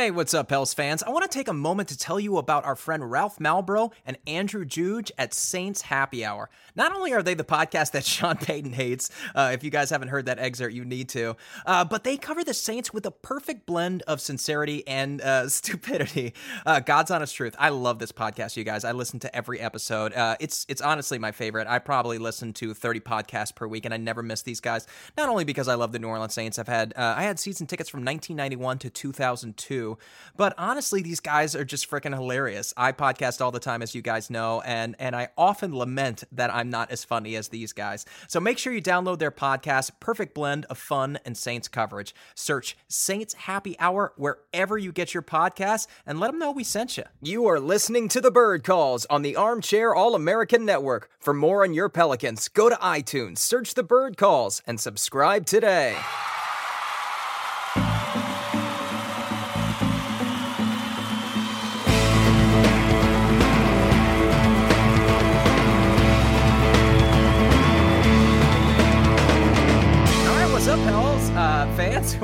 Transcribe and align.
Hey, 0.00 0.10
what's 0.10 0.32
up, 0.32 0.48
Pels 0.48 0.72
fans? 0.72 1.02
I 1.02 1.10
want 1.10 1.30
to 1.30 1.38
take 1.38 1.46
a 1.46 1.52
moment 1.52 1.90
to 1.90 1.98
tell 1.98 2.18
you 2.18 2.38
about 2.38 2.64
our 2.64 2.74
friend 2.74 3.10
Ralph 3.10 3.38
Malbrough 3.38 3.92
and 4.06 4.16
Andrew 4.26 4.64
Juge 4.64 5.12
at 5.18 5.34
Saints 5.34 5.82
Happy 5.82 6.24
Hour. 6.24 6.48
Not 6.74 6.94
only 6.94 7.12
are 7.12 7.22
they 7.22 7.34
the 7.34 7.44
podcast 7.44 7.90
that 7.90 8.04
Sean 8.06 8.38
Payton 8.38 8.72
hates, 8.72 9.10
uh, 9.34 9.50
if 9.52 9.62
you 9.62 9.68
guys 9.68 9.90
haven't 9.90 10.08
heard 10.08 10.24
that 10.24 10.38
excerpt, 10.38 10.72
you 10.72 10.86
need 10.86 11.10
to, 11.10 11.36
uh, 11.66 11.84
but 11.84 12.04
they 12.04 12.16
cover 12.16 12.42
the 12.42 12.54
Saints 12.54 12.94
with 12.94 13.04
a 13.04 13.10
perfect 13.10 13.66
blend 13.66 14.00
of 14.06 14.22
sincerity 14.22 14.88
and 14.88 15.20
uh, 15.20 15.46
stupidity. 15.50 16.32
Uh, 16.64 16.80
God's 16.80 17.10
honest 17.10 17.36
truth. 17.36 17.54
I 17.58 17.68
love 17.68 17.98
this 17.98 18.10
podcast, 18.10 18.56
you 18.56 18.64
guys. 18.64 18.86
I 18.86 18.92
listen 18.92 19.20
to 19.20 19.36
every 19.36 19.60
episode. 19.60 20.14
Uh, 20.14 20.34
it's 20.40 20.64
it's 20.70 20.80
honestly 20.80 21.18
my 21.18 21.32
favorite. 21.32 21.68
I 21.68 21.78
probably 21.78 22.16
listen 22.16 22.54
to 22.54 22.72
30 22.72 23.00
podcasts 23.00 23.54
per 23.54 23.66
week, 23.66 23.84
and 23.84 23.92
I 23.92 23.98
never 23.98 24.22
miss 24.22 24.40
these 24.40 24.60
guys. 24.60 24.86
Not 25.18 25.28
only 25.28 25.44
because 25.44 25.68
I 25.68 25.74
love 25.74 25.92
the 25.92 25.98
New 25.98 26.08
Orleans 26.08 26.32
Saints, 26.32 26.58
I've 26.58 26.68
had 26.68 26.94
uh, 26.96 27.16
I 27.18 27.24
had 27.24 27.38
season 27.38 27.66
tickets 27.66 27.90
from 27.90 28.02
1991 28.02 28.78
to 28.78 28.88
2002. 28.88 29.89
But 30.36 30.54
honestly, 30.58 31.02
these 31.02 31.20
guys 31.20 31.54
are 31.54 31.64
just 31.64 31.90
freaking 31.90 32.14
hilarious. 32.14 32.72
I 32.76 32.92
podcast 32.92 33.40
all 33.40 33.50
the 33.50 33.60
time, 33.60 33.82
as 33.82 33.94
you 33.94 34.02
guys 34.02 34.30
know, 34.30 34.60
and 34.62 34.96
and 34.98 35.14
I 35.16 35.28
often 35.36 35.76
lament 35.76 36.24
that 36.32 36.52
I'm 36.52 36.70
not 36.70 36.90
as 36.90 37.04
funny 37.04 37.36
as 37.36 37.48
these 37.48 37.72
guys. 37.72 38.06
So 38.28 38.40
make 38.40 38.58
sure 38.58 38.72
you 38.72 38.82
download 38.82 39.18
their 39.18 39.30
podcast, 39.30 39.92
perfect 40.00 40.34
blend 40.34 40.64
of 40.66 40.78
fun 40.78 41.18
and 41.24 41.36
Saints 41.36 41.68
coverage. 41.68 42.14
Search 42.34 42.76
Saints 42.88 43.34
Happy 43.34 43.78
Hour 43.78 44.12
wherever 44.16 44.78
you 44.78 44.92
get 44.92 45.14
your 45.14 45.22
podcasts, 45.22 45.86
and 46.06 46.20
let 46.20 46.30
them 46.30 46.38
know 46.38 46.50
we 46.50 46.64
sent 46.64 46.96
you. 46.96 47.04
You 47.20 47.46
are 47.46 47.60
listening 47.60 48.08
to 48.08 48.20
the 48.20 48.30
Bird 48.30 48.64
Calls 48.64 49.06
on 49.06 49.22
the 49.22 49.36
Armchair 49.36 49.94
All 49.94 50.14
American 50.14 50.64
Network. 50.64 51.10
For 51.18 51.34
more 51.34 51.62
on 51.62 51.74
your 51.74 51.88
Pelicans, 51.88 52.48
go 52.48 52.68
to 52.68 52.76
iTunes, 52.76 53.38
search 53.38 53.74
the 53.74 53.82
Bird 53.82 54.16
Calls, 54.16 54.62
and 54.66 54.80
subscribe 54.80 55.46
today. 55.46 55.96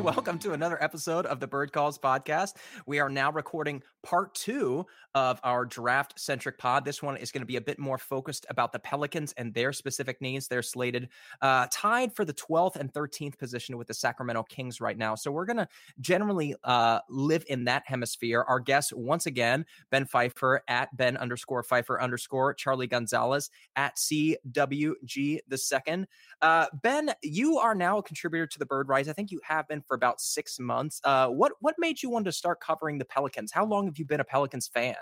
Welcome 0.07 0.39
to 0.39 0.53
another 0.53 0.81
episode 0.81 1.27
of 1.27 1.41
the 1.41 1.49
Bird 1.49 1.73
Calls 1.73 1.99
podcast. 1.99 2.59
We 2.87 3.01
are 3.01 3.09
now 3.09 3.33
recording 3.33 3.83
part 4.05 4.37
two 4.37 4.87
of 5.17 5.41
our 5.43 5.65
draft 5.65 6.21
centric 6.21 6.59
pod. 6.59 6.85
This 6.85 7.03
one 7.03 7.17
is 7.17 7.33
going 7.33 7.41
to 7.41 7.47
be 7.47 7.57
a 7.57 7.61
bit 7.61 7.77
more 7.77 7.99
focused 7.99 8.47
about 8.49 8.73
the 8.73 8.79
Pelicans 8.79 9.35
and 9.37 9.53
their 9.53 9.73
specific 9.73 10.21
needs. 10.21 10.47
They're 10.47 10.63
slated 10.63 11.09
uh, 11.43 11.67
tied 11.73 12.15
for 12.15 12.25
the 12.25 12.35
12th 12.35 12.77
and 12.77 12.93
13th 12.93 13.37
position 13.37 13.77
with 13.77 13.89
the 13.89 13.95
Sacramento 13.95 14.45
Kings 14.45 14.81
right 14.81 14.97
now. 14.97 15.17
So 15.17 15.33
we're 15.33 15.45
going 15.45 15.57
to 15.57 15.67
generally 16.01 16.55
uh, 16.63 17.01
live 17.11 17.45
in 17.49 17.65
that 17.65 17.83
hemisphere. 17.87 18.45
Our 18.47 18.61
guest, 18.61 18.93
once 18.93 19.27
again, 19.27 19.67
Ben 19.91 20.05
Pfeifer 20.05 20.61
at 20.69 20.97
Ben 20.97 21.17
underscore 21.17 21.65
Pfeifer 21.65 22.01
underscore 22.01 22.55
Charlie 22.55 22.87
Gonzalez 22.87 23.51
at 23.75 23.97
CWG 23.97 25.41
the 25.49 25.59
second. 25.59 26.07
Uh, 26.43 26.67
ben, 26.81 27.11
you 27.25 27.59
are 27.59 27.75
now 27.75 27.99
a 27.99 28.03
contributor 28.05 28.47
to 28.47 28.59
the 28.61 28.67
Bird 28.67 28.89
Writes. 28.89 29.09
I 29.09 29.13
think 29.13 29.33
you 29.33 29.41
have 29.43 29.67
been 29.67 29.83
for 29.83 29.96
about 29.97 30.21
six 30.21 30.61
months. 30.61 31.01
Uh, 31.03 31.29
what 31.29 31.53
what 31.61 31.75
made 31.79 32.03
you 32.03 32.11
want 32.11 32.25
to 32.27 32.33
start 32.33 32.61
covering 32.61 32.99
the 32.99 33.05
Pelicans? 33.05 33.51
How 33.51 33.67
long 33.67 33.87
have 33.87 33.99
you 33.99 34.05
been 34.05 34.21
a 34.21 34.25
Pelicans 34.25 34.69
fan? 34.69 34.95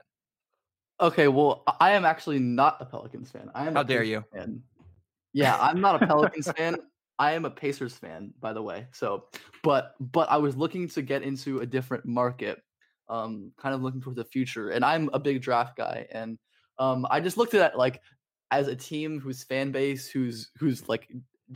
Okay, 1.00 1.28
well, 1.28 1.64
I 1.80 1.92
am 1.92 2.04
actually 2.04 2.38
not 2.38 2.78
a 2.80 2.86
Pelicans 2.86 3.30
fan. 3.30 3.50
I 3.54 3.66
am. 3.66 3.74
How 3.74 3.82
dare 3.82 4.04
you? 4.04 4.24
Fan. 4.32 4.62
Yeah, 5.32 5.58
I'm 5.60 5.80
not 5.80 6.02
a 6.02 6.06
Pelicans 6.06 6.50
fan. 6.56 6.76
I 7.18 7.32
am 7.32 7.44
a 7.44 7.50
Pacers 7.50 7.94
fan, 7.94 8.32
by 8.40 8.52
the 8.52 8.62
way. 8.62 8.86
So, 8.92 9.26
but 9.62 9.94
but 10.00 10.30
I 10.30 10.36
was 10.36 10.56
looking 10.56 10.88
to 10.90 11.02
get 11.02 11.22
into 11.22 11.60
a 11.60 11.66
different 11.66 12.04
market, 12.04 12.62
um, 13.08 13.52
kind 13.56 13.74
of 13.74 13.82
looking 13.82 14.00
towards 14.00 14.16
the 14.16 14.24
future. 14.24 14.70
And 14.70 14.84
I'm 14.84 15.10
a 15.12 15.18
big 15.18 15.42
draft 15.42 15.76
guy, 15.76 16.06
and 16.10 16.38
um, 16.78 17.06
I 17.10 17.20
just 17.20 17.36
looked 17.36 17.54
at 17.54 17.72
it 17.72 17.78
like 17.78 18.00
as 18.50 18.68
a 18.68 18.76
team 18.76 19.20
whose 19.20 19.42
fan 19.42 19.72
base, 19.72 20.08
whose 20.08 20.50
whose 20.58 20.88
like 20.88 21.08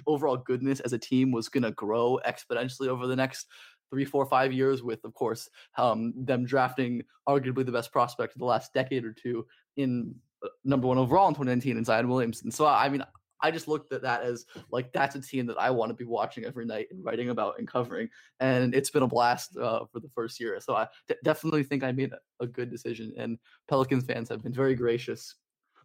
overall 0.06 0.36
goodness 0.36 0.80
as 0.80 0.92
a 0.92 0.98
team 0.98 1.30
was 1.30 1.48
going 1.48 1.64
to 1.64 1.72
grow 1.72 2.18
exponentially 2.26 2.88
over 2.88 3.06
the 3.06 3.16
next 3.16 3.46
three, 3.90 4.04
four, 4.04 4.26
five 4.26 4.52
years, 4.52 4.82
with 4.82 5.04
of 5.04 5.14
course 5.14 5.48
um, 5.76 6.12
them 6.16 6.44
drafting 6.44 7.02
arguably 7.28 7.64
the 7.64 7.72
best 7.72 7.92
prospect 7.92 8.34
of 8.34 8.38
the 8.38 8.44
last 8.44 8.72
decade 8.74 9.04
or 9.04 9.12
two 9.12 9.46
in 9.76 10.14
uh, 10.42 10.48
number 10.64 10.86
one 10.86 10.98
overall 10.98 11.28
in 11.28 11.34
2019 11.34 11.76
in 11.76 11.84
Zion 11.84 12.08
Williamson. 12.08 12.50
So 12.50 12.66
I 12.66 12.88
mean, 12.88 13.02
I 13.40 13.50
just 13.50 13.68
looked 13.68 13.92
at 13.92 14.02
that 14.02 14.22
as 14.22 14.46
like 14.70 14.92
that's 14.92 15.14
a 15.14 15.20
team 15.20 15.46
that 15.46 15.58
I 15.58 15.70
want 15.70 15.90
to 15.90 15.94
be 15.94 16.04
watching 16.04 16.44
every 16.44 16.64
night 16.64 16.88
and 16.90 17.04
writing 17.04 17.30
about 17.30 17.58
and 17.58 17.68
covering, 17.68 18.08
and 18.40 18.74
it's 18.74 18.90
been 18.90 19.02
a 19.02 19.08
blast 19.08 19.56
uh, 19.56 19.84
for 19.92 20.00
the 20.00 20.08
first 20.14 20.40
year. 20.40 20.58
So 20.60 20.74
I 20.74 20.88
d- 21.08 21.14
definitely 21.24 21.62
think 21.62 21.84
I 21.84 21.92
made 21.92 22.12
a, 22.12 22.44
a 22.44 22.46
good 22.46 22.70
decision, 22.70 23.12
and 23.16 23.38
Pelicans 23.68 24.04
fans 24.04 24.28
have 24.28 24.42
been 24.42 24.52
very 24.52 24.74
gracious, 24.74 25.36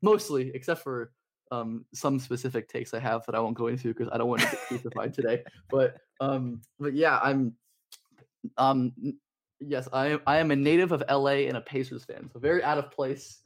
mostly 0.02 0.52
except 0.54 0.82
for 0.82 1.12
um, 1.52 1.86
some 1.94 2.20
specific 2.20 2.68
takes 2.68 2.94
I 2.94 3.00
have 3.00 3.26
that 3.26 3.36
I 3.36 3.40
won't 3.40 3.58
go 3.58 3.68
into 3.68 3.90
because 3.90 4.10
I 4.12 4.18
don't 4.18 4.28
want 4.28 4.42
to 4.42 4.48
get 4.52 4.60
crucified 4.68 5.14
today. 5.14 5.44
But 5.70 5.98
um, 6.20 6.62
but 6.80 6.94
yeah, 6.94 7.20
I'm 7.22 7.54
um 8.58 8.94
yes, 9.60 9.88
I 9.94 10.08
am 10.08 10.22
I 10.28 10.38
am 10.38 10.52
a 10.52 10.56
native 10.56 10.92
of 10.92 11.04
LA 11.10 11.48
and 11.48 11.58
a 11.58 11.62
Pacers 11.62 12.06
fan, 12.06 12.30
so 12.32 12.40
very 12.40 12.64
out 12.64 12.78
of 12.78 12.92
place 12.92 13.42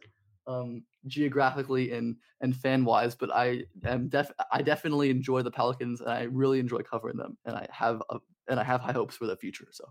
um 0.48 0.84
geographically 1.08 1.92
and 1.92 2.16
and 2.42 2.56
fan 2.56 2.86
wise, 2.86 3.16
but 3.16 3.34
I 3.34 3.64
am 3.86 4.08
def 4.10 4.32
I 4.52 4.62
definitely 4.62 5.10
enjoy 5.10 5.42
the 5.42 5.52
Pelicans 5.52 6.02
and 6.02 6.10
I 6.10 6.24
really 6.24 6.60
enjoy 6.60 6.80
covering 6.80 7.18
them 7.18 7.38
and 7.46 7.56
I 7.56 7.68
have 7.72 8.02
a, 8.10 8.18
and 8.48 8.60
I 8.60 8.64
have 8.64 8.82
high 8.82 8.94
hopes 8.94 9.18
for 9.18 9.26
the 9.26 9.36
future. 9.36 9.68
So 9.72 9.86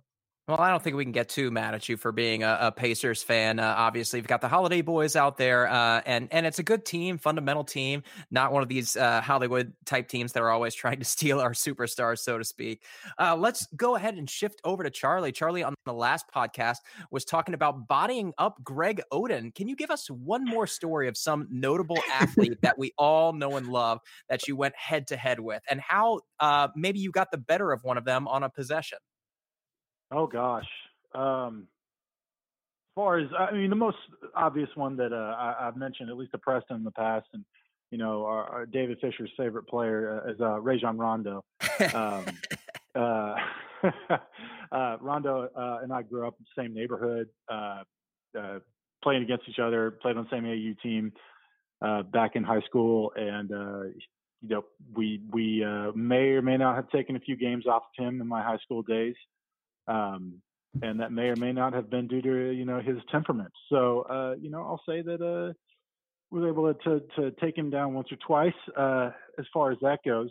well, 0.49 0.61
I 0.61 0.71
don't 0.71 0.81
think 0.81 0.95
we 0.95 1.05
can 1.05 1.11
get 1.11 1.29
too 1.29 1.51
mad 1.51 1.75
at 1.75 1.89
you 1.89 1.97
for 1.97 2.13
being 2.13 2.45
a, 2.45 2.59
a 2.61 2.73
Pacers 2.73 3.21
fan. 3.21 3.59
Uh, 3.59 3.75
obviously, 3.77 4.21
you've 4.21 4.29
got 4.29 4.41
the 4.41 4.49
Holiday 4.49 4.81
Boys 4.81 5.17
out 5.17 5.39
there, 5.39 5.69
uh, 5.69 6.03
and 6.07 6.29
and 6.31 6.47
it's 6.47 6.61
a 6.61 6.63
good 6.63 6.85
team, 6.85 7.19
fundamental 7.19 7.65
team, 7.65 8.05
not 8.31 8.53
one 8.53 8.63
of 8.63 8.69
these 8.69 8.97
uh, 8.97 9.21
Hollywood 9.21 9.73
type 9.87 10.07
teams 10.07 10.33
that 10.35 10.45
are 10.45 10.51
always 10.51 10.73
trying 10.77 11.01
to 11.01 11.05
steal 11.05 11.41
our 11.41 11.51
superstars, 11.51 12.21
so 12.21 12.39
to 12.39 12.45
speak. 12.45 12.85
Uh, 13.19 13.35
let's 13.35 13.67
go 13.77 13.97
ahead 13.97 14.15
and 14.15 14.31
shift 14.31 14.61
over 14.63 14.85
to 14.85 14.91
Charlie. 14.91 15.33
Charlie 15.33 15.65
on 15.65 15.75
the 15.85 15.93
last 15.93 16.27
podcast 16.33 16.77
was 17.11 17.25
talking 17.25 17.55
about 17.55 17.89
bodying 17.89 18.33
up 18.39 18.63
Greg 18.63 19.03
Oden. 19.13 19.53
Can 19.53 19.67
you 19.67 19.75
give 19.75 19.91
us 19.91 20.09
one 20.09 20.45
more 20.45 20.69
story 20.69 21.09
of 21.09 21.17
some 21.17 21.49
notable 21.51 21.99
athlete 22.13 22.61
that 22.63 22.79
we 22.79 22.93
all 22.97 23.33
know 23.33 23.57
and 23.57 23.67
love 23.67 23.99
that 24.29 24.47
you 24.47 24.55
went 24.55 24.77
head 24.77 25.09
to 25.09 25.17
head 25.17 25.41
with, 25.41 25.63
and 25.69 25.81
how 25.81 26.21
uh, 26.39 26.69
maybe 26.77 27.01
you 27.01 27.11
got 27.11 27.33
the 27.33 27.39
better 27.39 27.73
of 27.73 27.83
one 27.83 27.99
of 27.99 28.05
them 28.05 28.29
on 28.29 28.45
a 28.45 28.49
possession? 28.49 28.99
Oh 30.11 30.27
gosh. 30.27 30.69
Um, 31.15 31.69
as 32.91 33.01
far 33.01 33.19
as 33.19 33.29
I 33.39 33.53
mean, 33.53 33.71
the 33.71 33.77
most 33.77 33.99
obvious 34.35 34.71
one 34.75 34.97
that 34.97 35.13
uh, 35.13 35.35
I, 35.37 35.65
have 35.65 35.77
mentioned, 35.77 36.11
at 36.11 36.17
least 36.17 36.33
to 36.33 36.39
Preston 36.39 36.77
in 36.77 36.85
the 36.85 36.91
past, 36.91 37.27
and 37.33 37.45
you 37.91 37.99
know, 37.99 38.25
our, 38.25 38.45
our 38.45 38.67
David 38.67 38.99
Fisher's 39.01 39.31
favorite 39.37 39.69
player 39.69 40.23
uh, 40.25 40.33
is 40.33 40.41
uh, 40.41 40.61
Rajon 40.61 40.99
Rondo. 40.99 41.45
Um, 41.95 42.25
uh, 42.95 43.35
uh, 44.73 44.97
Rondo 45.01 45.49
uh, 45.55 45.79
and 45.83 45.93
I 45.93 46.03
grew 46.03 46.27
up 46.27 46.35
in 46.39 46.47
the 46.57 46.63
same 46.63 46.75
neighborhood, 46.75 47.29
uh, 47.51 47.83
uh, 48.39 48.59
playing 49.03 49.23
against 49.23 49.45
each 49.49 49.59
other, 49.59 49.91
played 49.91 50.17
on 50.17 50.25
the 50.25 50.37
same 50.37 50.47
AU 50.47 50.75
team 50.83 51.13
uh, 51.83 52.03
back 52.03 52.37
in 52.37 52.45
high 52.45 52.63
school, 52.63 53.13
and 53.17 53.53
uh, 53.53 53.83
you 54.43 54.49
know, 54.49 54.65
we 54.95 55.21
we 55.31 55.65
uh, 55.65 55.93
may 55.95 56.31
or 56.31 56.43
may 56.43 56.57
not 56.57 56.77
have 56.77 56.89
taken 56.91 57.17
a 57.17 57.21
few 57.21 57.37
games 57.37 57.67
off 57.67 57.83
of 57.83 58.05
him 58.05 58.21
in 58.21 58.27
my 58.27 58.43
high 58.43 58.59
school 58.59 58.83
days 58.83 59.15
um, 59.89 60.41
and 60.83 61.01
that 61.01 61.13
may 61.13 61.29
or 61.29 61.37
may 61.37 61.53
not 61.53 61.73
have 61.73 61.91
been 61.91 62.07
due 62.07 62.23
to 62.23 62.51
you 62.51 62.65
know 62.65 62.81
his 62.81 62.97
temperament. 63.11 63.53
So 63.71 64.03
uh, 64.03 64.35
you 64.41 64.51
know, 64.51 64.61
I'll 64.61 64.83
say 64.89 65.03
that 65.03 65.23
uh, 65.23 65.53
we 66.31 66.41
were 66.41 66.49
able 66.49 66.73
to, 66.73 67.01
to, 67.17 67.31
take 67.41 67.57
him 67.57 67.71
down 67.71 67.95
once 67.95 68.09
or 68.11 68.17
twice 68.27 68.77
uh, 68.77 69.11
as 69.39 69.47
far 69.53 69.71
as 69.71 69.79
that 69.83 69.99
goes. 70.05 70.31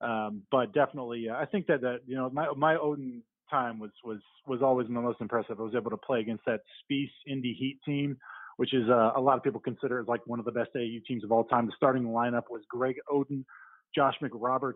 Um, 0.00 0.42
but 0.50 0.72
definitely, 0.72 1.28
uh, 1.28 1.36
I 1.36 1.46
think 1.46 1.66
that 1.66 1.80
that 1.82 2.00
you 2.06 2.16
know 2.16 2.30
my 2.30 2.48
my 2.56 2.74
Oden 2.74 3.22
time 3.50 3.78
was 3.78 3.92
was 4.04 4.18
was 4.46 4.60
always 4.62 4.86
the 4.88 4.92
most 4.92 5.20
impressive. 5.20 5.58
I 5.58 5.62
was 5.62 5.74
able 5.74 5.90
to 5.90 5.96
play 5.96 6.20
against 6.20 6.44
that 6.46 6.60
Spiece 6.82 7.10
Indy 7.26 7.56
Heat 7.58 7.78
team, 7.84 8.16
which 8.56 8.74
is 8.74 8.88
uh, 8.88 9.12
a 9.16 9.20
lot 9.20 9.36
of 9.36 9.42
people 9.42 9.60
consider 9.60 10.00
as 10.00 10.06
like 10.06 10.26
one 10.26 10.38
of 10.38 10.44
the 10.44 10.52
best 10.52 10.70
AU 10.76 10.98
teams 11.06 11.24
of 11.24 11.32
all 11.32 11.44
time. 11.44 11.66
The 11.66 11.72
starting 11.76 12.04
lineup 12.04 12.44
was 12.50 12.62
Greg 12.68 12.96
Oden, 13.10 13.44
Josh 13.94 14.14
McRoberts, 14.22 14.74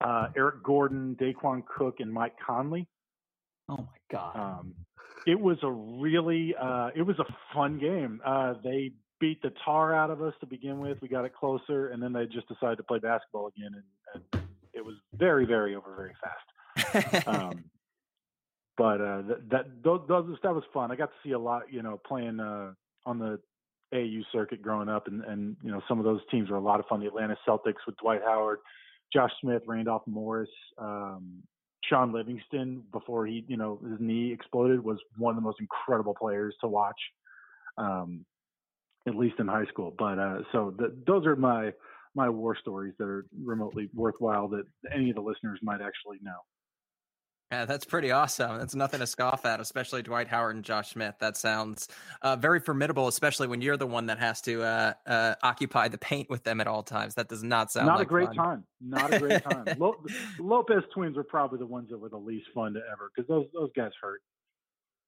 uh, 0.00 0.28
Eric 0.36 0.62
Gordon, 0.62 1.16
Daequan 1.20 1.62
Cook, 1.66 1.96
and 1.98 2.12
Mike 2.12 2.34
Conley. 2.44 2.86
Oh 3.68 3.76
my 3.76 3.84
god. 4.10 4.36
Um, 4.36 4.74
it 5.26 5.38
was 5.38 5.58
a 5.62 5.70
really 5.70 6.54
uh, 6.60 6.90
it 6.94 7.02
was 7.02 7.18
a 7.18 7.26
fun 7.54 7.78
game. 7.78 8.20
Uh, 8.24 8.54
they 8.62 8.92
beat 9.20 9.42
the 9.42 9.52
tar 9.64 9.94
out 9.94 10.10
of 10.10 10.22
us 10.22 10.34
to 10.40 10.46
begin 10.46 10.78
with. 10.78 10.98
We 11.02 11.08
got 11.08 11.24
it 11.24 11.34
closer, 11.34 11.88
and 11.88 12.02
then 12.02 12.12
they 12.12 12.26
just 12.26 12.48
decided 12.48 12.76
to 12.76 12.82
play 12.82 12.98
basketball 12.98 13.48
again, 13.48 13.82
and, 14.14 14.22
and 14.32 14.42
it 14.72 14.84
was 14.84 14.94
very, 15.14 15.44
very 15.44 15.74
over 15.74 15.94
very 15.96 16.14
fast. 16.22 17.26
um, 17.26 17.64
but 18.76 19.00
uh, 19.00 19.22
that, 19.22 19.50
that 19.50 19.82
those, 19.82 20.38
that 20.42 20.54
was 20.54 20.62
fun. 20.72 20.92
I 20.92 20.96
got 20.96 21.06
to 21.06 21.28
see 21.28 21.32
a 21.32 21.38
lot, 21.38 21.64
you 21.70 21.82
know, 21.82 22.00
playing 22.06 22.38
uh, 22.38 22.72
on 23.04 23.18
the 23.18 23.40
AU 23.92 24.22
circuit 24.32 24.62
growing 24.62 24.88
up, 24.88 25.08
and 25.08 25.24
and 25.24 25.56
you 25.62 25.70
know 25.70 25.82
some 25.88 25.98
of 25.98 26.04
those 26.04 26.20
teams 26.30 26.48
were 26.48 26.56
a 26.56 26.60
lot 26.60 26.78
of 26.78 26.86
fun. 26.86 27.00
The 27.00 27.06
Atlanta 27.06 27.36
Celtics 27.46 27.84
with 27.86 27.96
Dwight 27.96 28.20
Howard, 28.24 28.60
Josh 29.12 29.32
Smith, 29.40 29.62
Randolph 29.66 30.02
Morris, 30.06 30.50
um, 30.78 31.42
Shaun 31.88 32.12
Livingston 32.12 32.82
before 32.92 33.26
he, 33.26 33.44
you 33.48 33.56
know, 33.56 33.78
his 33.88 33.98
knee 34.00 34.32
exploded 34.32 34.82
was 34.82 34.98
one 35.16 35.32
of 35.32 35.36
the 35.36 35.46
most 35.46 35.60
incredible 35.60 36.14
players 36.14 36.54
to 36.60 36.68
watch. 36.68 36.98
Um, 37.76 38.24
at 39.06 39.16
least 39.16 39.36
in 39.38 39.48
high 39.48 39.64
school. 39.66 39.94
But 39.98 40.18
uh, 40.18 40.38
so 40.52 40.74
the, 40.76 40.94
those 41.06 41.26
are 41.26 41.36
my 41.36 41.72
my 42.14 42.28
war 42.28 42.56
stories 42.60 42.94
that 42.98 43.04
are 43.04 43.26
remotely 43.44 43.88
worthwhile 43.94 44.48
that 44.48 44.64
any 44.94 45.10
of 45.10 45.16
the 45.16 45.22
listeners 45.22 45.60
might 45.62 45.80
actually 45.80 46.18
know. 46.22 46.38
Yeah, 47.50 47.64
that's 47.64 47.86
pretty 47.86 48.10
awesome. 48.10 48.58
That's 48.58 48.74
nothing 48.74 49.00
to 49.00 49.06
scoff 49.06 49.46
at, 49.46 49.58
especially 49.58 50.02
Dwight 50.02 50.28
Howard 50.28 50.56
and 50.56 50.64
Josh 50.64 50.90
Smith. 50.90 51.14
That 51.18 51.34
sounds 51.34 51.88
uh, 52.20 52.36
very 52.36 52.60
formidable, 52.60 53.08
especially 53.08 53.46
when 53.46 53.62
you're 53.62 53.78
the 53.78 53.86
one 53.86 54.06
that 54.06 54.18
has 54.18 54.42
to 54.42 54.62
uh, 54.62 54.92
uh, 55.06 55.34
occupy 55.42 55.88
the 55.88 55.96
paint 55.96 56.28
with 56.28 56.44
them 56.44 56.60
at 56.60 56.66
all 56.66 56.82
times. 56.82 57.14
That 57.14 57.28
does 57.28 57.42
not 57.42 57.72
sound 57.72 57.86
not 57.86 57.98
like 57.98 58.06
a 58.06 58.10
great 58.10 58.26
fun. 58.28 58.36
time. 58.36 58.64
Not 58.82 59.14
a 59.14 59.18
great 59.18 59.42
time. 59.42 59.64
Lopez 60.38 60.82
twins 60.92 61.16
were 61.16 61.24
probably 61.24 61.58
the 61.58 61.66
ones 61.66 61.88
that 61.88 61.96
were 61.96 62.10
the 62.10 62.18
least 62.18 62.48
fun 62.54 62.74
to 62.74 62.80
ever 62.80 63.10
because 63.16 63.26
those 63.28 63.46
those 63.54 63.70
guys 63.74 63.92
hurt. 64.00 64.20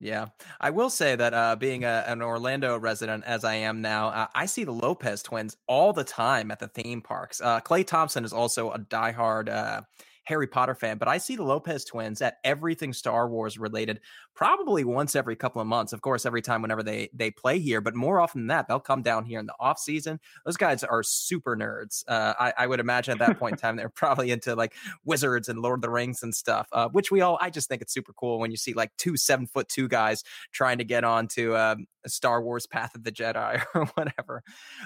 Yeah, 0.02 0.28
I 0.58 0.70
will 0.70 0.88
say 0.88 1.14
that 1.14 1.34
uh, 1.34 1.56
being 1.56 1.84
a, 1.84 2.04
an 2.06 2.22
Orlando 2.22 2.78
resident 2.78 3.22
as 3.24 3.44
I 3.44 3.56
am 3.56 3.82
now, 3.82 4.08
uh, 4.08 4.26
I 4.34 4.46
see 4.46 4.64
the 4.64 4.72
Lopez 4.72 5.22
twins 5.22 5.58
all 5.66 5.92
the 5.92 6.04
time 6.04 6.50
at 6.50 6.58
the 6.58 6.68
theme 6.68 7.02
parks. 7.02 7.42
Uh, 7.42 7.60
Klay 7.60 7.86
Thompson 7.86 8.24
is 8.24 8.32
also 8.32 8.70
a 8.70 8.78
diehard 8.78 9.50
uh, 9.50 9.82
Harry 10.24 10.46
Potter 10.46 10.74
fan, 10.74 10.98
but 10.98 11.08
I 11.08 11.18
see 11.18 11.36
the 11.36 11.42
Lopez 11.42 11.84
twins 11.84 12.22
at 12.22 12.38
everything 12.44 12.92
Star 12.92 13.28
Wars 13.28 13.58
related 13.58 14.00
probably 14.34 14.84
once 14.84 15.16
every 15.16 15.36
couple 15.36 15.60
of 15.60 15.66
months. 15.66 15.92
Of 15.92 16.02
course, 16.02 16.26
every 16.26 16.42
time 16.42 16.62
whenever 16.62 16.82
they 16.82 17.10
they 17.12 17.30
play 17.30 17.58
here, 17.58 17.80
but 17.80 17.94
more 17.94 18.20
often 18.20 18.42
than 18.42 18.48
that, 18.48 18.68
they'll 18.68 18.80
come 18.80 19.02
down 19.02 19.24
here 19.24 19.40
in 19.40 19.46
the 19.46 19.54
off 19.58 19.78
season. 19.78 20.20
Those 20.44 20.56
guys 20.56 20.84
are 20.84 21.02
super 21.02 21.56
nerds. 21.56 22.04
Uh, 22.06 22.34
I, 22.38 22.52
I, 22.58 22.66
would 22.66 22.80
imagine 22.80 23.12
at 23.12 23.18
that 23.26 23.38
point 23.38 23.54
in 23.54 23.58
time 23.58 23.76
they're 23.76 23.88
probably 23.88 24.30
into 24.30 24.54
like 24.54 24.74
wizards 25.04 25.48
and 25.48 25.60
Lord 25.60 25.78
of 25.78 25.82
the 25.82 25.90
Rings 25.90 26.22
and 26.22 26.34
stuff, 26.34 26.68
uh, 26.72 26.88
which 26.88 27.10
we 27.10 27.20
all. 27.20 27.38
I 27.40 27.50
just 27.50 27.68
think 27.68 27.82
it's 27.82 27.92
super 27.92 28.12
cool 28.12 28.38
when 28.38 28.50
you 28.50 28.56
see 28.56 28.74
like 28.74 28.90
two 28.96 29.16
seven 29.16 29.46
foot 29.46 29.68
two 29.68 29.88
guys 29.88 30.22
trying 30.52 30.78
to 30.78 30.84
get 30.84 31.04
onto 31.04 31.56
um, 31.56 31.86
Star 32.06 32.42
Wars 32.42 32.66
Path 32.66 32.94
of 32.94 33.04
the 33.04 33.12
Jedi 33.12 33.62
or 33.74 33.86
whatever. 33.94 34.42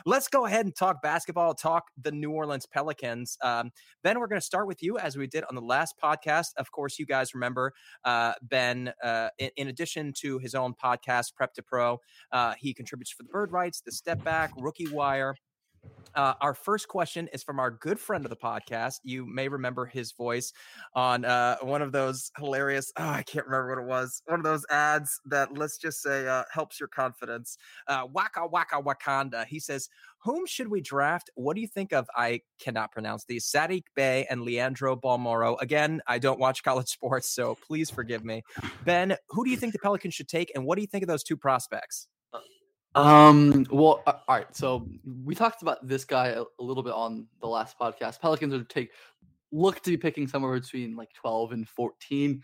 Let's 0.06 0.28
go 0.28 0.46
ahead 0.46 0.66
and 0.66 0.74
talk 0.74 1.02
basketball. 1.02 1.54
Talk 1.54 1.84
the 2.00 2.12
New 2.12 2.30
Orleans 2.30 2.66
Pelicans. 2.66 3.36
Um, 3.42 3.70
ben, 4.02 4.18
we're 4.18 4.26
going 4.26 4.40
to 4.40 4.46
start 4.46 4.66
with 4.66 4.82
you 4.82 4.98
as 4.98 5.16
we 5.16 5.26
did 5.26 5.44
on 5.48 5.54
the 5.54 5.60
last 5.60 5.94
podcast. 6.02 6.48
Of 6.56 6.70
course, 6.70 6.98
you 6.98 7.06
guys 7.06 7.34
remember 7.34 7.72
uh, 8.04 8.34
Ben. 8.42 8.92
Uh, 9.02 9.28
in, 9.38 9.50
in, 9.56 9.68
addition 9.68 10.12
to 10.20 10.38
his 10.38 10.54
own 10.54 10.74
podcast, 10.74 11.34
Prep 11.34 11.54
to 11.54 11.62
Pro, 11.62 11.98
uh, 12.32 12.54
he 12.58 12.72
contributes 12.72 13.10
for 13.10 13.22
the 13.22 13.28
Bird 13.28 13.52
Writes, 13.52 13.80
the 13.80 13.92
Step 13.92 14.22
Back, 14.22 14.52
Rookie 14.56 14.88
Wire. 14.88 15.34
Uh, 16.14 16.34
our 16.40 16.54
first 16.54 16.88
question 16.88 17.28
is 17.32 17.42
from 17.42 17.58
our 17.58 17.70
good 17.70 17.98
friend 17.98 18.24
of 18.24 18.30
the 18.30 18.36
podcast. 18.36 19.00
You 19.02 19.26
may 19.26 19.48
remember 19.48 19.84
his 19.84 20.12
voice 20.12 20.52
on 20.94 21.24
uh, 21.24 21.56
one 21.60 21.82
of 21.82 21.92
those 21.92 22.30
hilarious, 22.38 22.92
oh, 22.96 23.08
I 23.08 23.22
can't 23.22 23.46
remember 23.46 23.70
what 23.70 23.82
it 23.82 23.88
was, 23.88 24.22
one 24.26 24.38
of 24.38 24.44
those 24.44 24.64
ads 24.70 25.20
that, 25.26 25.56
let's 25.56 25.76
just 25.76 26.02
say, 26.02 26.28
uh, 26.28 26.44
helps 26.52 26.78
your 26.78 26.88
confidence. 26.88 27.56
Uh, 27.88 28.06
waka 28.12 28.46
Waka 28.46 28.80
Wakanda. 28.80 29.44
He 29.46 29.58
says, 29.58 29.88
Whom 30.22 30.46
should 30.46 30.68
we 30.68 30.80
draft? 30.80 31.30
What 31.34 31.54
do 31.54 31.60
you 31.60 31.68
think 31.68 31.92
of? 31.92 32.06
I 32.16 32.40
cannot 32.60 32.92
pronounce 32.92 33.24
these 33.24 33.50
Saddiq 33.50 33.84
Bey 33.94 34.26
and 34.30 34.42
Leandro 34.42 34.96
Bolmaro. 34.96 35.60
Again, 35.60 36.00
I 36.06 36.18
don't 36.18 36.38
watch 36.38 36.62
college 36.62 36.88
sports, 36.88 37.28
so 37.28 37.58
please 37.66 37.90
forgive 37.90 38.24
me. 38.24 38.42
Ben, 38.84 39.16
who 39.30 39.44
do 39.44 39.50
you 39.50 39.56
think 39.56 39.72
the 39.72 39.78
Pelicans 39.80 40.14
should 40.14 40.28
take, 40.28 40.52
and 40.54 40.64
what 40.64 40.76
do 40.76 40.82
you 40.82 40.88
think 40.88 41.02
of 41.02 41.08
those 41.08 41.24
two 41.24 41.36
prospects? 41.36 42.06
Um. 42.94 43.66
Well, 43.70 44.02
all 44.06 44.22
right. 44.28 44.54
So 44.54 44.88
we 45.24 45.34
talked 45.34 45.62
about 45.62 45.86
this 45.86 46.04
guy 46.04 46.28
a, 46.28 46.42
a, 46.42 46.62
little 46.62 46.82
bit 46.82 46.92
on 46.92 47.26
the 47.40 47.48
last 47.48 47.78
podcast. 47.78 48.20
Pelicans 48.20 48.52
would 48.52 48.68
take 48.68 48.90
look 49.50 49.80
to 49.82 49.90
be 49.90 49.96
picking 49.96 50.28
somewhere 50.28 50.58
between 50.58 50.94
like 50.94 51.12
twelve 51.12 51.52
and 51.52 51.68
fourteen. 51.68 52.42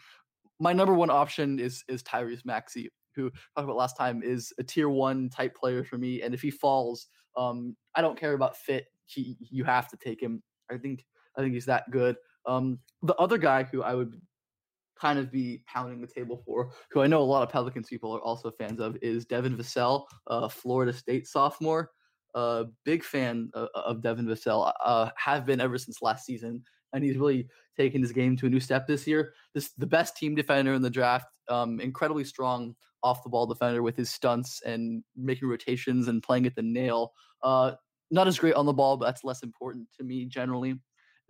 My 0.59 0.73
number 0.73 0.95
one 0.95 1.11
option 1.11 1.61
is 1.61 1.85
is 1.89 2.03
Tyrese 2.03 2.45
Maxey, 2.45 2.91
who 3.15 3.31
talked 3.31 3.65
about 3.65 3.77
last 3.77 3.97
time 3.97 4.23
is 4.25 4.53
a 4.59 4.65
tier 4.65 4.89
one 4.89 5.29
type 5.29 5.55
player 5.55 5.85
for 5.85 5.99
me. 5.99 6.23
And 6.23 6.35
if 6.35 6.43
he 6.43 6.51
falls, 6.51 7.07
um, 7.37 7.77
I 7.95 8.01
don't 8.01 8.19
care 8.19 8.33
about 8.33 8.57
fit. 8.57 8.87
He 9.07 9.37
you 9.39 9.65
have 9.65 9.89
to 9.91 9.97
take 9.97 10.21
him. 10.21 10.43
I 10.71 10.79
think 10.79 11.05
I 11.37 11.43
think 11.43 11.55
he's 11.55 11.67
that 11.67 11.91
good. 11.91 12.17
Um, 12.47 12.81
the 13.03 13.15
other 13.17 13.39
guy 13.39 13.65
who 13.65 13.83
I 13.83 13.95
would 13.95 14.21
kind 15.01 15.19
of 15.19 15.31
be 15.31 15.63
pounding 15.67 16.01
the 16.01 16.07
table 16.07 16.43
for, 16.45 16.73
who 16.91 17.01
I 17.01 17.07
know 17.07 17.21
a 17.21 17.23
lot 17.23 17.43
of 17.43 17.49
Pelicans 17.49 17.89
people 17.89 18.13
are 18.15 18.21
also 18.21 18.51
fans 18.51 18.81
of, 18.81 18.97
is 19.03 19.25
Devin 19.25 19.57
Vassell, 19.57 20.05
uh, 20.27 20.49
Florida 20.49 20.93
State 20.93 21.27
sophomore. 21.27 21.91
Uh, 22.35 22.65
big 22.85 23.03
fan 23.03 23.51
of, 23.55 23.69
of 23.75 24.03
Devin 24.03 24.27
Vassell. 24.27 24.73
Uh, 24.85 25.11
have 25.17 25.45
been 25.45 25.61
ever 25.61 25.79
since 25.79 26.01
last 26.01 26.25
season, 26.25 26.63
and 26.93 27.03
he's 27.03 27.17
really 27.17 27.49
taken 27.77 28.01
his 28.01 28.13
game 28.13 28.37
to 28.37 28.47
a 28.47 28.51
new 28.51 28.61
step 28.61 28.87
this 28.87 29.07
year. 29.07 29.33
This 29.55 29.73
the 29.73 29.87
best 29.87 30.17
team 30.17 30.35
defender 30.35 30.75
in 30.75 30.83
the 30.83 30.91
draft. 30.91 31.27
Um, 31.49 31.81
incredibly 31.81 32.25
strong 32.25 32.77
off 33.03 33.25
the 33.25 33.31
ball 33.31 33.47
defender 33.47 33.83
with 33.83 33.97
his 33.97 34.11
stunts 34.11 34.63
and 34.65 35.03
making 35.17 35.49
rotations 35.49 36.07
and 36.07 36.23
playing 36.23 36.47
at 36.47 36.55
the 36.55 36.63
nail. 36.63 37.13
Uh, 37.43 37.73
not 38.11 38.29
as 38.29 38.39
great 38.39 38.55
on 38.55 38.67
the 38.67 38.73
ball, 38.73 38.97
but 38.97 39.07
that's 39.07 39.25
less 39.25 39.43
important 39.43 39.89
to 39.99 40.05
me 40.05 40.27
generally. 40.27 40.75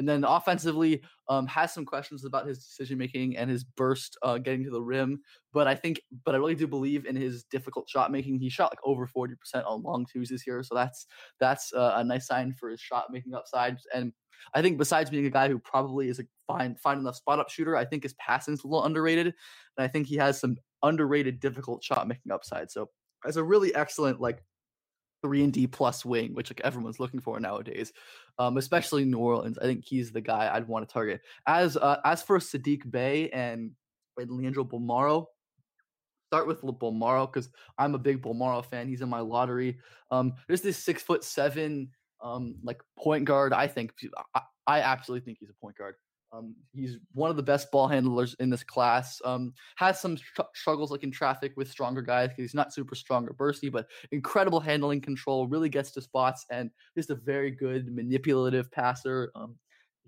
And 0.00 0.08
then 0.08 0.25
offensively, 0.25 1.02
um, 1.29 1.47
has 1.47 1.75
some 1.75 1.85
questions 1.85 2.25
about 2.25 2.47
his 2.47 2.64
decision 2.64 2.97
making 2.97 3.37
and 3.37 3.50
his 3.50 3.64
burst 3.64 4.17
uh, 4.23 4.38
getting 4.38 4.64
to 4.64 4.70
the 4.70 4.81
rim. 4.81 5.20
But 5.52 5.67
I 5.69 5.75
think, 5.75 6.00
but 6.25 6.35
I 6.35 6.38
really 6.38 6.55
do 6.55 6.67
believe 6.67 7.05
in 7.05 7.14
his 7.14 7.44
difficult 7.44 7.87
shot 7.87 8.11
making. 8.11 8.38
He 8.38 8.49
shot 8.49 8.73
like 8.73 8.79
over 8.82 9.06
forty 9.06 9.35
percent 9.35 9.67
on 9.67 9.82
long 9.82 10.06
twos 10.11 10.31
this 10.31 10.47
year, 10.47 10.62
so 10.62 10.75
that's 10.75 11.06
that's 11.38 11.75
uh, 11.75 11.93
a 11.97 12.02
nice 12.02 12.26
sign 12.26 12.55
for 12.58 12.70
his 12.70 12.81
shot 12.81 13.08
making 13.12 13.35
upside. 13.35 13.76
And 13.94 14.14
I 14.55 14.62
think 14.62 14.79
besides 14.79 15.11
being 15.11 15.26
a 15.26 15.31
guy 15.31 15.49
who 15.49 15.58
probably 15.58 16.08
is 16.08 16.19
a 16.19 16.25
fine 16.47 16.76
fine 16.76 16.99
enough 16.99 17.17
spot 17.17 17.38
up 17.38 17.50
shooter, 17.50 17.76
I 17.76 17.85
think 17.85 18.02
his 18.02 18.14
passing's 18.14 18.64
a 18.64 18.67
little 18.67 18.87
underrated, 18.87 19.26
and 19.26 19.85
I 19.85 19.88
think 19.88 20.06
he 20.06 20.17
has 20.17 20.41
some 20.41 20.56
underrated 20.82 21.41
difficult 21.41 21.85
shot 21.85 22.08
making 22.08 22.32
upside. 22.32 22.70
So 22.70 22.88
as 23.26 23.37
a 23.37 23.44
really 23.44 23.75
excellent 23.75 24.19
like 24.19 24.43
three 25.22 25.44
and 25.44 25.52
D 25.52 25.67
plus 25.67 26.05
wing, 26.05 26.34
which 26.34 26.50
like 26.50 26.61
everyone's 26.62 27.00
looking 27.00 27.20
for 27.20 27.38
nowadays, 27.40 27.92
um, 28.38 28.56
especially 28.56 29.04
New 29.04 29.18
Orleans. 29.18 29.59
I 29.59 29.64
think 29.64 29.85
he's 29.85 30.12
the 30.12 30.21
guy 30.21 30.50
I'd 30.52 30.68
want 30.68 30.88
to 30.88 30.92
target. 30.92 31.21
As 31.47 31.76
uh, 31.76 32.00
as 32.04 32.23
for 32.23 32.38
Saddiq 32.38 32.90
Bey 32.90 33.28
and, 33.30 33.73
and 34.16 34.30
Leandro 34.30 34.64
Bolmaro, 34.64 35.26
start 36.26 36.47
with 36.47 36.62
Bolmaro 36.62 37.30
because 37.30 37.50
I'm 37.78 37.95
a 37.95 37.99
big 37.99 38.23
Bolmaro 38.23 38.64
fan. 38.64 38.88
He's 38.88 39.02
in 39.02 39.09
my 39.09 39.21
lottery. 39.21 39.78
Um, 40.11 40.35
there's 40.47 40.62
this 40.62 40.78
six 40.78 41.02
foot 41.02 41.25
seven 41.25 41.90
um 42.23 42.56
like 42.62 42.80
point 42.99 43.25
guard. 43.25 43.52
I 43.52 43.66
think 43.66 43.92
I, 44.35 44.42
I 44.66 44.80
absolutely 44.80 45.25
think 45.25 45.38
he's 45.40 45.50
a 45.50 45.61
point 45.61 45.76
guard. 45.76 45.95
Um, 46.32 46.54
he's 46.72 46.99
one 47.12 47.30
of 47.30 47.37
the 47.37 47.42
best 47.42 47.70
ball 47.70 47.88
handlers 47.88 48.34
in 48.38 48.50
this 48.50 48.62
class. 48.62 49.20
Um, 49.25 49.52
has 49.76 50.00
some 50.00 50.16
tr- 50.16 50.42
struggles 50.54 50.90
like 50.90 51.02
in 51.02 51.10
traffic 51.10 51.52
with 51.56 51.70
stronger 51.70 52.02
guys 52.02 52.28
because 52.28 52.42
he's 52.42 52.54
not 52.54 52.72
super 52.72 52.94
strong 52.94 53.26
or 53.26 53.34
bursty, 53.34 53.70
but 53.70 53.87
incredible 54.12 54.60
handling 54.60 55.00
control. 55.00 55.49
Really 55.49 55.68
gets 55.68 55.90
to 55.92 56.02
spots 56.02 56.46
and 56.50 56.70
just 56.96 57.10
a 57.10 57.16
very 57.16 57.50
good 57.50 57.92
manipulative 57.92 58.70
passer. 58.70 59.32
Um, 59.34 59.56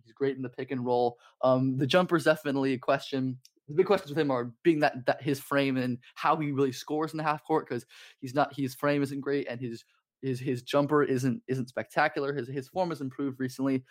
he's 0.03 0.13
great 0.13 0.37
in 0.37 0.43
the 0.43 0.49
pick 0.49 0.71
and 0.71 0.85
roll. 0.85 1.19
Um, 1.43 1.77
the 1.77 1.87
jumper 1.87 2.17
is 2.17 2.25
definitely 2.25 2.75
a 2.75 2.79
question. 2.79 3.39
The 3.69 3.75
big 3.75 3.87
questions 3.87 4.11
with 4.11 4.19
him 4.19 4.31
are 4.31 4.53
being 4.63 4.81
that 4.81 5.07
that 5.07 5.23
his 5.23 5.41
frame 5.41 5.77
and 5.77 5.99
how 6.15 6.37
he 6.37 6.53
really 6.53 6.73
scores 6.73 7.13
in 7.13 7.17
the 7.17 7.23
half 7.23 7.45
court 7.45 7.69
because 7.69 7.87
he's 8.21 8.35
not 8.35 8.55
his 8.55 8.75
frame 8.75 9.03
isn't 9.03 9.21
great 9.21 9.47
and 9.49 9.61
his 9.61 9.85
his 10.21 10.39
his 10.39 10.63
jumper 10.63 11.03
isn't 11.03 11.43
isn't 11.49 11.69
spectacular. 11.69 12.33
His 12.33 12.49
his 12.49 12.69
form 12.69 12.91
has 12.91 13.01
improved 13.01 13.41
recently, 13.41 13.85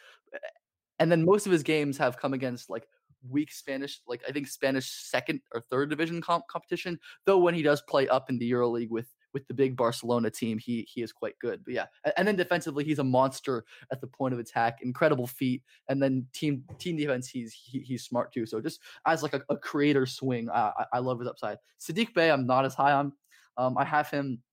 and 1.01 1.11
then 1.11 1.25
most 1.25 1.47
of 1.47 1.51
his 1.51 1.63
games 1.63 1.97
have 1.97 2.15
come 2.15 2.33
against 2.33 2.69
like 2.69 2.87
weak 3.27 3.51
Spanish, 3.51 4.01
like 4.07 4.21
I 4.27 4.31
think 4.31 4.47
Spanish 4.47 4.87
second 4.91 5.41
or 5.51 5.61
third 5.61 5.89
division 5.89 6.21
comp- 6.21 6.47
competition. 6.47 6.99
Though 7.25 7.39
when 7.39 7.55
he 7.55 7.63
does 7.63 7.81
play 7.81 8.07
up 8.07 8.29
in 8.29 8.37
the 8.37 8.51
EuroLeague 8.51 8.89
with 8.89 9.07
with 9.33 9.47
the 9.47 9.53
big 9.55 9.75
Barcelona 9.75 10.29
team, 10.29 10.59
he 10.59 10.87
he 10.87 11.01
is 11.01 11.11
quite 11.11 11.33
good. 11.39 11.63
But 11.65 11.73
yeah, 11.73 11.85
and 12.17 12.27
then 12.27 12.35
defensively, 12.35 12.83
he's 12.83 12.99
a 12.99 13.03
monster 13.03 13.65
at 13.91 13.99
the 13.99 14.05
point 14.05 14.35
of 14.35 14.39
attack, 14.39 14.79
incredible 14.83 15.25
feet, 15.25 15.63
and 15.89 16.01
then 16.01 16.27
team 16.33 16.65
team 16.77 16.97
defense, 16.97 17.27
he's 17.27 17.51
he, 17.51 17.79
he's 17.79 18.03
smart 18.03 18.31
too. 18.31 18.45
So 18.45 18.61
just 18.61 18.79
as 19.07 19.23
like 19.23 19.33
a, 19.33 19.41
a 19.49 19.57
creator 19.57 20.05
swing, 20.05 20.51
I, 20.51 20.85
I 20.93 20.99
love 20.99 21.17
his 21.17 21.27
upside. 21.27 21.57
Saddiq 21.79 22.13
Bey, 22.13 22.29
I'm 22.29 22.45
not 22.45 22.65
as 22.65 22.75
high 22.75 22.93
on. 22.93 23.13
Um, 23.57 23.75
I 23.75 23.85
have 23.85 24.09
him 24.11 24.43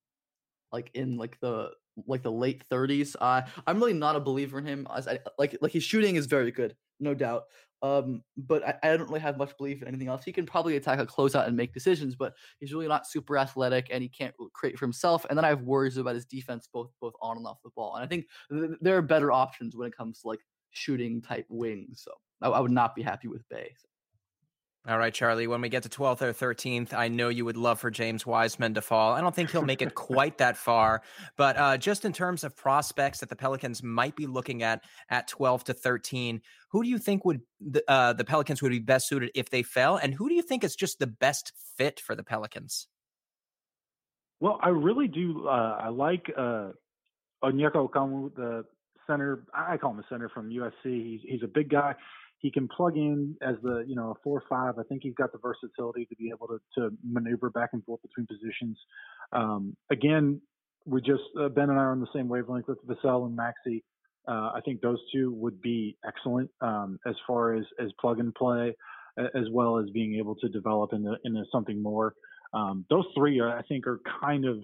like 0.72 0.90
in 0.94 1.18
like 1.18 1.38
the 1.40 1.70
like 2.06 2.22
the 2.22 2.32
late 2.32 2.62
30s. 2.68 3.16
Uh, 3.20 3.42
I'm 3.66 3.78
really 3.78 3.92
not 3.92 4.16
a 4.16 4.20
believer 4.20 4.58
in 4.58 4.66
him. 4.66 4.86
I, 4.90 5.18
like 5.38 5.56
like 5.60 5.72
his 5.72 5.84
shooting 5.84 6.16
is 6.16 6.26
very 6.26 6.50
good, 6.50 6.74
no 7.00 7.14
doubt. 7.14 7.44
Um, 7.80 8.22
but 8.36 8.66
I, 8.66 8.74
I 8.82 8.96
don't 8.96 9.08
really 9.08 9.20
have 9.20 9.38
much 9.38 9.56
belief 9.56 9.82
in 9.82 9.88
anything 9.88 10.08
else. 10.08 10.24
He 10.24 10.32
can 10.32 10.46
probably 10.46 10.76
attack 10.76 10.98
a 10.98 11.06
closeout 11.06 11.46
and 11.46 11.56
make 11.56 11.72
decisions, 11.72 12.16
but 12.16 12.34
he's 12.58 12.72
really 12.72 12.88
not 12.88 13.06
super 13.06 13.38
athletic 13.38 13.88
and 13.92 14.02
he 14.02 14.08
can't 14.08 14.34
create 14.52 14.78
for 14.78 14.84
himself. 14.84 15.24
And 15.28 15.38
then 15.38 15.44
I 15.44 15.48
have 15.48 15.62
worries 15.62 15.96
about 15.96 16.14
his 16.16 16.26
defense, 16.26 16.68
both 16.72 16.90
both 17.00 17.14
on 17.22 17.36
and 17.36 17.46
off 17.46 17.58
the 17.62 17.70
ball. 17.76 17.94
And 17.94 18.04
I 18.04 18.08
think 18.08 18.26
th- 18.50 18.78
there 18.80 18.96
are 18.96 19.02
better 19.02 19.30
options 19.30 19.76
when 19.76 19.86
it 19.86 19.96
comes 19.96 20.20
to 20.20 20.28
like 20.28 20.40
shooting 20.70 21.22
type 21.22 21.46
wings. 21.48 22.02
So 22.04 22.12
I, 22.42 22.48
I 22.48 22.60
would 22.60 22.72
not 22.72 22.94
be 22.94 23.02
happy 23.02 23.28
with 23.28 23.48
Bey. 23.48 23.72
All 24.86 24.96
right, 24.96 25.12
Charlie. 25.12 25.46
When 25.46 25.60
we 25.60 25.68
get 25.68 25.82
to 25.82 25.88
12th 25.88 26.22
or 26.22 26.32
13th, 26.32 26.94
I 26.94 27.08
know 27.08 27.28
you 27.28 27.44
would 27.44 27.56
love 27.56 27.80
for 27.80 27.90
James 27.90 28.24
Wiseman 28.24 28.74
to 28.74 28.80
fall. 28.80 29.12
I 29.12 29.20
don't 29.20 29.34
think 29.34 29.50
he'll 29.50 29.62
make 29.62 29.82
it 29.82 29.94
quite 29.94 30.38
that 30.38 30.56
far, 30.56 31.02
but 31.36 31.58
uh, 31.58 31.76
just 31.76 32.04
in 32.04 32.12
terms 32.12 32.44
of 32.44 32.56
prospects 32.56 33.18
that 33.20 33.28
the 33.28 33.36
Pelicans 33.36 33.82
might 33.82 34.16
be 34.16 34.26
looking 34.26 34.62
at 34.62 34.82
at 35.10 35.28
12 35.28 35.64
to 35.64 35.74
13, 35.74 36.40
who 36.70 36.82
do 36.82 36.88
you 36.88 36.98
think 36.98 37.24
would 37.24 37.40
the, 37.60 37.82
uh, 37.88 38.12
the 38.12 38.24
Pelicans 38.24 38.62
would 38.62 38.70
be 38.70 38.78
best 38.78 39.08
suited 39.08 39.30
if 39.34 39.50
they 39.50 39.62
fell, 39.62 39.96
and 39.96 40.14
who 40.14 40.28
do 40.28 40.34
you 40.34 40.42
think 40.42 40.64
is 40.64 40.76
just 40.76 40.98
the 40.98 41.06
best 41.06 41.52
fit 41.76 42.00
for 42.00 42.14
the 42.14 42.24
Pelicans? 42.24 42.86
Well, 44.40 44.58
I 44.62 44.68
really 44.68 45.08
do. 45.08 45.48
Uh, 45.48 45.80
I 45.82 45.88
like 45.88 46.32
uh, 46.36 46.68
Onyeka 47.42 47.88
Okongwu, 47.88 48.34
the 48.36 48.64
center. 49.06 49.44
I 49.52 49.76
call 49.76 49.90
him 49.90 49.98
a 49.98 50.04
center 50.08 50.28
from 50.28 50.50
USC. 50.50 50.72
He's, 50.84 51.20
he's 51.24 51.42
a 51.42 51.48
big 51.48 51.68
guy 51.68 51.94
he 52.38 52.50
can 52.50 52.68
plug 52.68 52.96
in 52.96 53.36
as 53.42 53.56
the 53.62 53.84
you 53.86 53.96
know 53.96 54.10
a 54.10 54.14
four 54.22 54.42
five. 54.48 54.74
I 54.78 54.82
think 54.84 55.02
he's 55.02 55.14
got 55.14 55.32
the 55.32 55.38
versatility 55.38 56.06
to 56.06 56.16
be 56.16 56.30
able 56.30 56.48
to 56.48 56.58
to 56.78 56.90
maneuver 57.04 57.50
back 57.50 57.70
and 57.72 57.84
forth 57.84 58.00
between 58.02 58.26
positions. 58.26 58.78
Um, 59.32 59.76
again, 59.90 60.40
we 60.86 61.00
just 61.00 61.22
uh, 61.40 61.48
Ben 61.48 61.70
and 61.70 61.78
I 61.78 61.82
are 61.82 61.92
on 61.92 62.00
the 62.00 62.08
same 62.14 62.28
wavelength 62.28 62.68
with 62.68 62.78
Vassell 62.86 63.26
and 63.26 63.36
Maxey. 63.36 63.84
Uh, 64.26 64.52
I 64.54 64.60
think 64.64 64.80
those 64.80 64.98
two 65.12 65.32
would 65.32 65.60
be 65.60 65.96
excellent 66.06 66.50
um, 66.60 66.98
as 67.06 67.14
far 67.26 67.54
as 67.54 67.64
as 67.80 67.90
plug 68.00 68.20
and 68.20 68.34
play, 68.34 68.74
as 69.18 69.44
well 69.50 69.78
as 69.78 69.90
being 69.90 70.16
able 70.16 70.36
to 70.36 70.48
develop 70.48 70.92
into 70.92 71.16
into 71.24 71.44
something 71.50 71.82
more. 71.82 72.14
Um, 72.54 72.86
those 72.88 73.04
three, 73.14 73.40
are, 73.40 73.58
I 73.58 73.62
think, 73.62 73.86
are 73.86 74.00
kind 74.20 74.46
of 74.46 74.58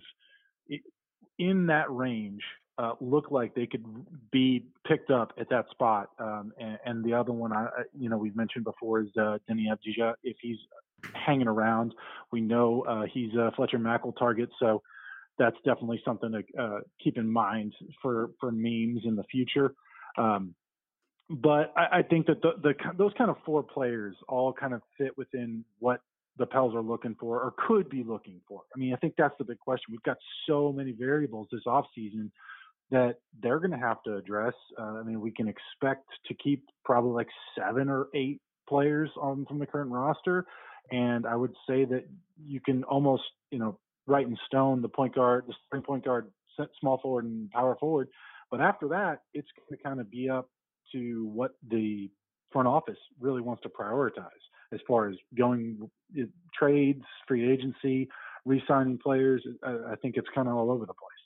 in 1.38 1.66
that 1.66 1.90
range 1.90 2.40
uh, 2.78 2.92
look 3.00 3.30
like 3.30 3.54
they 3.54 3.66
could 3.66 3.84
be 4.30 4.64
picked 4.86 5.10
up 5.10 5.32
at 5.38 5.48
that 5.50 5.66
spot. 5.70 6.10
Um, 6.18 6.52
and, 6.58 6.78
and, 6.84 7.04
the 7.04 7.14
other 7.14 7.32
one, 7.32 7.52
I, 7.52 7.68
you 7.96 8.08
know, 8.08 8.16
we've 8.16 8.34
mentioned 8.34 8.64
before 8.64 9.00
is 9.00 9.08
uh, 9.16 9.38
Deni 9.48 9.66
Avdija. 9.68 10.14
If 10.24 10.36
he's 10.40 10.58
hanging 11.14 11.46
around, 11.46 11.94
we 12.32 12.40
know 12.40 12.82
uh, 12.82 13.04
he's 13.12 13.32
a 13.34 13.52
Fletcher 13.54 13.78
Mackel 13.78 14.16
target, 14.16 14.48
so 14.58 14.82
that's 15.38 15.56
definitely 15.64 16.02
something 16.04 16.32
to 16.32 16.62
uh, 16.62 16.80
keep 17.02 17.16
in 17.16 17.30
mind 17.30 17.74
for 18.02 18.30
for 18.40 18.50
memes 18.50 19.02
in 19.04 19.16
the 19.16 19.24
future. 19.24 19.74
Um, 20.16 20.54
but 21.30 21.72
I, 21.76 21.98
I, 21.98 22.02
think 22.02 22.26
that 22.26 22.42
the, 22.42 22.52
the 22.62 22.74
those 22.96 23.12
kind 23.16 23.30
of 23.30 23.36
four 23.44 23.62
players 23.62 24.14
all 24.28 24.52
kind 24.52 24.74
of 24.74 24.82
fit 24.98 25.16
within 25.16 25.64
what 25.78 26.00
the 26.38 26.46
Pels 26.46 26.74
are 26.74 26.82
looking 26.82 27.16
for 27.18 27.40
or 27.40 27.54
could 27.66 27.88
be 27.88 28.02
looking 28.02 28.40
for. 28.48 28.62
I 28.74 28.78
mean, 28.78 28.92
I 28.92 28.96
think 28.96 29.14
that's 29.16 29.34
the 29.38 29.44
big 29.44 29.58
question. 29.58 29.86
We've 29.90 30.02
got 30.02 30.16
so 30.48 30.72
many 30.72 30.92
variables 30.92 31.48
this 31.50 31.62
offseason 31.66 32.30
that 32.90 33.16
they're 33.42 33.58
going 33.58 33.70
to 33.70 33.78
have 33.78 34.02
to 34.04 34.16
address. 34.16 34.54
Uh, 34.78 35.00
I 35.00 35.02
mean, 35.02 35.20
we 35.20 35.30
can 35.30 35.48
expect 35.48 36.06
to 36.26 36.34
keep 36.34 36.64
probably 36.84 37.12
like 37.12 37.28
seven 37.58 37.88
or 37.88 38.08
eight 38.14 38.40
players 38.68 39.10
on 39.20 39.46
from 39.46 39.58
the 39.58 39.66
current 39.66 39.90
roster, 39.90 40.46
and 40.90 41.26
I 41.26 41.36
would 41.36 41.54
say 41.68 41.84
that 41.86 42.04
you 42.42 42.60
can 42.60 42.84
almost, 42.84 43.24
you 43.50 43.58
know, 43.58 43.78
write 44.06 44.26
in 44.26 44.36
stone 44.46 44.82
the 44.82 44.88
point 44.88 45.14
guard, 45.14 45.44
the 45.72 45.80
point 45.80 46.04
guard, 46.04 46.30
small 46.80 46.98
forward, 46.98 47.24
and 47.24 47.50
power 47.50 47.76
forward. 47.80 48.08
But 48.50 48.60
after 48.60 48.88
that, 48.88 49.22
it's 49.32 49.48
going 49.56 49.76
to 49.76 49.82
kind 49.82 50.00
of 50.00 50.10
be 50.10 50.28
up 50.28 50.48
to 50.92 51.26
what 51.32 51.52
the 51.68 52.10
front 52.52 52.68
office 52.68 52.98
really 53.18 53.40
wants 53.40 53.62
to 53.62 53.68
prioritize 53.68 54.28
as 54.72 54.80
far 54.86 55.08
as 55.08 55.16
going 55.36 55.78
uh, 56.20 56.24
trades, 56.56 57.02
free 57.26 57.50
agency, 57.50 58.08
re-signing 58.44 58.98
players. 58.98 59.44
I 59.64 59.96
think 60.00 60.16
it's 60.16 60.28
kind 60.34 60.48
of 60.48 60.54
all 60.54 60.70
over 60.70 60.86
the 60.86 60.94
place. 60.94 61.23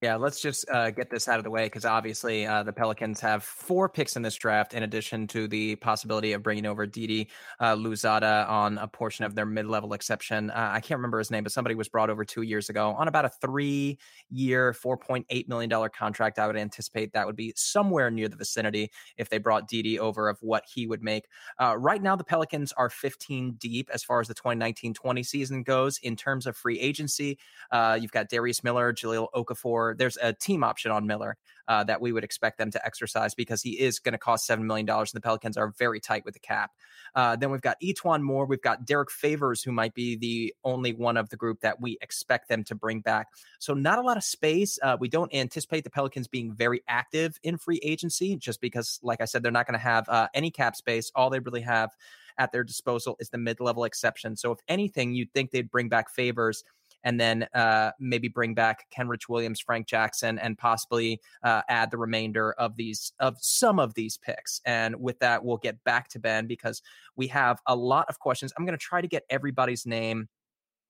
Yeah, 0.00 0.14
let's 0.14 0.40
just 0.40 0.64
uh, 0.70 0.90
get 0.92 1.10
this 1.10 1.26
out 1.26 1.38
of 1.38 1.44
the 1.44 1.50
way 1.50 1.66
because 1.66 1.84
obviously 1.84 2.46
uh, 2.46 2.62
the 2.62 2.72
Pelicans 2.72 3.18
have 3.18 3.42
four 3.42 3.88
picks 3.88 4.14
in 4.14 4.22
this 4.22 4.36
draft, 4.36 4.72
in 4.72 4.84
addition 4.84 5.26
to 5.28 5.48
the 5.48 5.74
possibility 5.74 6.34
of 6.34 6.42
bringing 6.44 6.66
over 6.66 6.86
Didi 6.86 7.28
uh, 7.58 7.74
Louzada 7.74 8.48
on 8.48 8.78
a 8.78 8.86
portion 8.86 9.24
of 9.24 9.34
their 9.34 9.44
mid-level 9.44 9.94
exception. 9.94 10.50
Uh, 10.50 10.70
I 10.72 10.78
can't 10.78 10.98
remember 10.98 11.18
his 11.18 11.32
name, 11.32 11.42
but 11.42 11.50
somebody 11.50 11.74
was 11.74 11.88
brought 11.88 12.10
over 12.10 12.24
two 12.24 12.42
years 12.42 12.68
ago 12.68 12.90
on 12.90 13.08
about 13.08 13.24
a 13.24 13.28
three-year, 13.28 14.72
four 14.74 14.96
point 14.96 15.26
eight 15.30 15.48
million 15.48 15.68
dollar 15.68 15.88
contract. 15.88 16.38
I 16.38 16.46
would 16.46 16.56
anticipate 16.56 17.12
that 17.14 17.26
would 17.26 17.34
be 17.34 17.52
somewhere 17.56 18.08
near 18.08 18.28
the 18.28 18.36
vicinity 18.36 18.92
if 19.16 19.30
they 19.30 19.38
brought 19.38 19.66
Didi 19.66 19.98
over 19.98 20.28
of 20.28 20.38
what 20.42 20.62
he 20.72 20.86
would 20.86 21.02
make. 21.02 21.24
Uh, 21.60 21.76
right 21.76 22.00
now, 22.00 22.14
the 22.14 22.22
Pelicans 22.22 22.70
are 22.74 22.88
15 22.88 23.54
deep 23.54 23.90
as 23.92 24.04
far 24.04 24.20
as 24.20 24.28
the 24.28 24.34
2019-20 24.34 25.26
season 25.26 25.64
goes 25.64 25.98
in 25.98 26.14
terms 26.14 26.46
of 26.46 26.56
free 26.56 26.78
agency. 26.78 27.36
Uh, 27.72 27.98
you've 28.00 28.12
got 28.12 28.28
Darius 28.28 28.62
Miller, 28.62 28.92
Jahlil 28.92 29.26
Okafor 29.34 29.87
there's 29.94 30.16
a 30.20 30.32
team 30.32 30.64
option 30.64 30.90
on 30.90 31.06
Miller 31.06 31.36
uh, 31.68 31.84
that 31.84 32.00
we 32.00 32.12
would 32.12 32.24
expect 32.24 32.58
them 32.58 32.70
to 32.70 32.84
exercise 32.84 33.34
because 33.34 33.62
he 33.62 33.78
is 33.78 33.98
going 33.98 34.12
to 34.12 34.18
cost 34.18 34.46
seven 34.46 34.66
million 34.66 34.86
dollars, 34.86 35.12
and 35.12 35.18
the 35.18 35.24
Pelicans 35.24 35.56
are 35.56 35.74
very 35.78 36.00
tight 36.00 36.24
with 36.24 36.34
the 36.34 36.40
cap. 36.40 36.70
Uh, 37.14 37.36
then 37.36 37.50
we've 37.50 37.62
got 37.62 37.76
E'Twaun 37.82 38.22
Moore, 38.22 38.46
we've 38.46 38.62
got 38.62 38.84
Derrick 38.84 39.10
Favors, 39.10 39.62
who 39.62 39.72
might 39.72 39.94
be 39.94 40.16
the 40.16 40.54
only 40.64 40.92
one 40.92 41.16
of 41.16 41.28
the 41.30 41.36
group 41.36 41.60
that 41.60 41.80
we 41.80 41.98
expect 42.00 42.48
them 42.48 42.64
to 42.64 42.74
bring 42.74 43.00
back. 43.00 43.28
So 43.58 43.74
not 43.74 43.98
a 43.98 44.02
lot 44.02 44.16
of 44.16 44.24
space. 44.24 44.78
Uh, 44.82 44.96
we 44.98 45.08
don't 45.08 45.32
anticipate 45.34 45.84
the 45.84 45.90
Pelicans 45.90 46.28
being 46.28 46.52
very 46.52 46.82
active 46.88 47.38
in 47.42 47.58
free 47.58 47.80
agency, 47.82 48.36
just 48.36 48.60
because, 48.60 49.00
like 49.02 49.20
I 49.20 49.24
said, 49.24 49.42
they're 49.42 49.52
not 49.52 49.66
going 49.66 49.78
to 49.78 49.84
have 49.84 50.08
uh, 50.08 50.28
any 50.34 50.50
cap 50.50 50.76
space. 50.76 51.10
All 51.14 51.30
they 51.30 51.40
really 51.40 51.62
have 51.62 51.90
at 52.38 52.52
their 52.52 52.62
disposal 52.62 53.16
is 53.18 53.30
the 53.30 53.38
mid-level 53.38 53.84
exception. 53.84 54.36
So 54.36 54.52
if 54.52 54.60
anything, 54.68 55.12
you'd 55.12 55.32
think 55.32 55.50
they'd 55.50 55.70
bring 55.70 55.88
back 55.88 56.08
Favors 56.08 56.62
and 57.08 57.18
then 57.18 57.48
uh, 57.54 57.90
maybe 57.98 58.28
bring 58.28 58.52
back 58.52 58.84
Kenrich 58.94 59.30
Williams, 59.30 59.60
Frank 59.60 59.86
Jackson, 59.86 60.38
and 60.40 60.58
possibly 60.58 61.22
uh, 61.42 61.62
add 61.70 61.90
the 61.90 61.96
remainder 61.96 62.52
of 62.52 62.76
these 62.76 63.14
of 63.18 63.38
some 63.40 63.78
of 63.78 63.94
these 63.94 64.18
picks. 64.18 64.60
And 64.66 64.94
with 65.00 65.18
that, 65.20 65.42
we'll 65.42 65.56
get 65.56 65.82
back 65.84 66.08
to 66.10 66.18
Ben 66.18 66.46
because 66.46 66.82
we 67.16 67.26
have 67.28 67.62
a 67.66 67.74
lot 67.74 68.04
of 68.10 68.18
questions. 68.18 68.52
I'm 68.58 68.66
going 68.66 68.76
to 68.76 68.84
try 68.84 69.00
to 69.00 69.08
get 69.08 69.24
everybody's 69.30 69.86
name. 69.86 70.28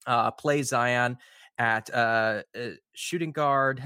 Uh, 0.09 0.33
play 0.33 0.63
Zion 0.63 1.19
at 1.59 1.93
uh, 1.93 2.43
uh, 2.57 2.69
shooting 2.95 3.33
guard. 3.33 3.83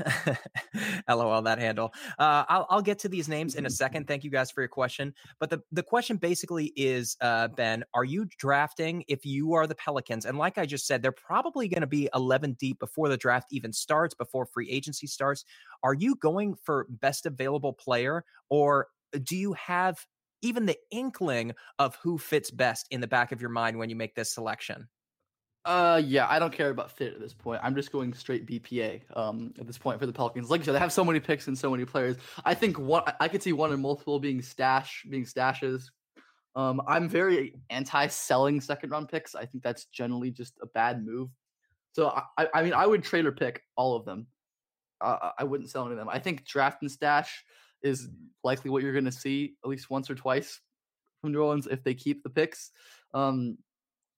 LOL, 1.08 1.42
that 1.42 1.58
handle. 1.58 1.92
Uh, 2.18 2.44
I'll, 2.48 2.66
I'll 2.68 2.82
get 2.82 2.98
to 3.00 3.08
these 3.08 3.28
names 3.28 3.54
in 3.54 3.66
a 3.66 3.70
second. 3.70 4.06
Thank 4.06 4.24
you 4.24 4.30
guys 4.30 4.50
for 4.50 4.60
your 4.60 4.68
question. 4.68 5.14
But 5.40 5.50
the, 5.50 5.62
the 5.72 5.82
question 5.82 6.18
basically 6.18 6.66
is, 6.76 7.16
uh, 7.20 7.48
Ben, 7.48 7.84
are 7.94 8.04
you 8.04 8.26
drafting 8.38 9.04
if 9.08 9.24
you 9.24 9.54
are 9.54 9.66
the 9.66 9.74
Pelicans? 9.74 10.26
And 10.26 10.36
like 10.36 10.58
I 10.58 10.66
just 10.66 10.86
said, 10.86 11.02
they're 11.02 11.12
probably 11.12 11.68
going 11.68 11.80
to 11.80 11.86
be 11.86 12.08
11 12.14 12.56
deep 12.58 12.78
before 12.78 13.08
the 13.08 13.16
draft 13.16 13.48
even 13.50 13.72
starts, 13.72 14.14
before 14.14 14.46
free 14.46 14.70
agency 14.70 15.06
starts. 15.06 15.44
Are 15.82 15.94
you 15.94 16.14
going 16.16 16.54
for 16.62 16.86
best 16.90 17.26
available 17.26 17.72
player 17.72 18.24
or 18.50 18.88
do 19.22 19.36
you 19.36 19.54
have 19.54 20.06
even 20.42 20.66
the 20.66 20.76
inkling 20.90 21.52
of 21.78 21.96
who 22.02 22.18
fits 22.18 22.50
best 22.50 22.86
in 22.90 23.00
the 23.00 23.06
back 23.06 23.32
of 23.32 23.40
your 23.40 23.50
mind 23.50 23.78
when 23.78 23.88
you 23.88 23.96
make 23.96 24.14
this 24.14 24.32
selection? 24.32 24.88
Uh, 25.64 26.02
yeah, 26.04 26.26
I 26.28 26.40
don't 26.40 26.52
care 26.52 26.70
about 26.70 26.90
fit 26.90 27.14
at 27.14 27.20
this 27.20 27.34
point. 27.34 27.60
I'm 27.62 27.74
just 27.76 27.92
going 27.92 28.12
straight 28.14 28.46
BPA. 28.46 29.02
Um, 29.16 29.54
at 29.60 29.66
this 29.66 29.78
point 29.78 30.00
for 30.00 30.06
the 30.06 30.12
Pelicans, 30.12 30.50
like 30.50 30.60
you 30.60 30.64
said, 30.64 30.74
they 30.74 30.80
have 30.80 30.92
so 30.92 31.04
many 31.04 31.20
picks 31.20 31.46
and 31.46 31.56
so 31.56 31.70
many 31.70 31.84
players. 31.84 32.16
I 32.44 32.54
think 32.54 32.78
one, 32.78 33.04
I 33.20 33.28
could 33.28 33.42
see 33.42 33.52
one 33.52 33.72
and 33.72 33.80
multiple 33.80 34.18
being 34.18 34.42
stash, 34.42 35.04
being 35.08 35.24
stashes. 35.24 35.84
Um, 36.56 36.82
I'm 36.86 37.08
very 37.08 37.54
anti-selling 37.70 38.60
second 38.60 38.90
round 38.90 39.08
picks. 39.08 39.34
I 39.34 39.46
think 39.46 39.62
that's 39.62 39.84
generally 39.86 40.32
just 40.32 40.58
a 40.60 40.66
bad 40.66 41.04
move. 41.04 41.30
So 41.92 42.08
I, 42.36 42.48
I 42.52 42.62
mean, 42.62 42.74
I 42.74 42.86
would 42.86 43.04
trade 43.04 43.26
or 43.26 43.32
pick 43.32 43.62
all 43.76 43.94
of 43.94 44.04
them. 44.04 44.26
Uh, 45.00 45.30
I 45.38 45.44
wouldn't 45.44 45.70
sell 45.70 45.84
any 45.84 45.92
of 45.92 45.98
them. 45.98 46.08
I 46.08 46.18
think 46.18 46.44
draft 46.44 46.82
and 46.82 46.90
stash 46.90 47.44
is 47.82 48.08
likely 48.42 48.70
what 48.70 48.82
you're 48.82 48.92
going 48.92 49.04
to 49.04 49.12
see 49.12 49.54
at 49.64 49.70
least 49.70 49.90
once 49.90 50.10
or 50.10 50.14
twice 50.14 50.60
from 51.20 51.32
New 51.32 51.40
Orleans 51.40 51.68
if 51.70 51.84
they 51.84 51.94
keep 51.94 52.22
the 52.22 52.30
picks. 52.30 52.70
Um, 53.14 53.58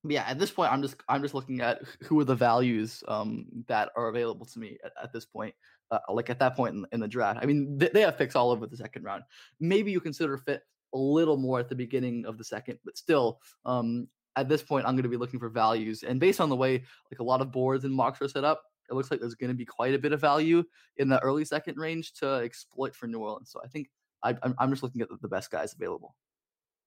yeah, 0.07 0.25
at 0.29 0.39
this 0.39 0.51
point, 0.51 0.73
I'm 0.73 0.83
just 0.83 0.97
I'm 1.09 1.23
just 1.23 1.35
looking 1.35 1.61
at 1.61 1.83
who 2.03 2.19
are 2.21 2.25
the 2.25 2.35
values 2.35 3.03
um, 3.09 3.47
that 3.69 3.91
are 3.97 4.09
available 4.09 4.47
to 4.47 4.59
me 4.59 4.79
at, 4.85 4.93
at 5.03 5.13
this 5.13 5.25
point. 5.25 5.55
Uh, 5.91 5.99
like 6.11 6.31
at 6.31 6.39
that 6.39 6.57
point 6.57 6.75
in, 6.75 6.87
in 6.93 7.01
the 7.01 7.09
draft, 7.09 7.39
I 7.43 7.47
mean, 7.47 7.77
they, 7.79 7.89
they 7.93 8.01
have 8.01 8.19
picks 8.19 8.35
all 8.35 8.51
over 8.51 8.67
the 8.67 8.77
second 8.77 9.05
round. 9.05 9.23
Maybe 9.61 9.93
you 9.93 10.01
consider 10.01 10.37
fit 10.39 10.63
a 10.95 10.99
little 10.99 11.37
more 11.37 11.61
at 11.61 11.69
the 11.69 11.75
beginning 11.75 12.25
of 12.27 12.39
the 12.39 12.45
second, 12.45 12.79
but 12.85 12.97
still, 12.97 13.41
um, 13.67 14.09
at 14.37 14.49
this 14.49 14.63
point, 14.63 14.87
I'm 14.87 14.95
going 14.95 15.05
to 15.05 15.09
be 15.09 15.17
looking 15.17 15.41
for 15.41 15.49
values. 15.49 16.03
And 16.03 16.19
based 16.19 16.41
on 16.41 16.49
the 16.49 16.57
way 16.57 16.83
like 17.11 17.21
a 17.21 17.25
lot 17.25 17.41
of 17.41 17.53
boards 17.53 17.85
and 17.85 17.95
mocks 17.95 18.21
are 18.23 18.29
set 18.29 18.45
up, 18.45 18.63
it 18.91 18.95
looks 18.95 19.11
like 19.11 19.21
there's 19.21 19.35
going 19.35 19.49
to 19.49 19.57
be 19.57 19.65
quite 19.65 19.95
a 19.95 19.99
bit 19.99 20.13
of 20.13 20.21
value 20.21 20.65
in 20.97 21.09
the 21.09 21.21
early 21.21 21.45
second 21.45 21.79
range 21.79 22.13
to 22.15 22.35
exploit 22.37 22.95
for 22.95 23.07
New 23.07 23.21
Orleans. 23.21 23.51
So 23.51 23.61
I 23.65 23.69
think 23.69 23.89
I, 24.23 24.35
am 24.43 24.71
just 24.71 24.83
looking 24.83 25.03
at 25.03 25.09
the 25.21 25.29
best 25.29 25.51
guys 25.51 25.75
available. 25.75 26.15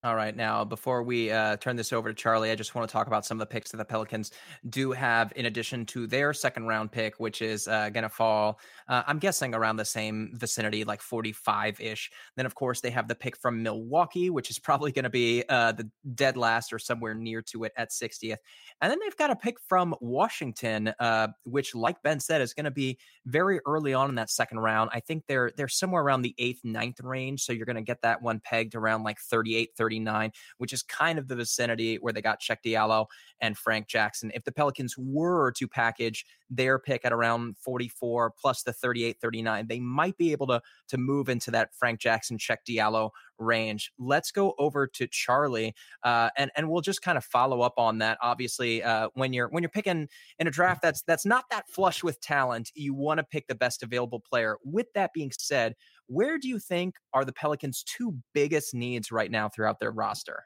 All 0.03 0.15
right. 0.15 0.35
Now, 0.35 0.63
before 0.63 1.01
we 1.01 1.31
uh, 1.31 1.57
turn 1.57 1.75
this 1.75 1.91
over 1.91 2.07
to 2.09 2.13
Charlie, 2.13 2.51
I 2.51 2.55
just 2.55 2.75
want 2.75 2.87
to 2.87 2.93
talk 2.93 3.07
about 3.07 3.25
some 3.25 3.37
of 3.37 3.39
the 3.39 3.51
picks 3.51 3.71
that 3.71 3.77
the 3.77 3.85
Pelicans 3.85 4.29
do 4.69 4.91
have 4.91 5.33
in 5.35 5.47
addition 5.47 5.87
to 5.87 6.05
their 6.05 6.33
second 6.33 6.67
round 6.67 6.91
pick, 6.91 7.19
which 7.19 7.41
is 7.41 7.67
uh, 7.67 7.89
going 7.89 8.03
to 8.03 8.09
fall, 8.09 8.59
uh, 8.87 9.01
I'm 9.07 9.17
guessing, 9.17 9.55
around 9.55 9.77
the 9.77 9.85
same 9.85 10.33
vicinity, 10.35 10.83
like 10.83 11.01
45 11.01 11.81
ish. 11.81 12.11
Then, 12.35 12.45
of 12.45 12.53
course, 12.53 12.79
they 12.79 12.91
have 12.91 13.07
the 13.07 13.15
pick 13.15 13.35
from 13.35 13.63
Milwaukee, 13.63 14.29
which 14.29 14.51
is 14.51 14.59
probably 14.67 14.91
going 14.91 15.03
to 15.03 15.09
be 15.09 15.43
uh, 15.49 15.71
the 15.71 15.89
dead 16.13 16.37
last 16.37 16.71
or 16.71 16.77
somewhere 16.77 17.15
near 17.15 17.41
to 17.41 17.63
it 17.63 17.71
at 17.75 17.89
60th. 17.89 18.37
And 18.81 18.91
then 18.91 18.99
they've 19.03 19.17
got 19.17 19.31
a 19.31 19.35
pick 19.35 19.55
from 19.67 19.95
Washington, 19.99 20.93
uh, 20.99 21.29
which, 21.43 21.73
like 21.73 22.03
Ben 22.03 22.19
said, 22.19 22.41
is 22.41 22.53
going 22.53 22.65
to 22.65 22.71
be 22.71 22.99
very 23.25 23.61
early 23.65 23.95
on 23.95 24.09
in 24.09 24.15
that 24.15 24.29
second 24.29 24.59
round. 24.59 24.91
I 24.93 24.99
think 24.99 25.23
they're 25.27 25.51
they're 25.57 25.67
somewhere 25.67 26.03
around 26.03 26.21
the 26.21 26.35
eighth, 26.37 26.63
ninth 26.63 26.99
range. 27.01 27.41
So 27.41 27.51
you're 27.51 27.65
going 27.65 27.77
to 27.77 27.81
get 27.81 28.03
that 28.03 28.21
one 28.21 28.39
pegged 28.39 28.75
around 28.75 29.01
like 29.01 29.17
38, 29.19 29.71
30 29.75 29.86
39, 29.87 30.31
which 30.57 30.73
is 30.73 30.83
kind 30.83 31.17
of 31.17 31.27
the 31.27 31.35
vicinity 31.35 31.95
where 31.95 32.11
they 32.11 32.21
got 32.21 32.41
Cheick 32.41 32.57
Diallo 32.65 33.05
and 33.39 33.57
Frank 33.57 33.87
Jackson. 33.87 34.31
If 34.35 34.43
the 34.43 34.51
Pelicans 34.51 34.95
were 34.97 35.51
to 35.53 35.67
package 35.67 36.25
their 36.49 36.77
pick 36.79 37.05
at 37.05 37.13
around 37.13 37.57
44 37.57 38.33
plus 38.39 38.63
the 38.63 38.73
38, 38.73 39.17
39, 39.21 39.67
they 39.67 39.79
might 39.79 40.17
be 40.17 40.31
able 40.31 40.47
to, 40.47 40.61
to 40.89 40.97
move 40.97 41.29
into 41.29 41.51
that 41.51 41.73
Frank 41.73 41.99
Jackson, 41.99 42.37
Cheick 42.37 42.57
Diallo 42.67 43.11
range. 43.39 43.91
Let's 43.97 44.31
go 44.31 44.55
over 44.57 44.87
to 44.87 45.07
Charlie, 45.07 45.75
uh, 46.03 46.29
and 46.37 46.51
and 46.55 46.69
we'll 46.69 46.81
just 46.81 47.01
kind 47.01 47.17
of 47.17 47.23
follow 47.23 47.61
up 47.61 47.75
on 47.77 47.99
that. 47.99 48.17
Obviously, 48.21 48.83
uh, 48.83 49.09
when 49.13 49.33
you're 49.33 49.47
when 49.49 49.63
you're 49.63 49.69
picking 49.69 50.07
in 50.39 50.47
a 50.47 50.51
draft 50.51 50.81
that's 50.81 51.03
that's 51.03 51.25
not 51.25 51.45
that 51.51 51.69
flush 51.69 52.03
with 52.03 52.19
talent, 52.19 52.71
you 52.75 52.93
want 52.93 53.19
to 53.19 53.23
pick 53.23 53.47
the 53.47 53.55
best 53.55 53.83
available 53.83 54.19
player. 54.19 54.57
With 54.63 54.87
that 54.93 55.13
being 55.13 55.31
said, 55.37 55.75
where 56.07 56.37
do 56.37 56.47
you 56.47 56.59
think 56.59 56.95
are 57.13 57.25
the 57.25 57.33
Pelicans' 57.33 57.83
two 57.83 58.15
biggest 58.33 58.73
needs 58.73 59.11
right 59.11 59.29
now 59.29 59.49
throughout 59.49 59.79
their 59.79 59.91
roster? 59.91 60.45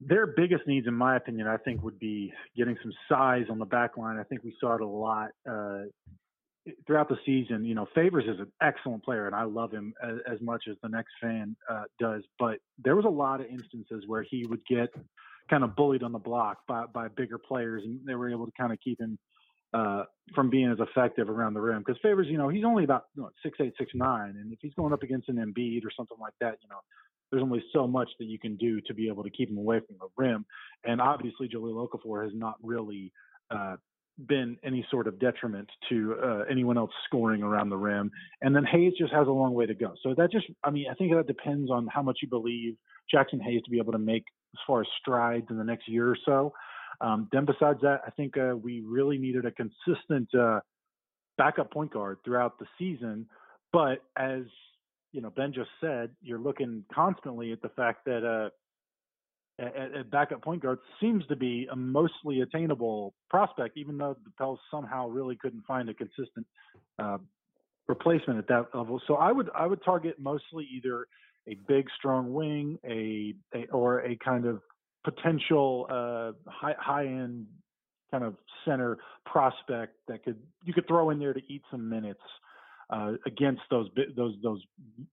Their 0.00 0.26
biggest 0.26 0.66
needs, 0.66 0.86
in 0.86 0.94
my 0.94 1.16
opinion, 1.16 1.46
I 1.46 1.56
think 1.56 1.82
would 1.82 1.98
be 1.98 2.32
getting 2.56 2.76
some 2.82 2.92
size 3.08 3.46
on 3.50 3.58
the 3.58 3.64
back 3.64 3.96
line. 3.96 4.18
I 4.18 4.24
think 4.24 4.44
we 4.44 4.54
saw 4.60 4.74
it 4.74 4.82
a 4.82 4.86
lot 4.86 5.30
uh, 5.50 5.84
throughout 6.86 7.08
the 7.08 7.16
season. 7.24 7.64
You 7.64 7.74
know, 7.74 7.86
Favors 7.94 8.24
is 8.24 8.38
an 8.38 8.52
excellent 8.60 9.04
player, 9.04 9.26
and 9.26 9.34
I 9.34 9.44
love 9.44 9.72
him 9.72 9.94
as, 10.02 10.16
as 10.30 10.40
much 10.42 10.64
as 10.68 10.76
the 10.82 10.90
next 10.90 11.12
fan 11.20 11.56
uh, 11.70 11.84
does. 11.98 12.22
But 12.38 12.58
there 12.78 12.94
was 12.94 13.06
a 13.06 13.10
lot 13.10 13.40
of 13.40 13.46
instances 13.46 14.04
where 14.06 14.22
he 14.22 14.44
would 14.46 14.60
get 14.68 14.90
kind 15.48 15.64
of 15.64 15.74
bullied 15.76 16.02
on 16.02 16.12
the 16.12 16.18
block 16.18 16.58
by 16.68 16.84
by 16.92 17.08
bigger 17.08 17.38
players, 17.38 17.82
and 17.84 18.00
they 18.04 18.16
were 18.16 18.30
able 18.30 18.46
to 18.46 18.52
kind 18.58 18.72
of 18.72 18.78
keep 18.80 19.00
him 19.00 19.18
uh, 19.76 20.04
from 20.34 20.50
being 20.50 20.70
as 20.70 20.78
effective 20.80 21.28
around 21.28 21.54
the 21.54 21.60
rim. 21.60 21.82
Because 21.84 22.00
Favors, 22.02 22.26
you 22.28 22.38
know, 22.38 22.48
he's 22.48 22.64
only 22.64 22.84
about 22.84 23.04
you 23.14 23.22
know, 23.22 23.30
six 23.42 23.58
eight, 23.60 23.74
six 23.78 23.90
nine, 23.94 24.34
and 24.40 24.52
if 24.52 24.58
he's 24.62 24.74
going 24.74 24.92
up 24.92 25.02
against 25.02 25.28
an 25.28 25.36
Embiid 25.36 25.84
or 25.84 25.90
something 25.96 26.18
like 26.20 26.34
that, 26.40 26.56
you 26.62 26.68
know, 26.70 26.80
there's 27.30 27.42
only 27.42 27.62
so 27.72 27.86
much 27.86 28.08
that 28.18 28.26
you 28.26 28.38
can 28.38 28.56
do 28.56 28.80
to 28.82 28.94
be 28.94 29.08
able 29.08 29.22
to 29.22 29.30
keep 29.30 29.50
him 29.50 29.58
away 29.58 29.80
from 29.86 29.96
the 30.00 30.08
rim. 30.16 30.46
And 30.84 31.00
obviously, 31.00 31.48
Jahlil 31.48 31.86
Okafor 31.86 32.24
has 32.24 32.32
not 32.34 32.54
really 32.62 33.12
uh, 33.50 33.76
been 34.26 34.56
any 34.64 34.86
sort 34.90 35.06
of 35.06 35.18
detriment 35.18 35.68
to 35.90 36.16
uh, 36.24 36.44
anyone 36.50 36.78
else 36.78 36.92
scoring 37.06 37.42
around 37.42 37.68
the 37.68 37.76
rim. 37.76 38.10
And 38.40 38.54
then 38.54 38.64
Hayes 38.64 38.94
just 38.98 39.12
has 39.12 39.26
a 39.26 39.30
long 39.30 39.52
way 39.54 39.66
to 39.66 39.74
go. 39.74 39.92
So 40.02 40.14
that 40.16 40.32
just, 40.32 40.46
I 40.64 40.70
mean, 40.70 40.86
I 40.90 40.94
think 40.94 41.12
that 41.14 41.26
depends 41.26 41.70
on 41.70 41.86
how 41.92 42.02
much 42.02 42.18
you 42.22 42.28
believe 42.28 42.76
Jaxson 43.14 43.42
Hayes 43.42 43.62
to 43.64 43.70
be 43.70 43.78
able 43.78 43.92
to 43.92 43.98
make 43.98 44.24
as 44.54 44.60
far 44.66 44.80
as 44.80 44.86
strides 45.00 45.46
in 45.50 45.58
the 45.58 45.64
next 45.64 45.88
year 45.88 46.08
or 46.08 46.16
so. 46.24 46.52
Um, 47.00 47.28
then 47.32 47.44
besides 47.44 47.80
that, 47.82 48.00
I 48.06 48.10
think 48.10 48.36
uh, 48.36 48.56
we 48.56 48.82
really 48.86 49.18
needed 49.18 49.44
a 49.44 49.52
consistent 49.52 50.28
uh, 50.34 50.60
backup 51.38 51.70
point 51.72 51.92
guard 51.92 52.18
throughout 52.24 52.58
the 52.58 52.66
season. 52.78 53.26
But 53.72 54.02
as 54.16 54.42
you 55.12 55.20
know, 55.20 55.30
Ben 55.30 55.52
just 55.52 55.70
said, 55.80 56.10
you're 56.22 56.38
looking 56.38 56.84
constantly 56.92 57.52
at 57.52 57.62
the 57.62 57.70
fact 57.70 58.04
that 58.04 58.24
uh, 58.24 58.50
at 59.58 60.10
backup 60.10 60.42
point 60.42 60.62
guard 60.62 60.78
seems 61.00 61.26
to 61.26 61.36
be 61.36 61.66
a 61.72 61.76
mostly 61.76 62.42
attainable 62.42 63.14
prospect, 63.30 63.78
even 63.78 63.96
though 63.96 64.16
the 64.24 64.30
Pels 64.36 64.58
somehow 64.70 65.08
really 65.08 65.36
couldn't 65.36 65.64
find 65.66 65.88
a 65.88 65.94
consistent 65.94 66.46
uh, 66.98 67.18
replacement 67.88 68.38
at 68.38 68.48
that 68.48 68.66
level. 68.74 69.00
So 69.06 69.14
I 69.14 69.32
would 69.32 69.48
I 69.54 69.66
would 69.66 69.82
target 69.84 70.16
mostly 70.18 70.68
either 70.76 71.06
a 71.48 71.56
big 71.66 71.86
strong 71.96 72.34
wing, 72.34 72.78
a, 72.84 73.34
a 73.54 73.66
or 73.70 74.00
a 74.00 74.16
kind 74.16 74.44
of 74.44 74.60
potential 75.10 75.86
uh, 75.88 76.50
high 76.50 76.74
high 76.78 77.06
end 77.06 77.46
kind 78.10 78.24
of 78.24 78.34
center 78.64 78.98
prospect 79.24 79.94
that 80.08 80.24
could 80.24 80.36
you 80.64 80.72
could 80.72 80.86
throw 80.86 81.10
in 81.10 81.18
there 81.18 81.32
to 81.32 81.40
eat 81.48 81.62
some 81.70 81.88
minutes 81.88 82.20
uh, 82.90 83.12
against 83.26 83.62
those 83.70 83.88
those 84.16 84.34
those 84.42 84.62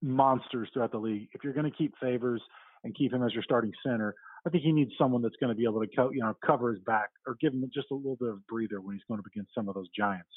monsters 0.01 0.69
throughout 0.73 0.91
the 0.91 0.97
league. 0.97 1.29
If 1.33 1.43
you're 1.43 1.53
going 1.53 1.69
to 1.69 1.77
keep 1.77 1.93
favors 2.01 2.41
and 2.83 2.95
keep 2.95 3.13
him 3.13 3.23
as 3.23 3.33
your 3.33 3.43
starting 3.43 3.71
center, 3.85 4.15
I 4.45 4.49
think 4.49 4.63
he 4.63 4.71
needs 4.71 4.91
someone 4.97 5.21
that's 5.21 5.35
going 5.39 5.49
to 5.49 5.55
be 5.55 5.63
able 5.63 5.79
to, 5.81 5.87
co- 5.95 6.11
you 6.11 6.21
know, 6.21 6.35
cover 6.45 6.73
his 6.73 6.81
back 6.83 7.09
or 7.25 7.37
give 7.39 7.53
him 7.53 7.63
just 7.73 7.87
a 7.91 7.95
little 7.95 8.17
bit 8.17 8.29
of 8.29 8.45
breather 8.47 8.81
when 8.81 8.95
he's 8.95 9.03
going 9.07 9.19
up 9.19 9.25
against 9.25 9.51
some 9.55 9.69
of 9.69 9.75
those 9.75 9.87
giants. 9.97 10.29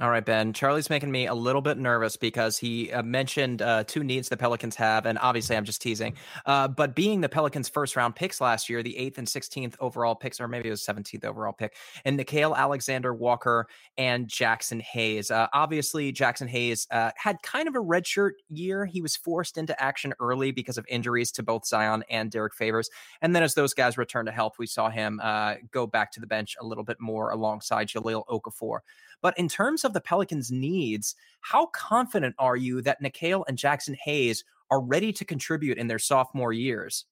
All 0.00 0.10
right, 0.10 0.24
Ben. 0.24 0.52
Charlie's 0.52 0.90
making 0.90 1.12
me 1.12 1.28
a 1.28 1.34
little 1.34 1.62
bit 1.62 1.78
nervous 1.78 2.16
because 2.16 2.58
he 2.58 2.90
uh, 2.90 3.04
mentioned 3.04 3.62
uh, 3.62 3.84
two 3.84 4.02
needs 4.02 4.28
the 4.28 4.36
Pelicans 4.36 4.74
have, 4.74 5.06
and 5.06 5.16
obviously 5.20 5.56
I'm 5.56 5.64
just 5.64 5.80
teasing. 5.80 6.16
Uh, 6.44 6.66
but 6.66 6.96
being 6.96 7.20
the 7.20 7.28
Pelicans' 7.28 7.68
first 7.68 7.94
round 7.94 8.16
picks 8.16 8.40
last 8.40 8.68
year, 8.68 8.82
the 8.82 8.96
eighth 8.98 9.18
and 9.18 9.28
16th 9.28 9.76
overall 9.78 10.16
picks, 10.16 10.40
or 10.40 10.48
maybe 10.48 10.66
it 10.66 10.72
was 10.72 10.84
17th 10.84 11.24
overall 11.24 11.52
pick, 11.52 11.76
and 12.04 12.18
Nickeil 12.18 12.56
Alexander 12.56 13.14
Walker 13.14 13.68
and 13.96 14.26
Jaxson 14.26 14.82
Hayes. 14.82 15.30
Uh, 15.30 15.46
obviously, 15.52 16.12
Jaxson 16.12 16.48
Hayes 16.48 16.88
uh, 16.90 17.12
had 17.14 17.36
kind 17.44 17.68
of 17.68 17.76
a 17.76 17.80
redshirt 17.80 18.32
year. 18.48 18.86
He 18.86 19.00
was 19.00 19.14
forced 19.14 19.56
into 19.56 19.80
action 19.80 20.12
early 20.18 20.50
because 20.50 20.76
of 20.76 20.84
injuries 20.88 21.30
to 21.32 21.44
both 21.44 21.68
Zion 21.68 22.02
and 22.10 22.32
Derrick 22.32 22.56
Favors. 22.56 22.90
And 23.22 23.32
then 23.32 23.44
as 23.44 23.54
those 23.54 23.74
guys 23.74 23.96
returned 23.96 24.26
to 24.26 24.32
health, 24.32 24.54
we 24.58 24.66
saw 24.66 24.90
him 24.90 25.20
uh, 25.22 25.54
go 25.70 25.86
back 25.86 26.10
to 26.12 26.20
the 26.20 26.26
bench 26.26 26.56
a 26.60 26.66
little 26.66 26.82
bit 26.82 27.00
more 27.00 27.30
alongside 27.30 27.86
Jahlil 27.86 28.26
Okafor. 28.26 28.80
But 29.24 29.38
in 29.38 29.48
terms 29.48 29.86
of 29.86 29.94
the 29.94 30.02
Pelicans' 30.02 30.52
needs, 30.52 31.16
how 31.40 31.68
confident 31.68 32.34
are 32.38 32.58
you 32.58 32.82
that 32.82 33.02
Nickeil 33.02 33.42
and 33.48 33.56
Jaxson 33.56 33.96
Hayes 34.04 34.44
are 34.70 34.82
ready 34.82 35.14
to 35.14 35.24
contribute 35.24 35.78
in 35.78 35.86
their 35.86 35.98
sophomore 35.98 36.52
years? 36.52 37.06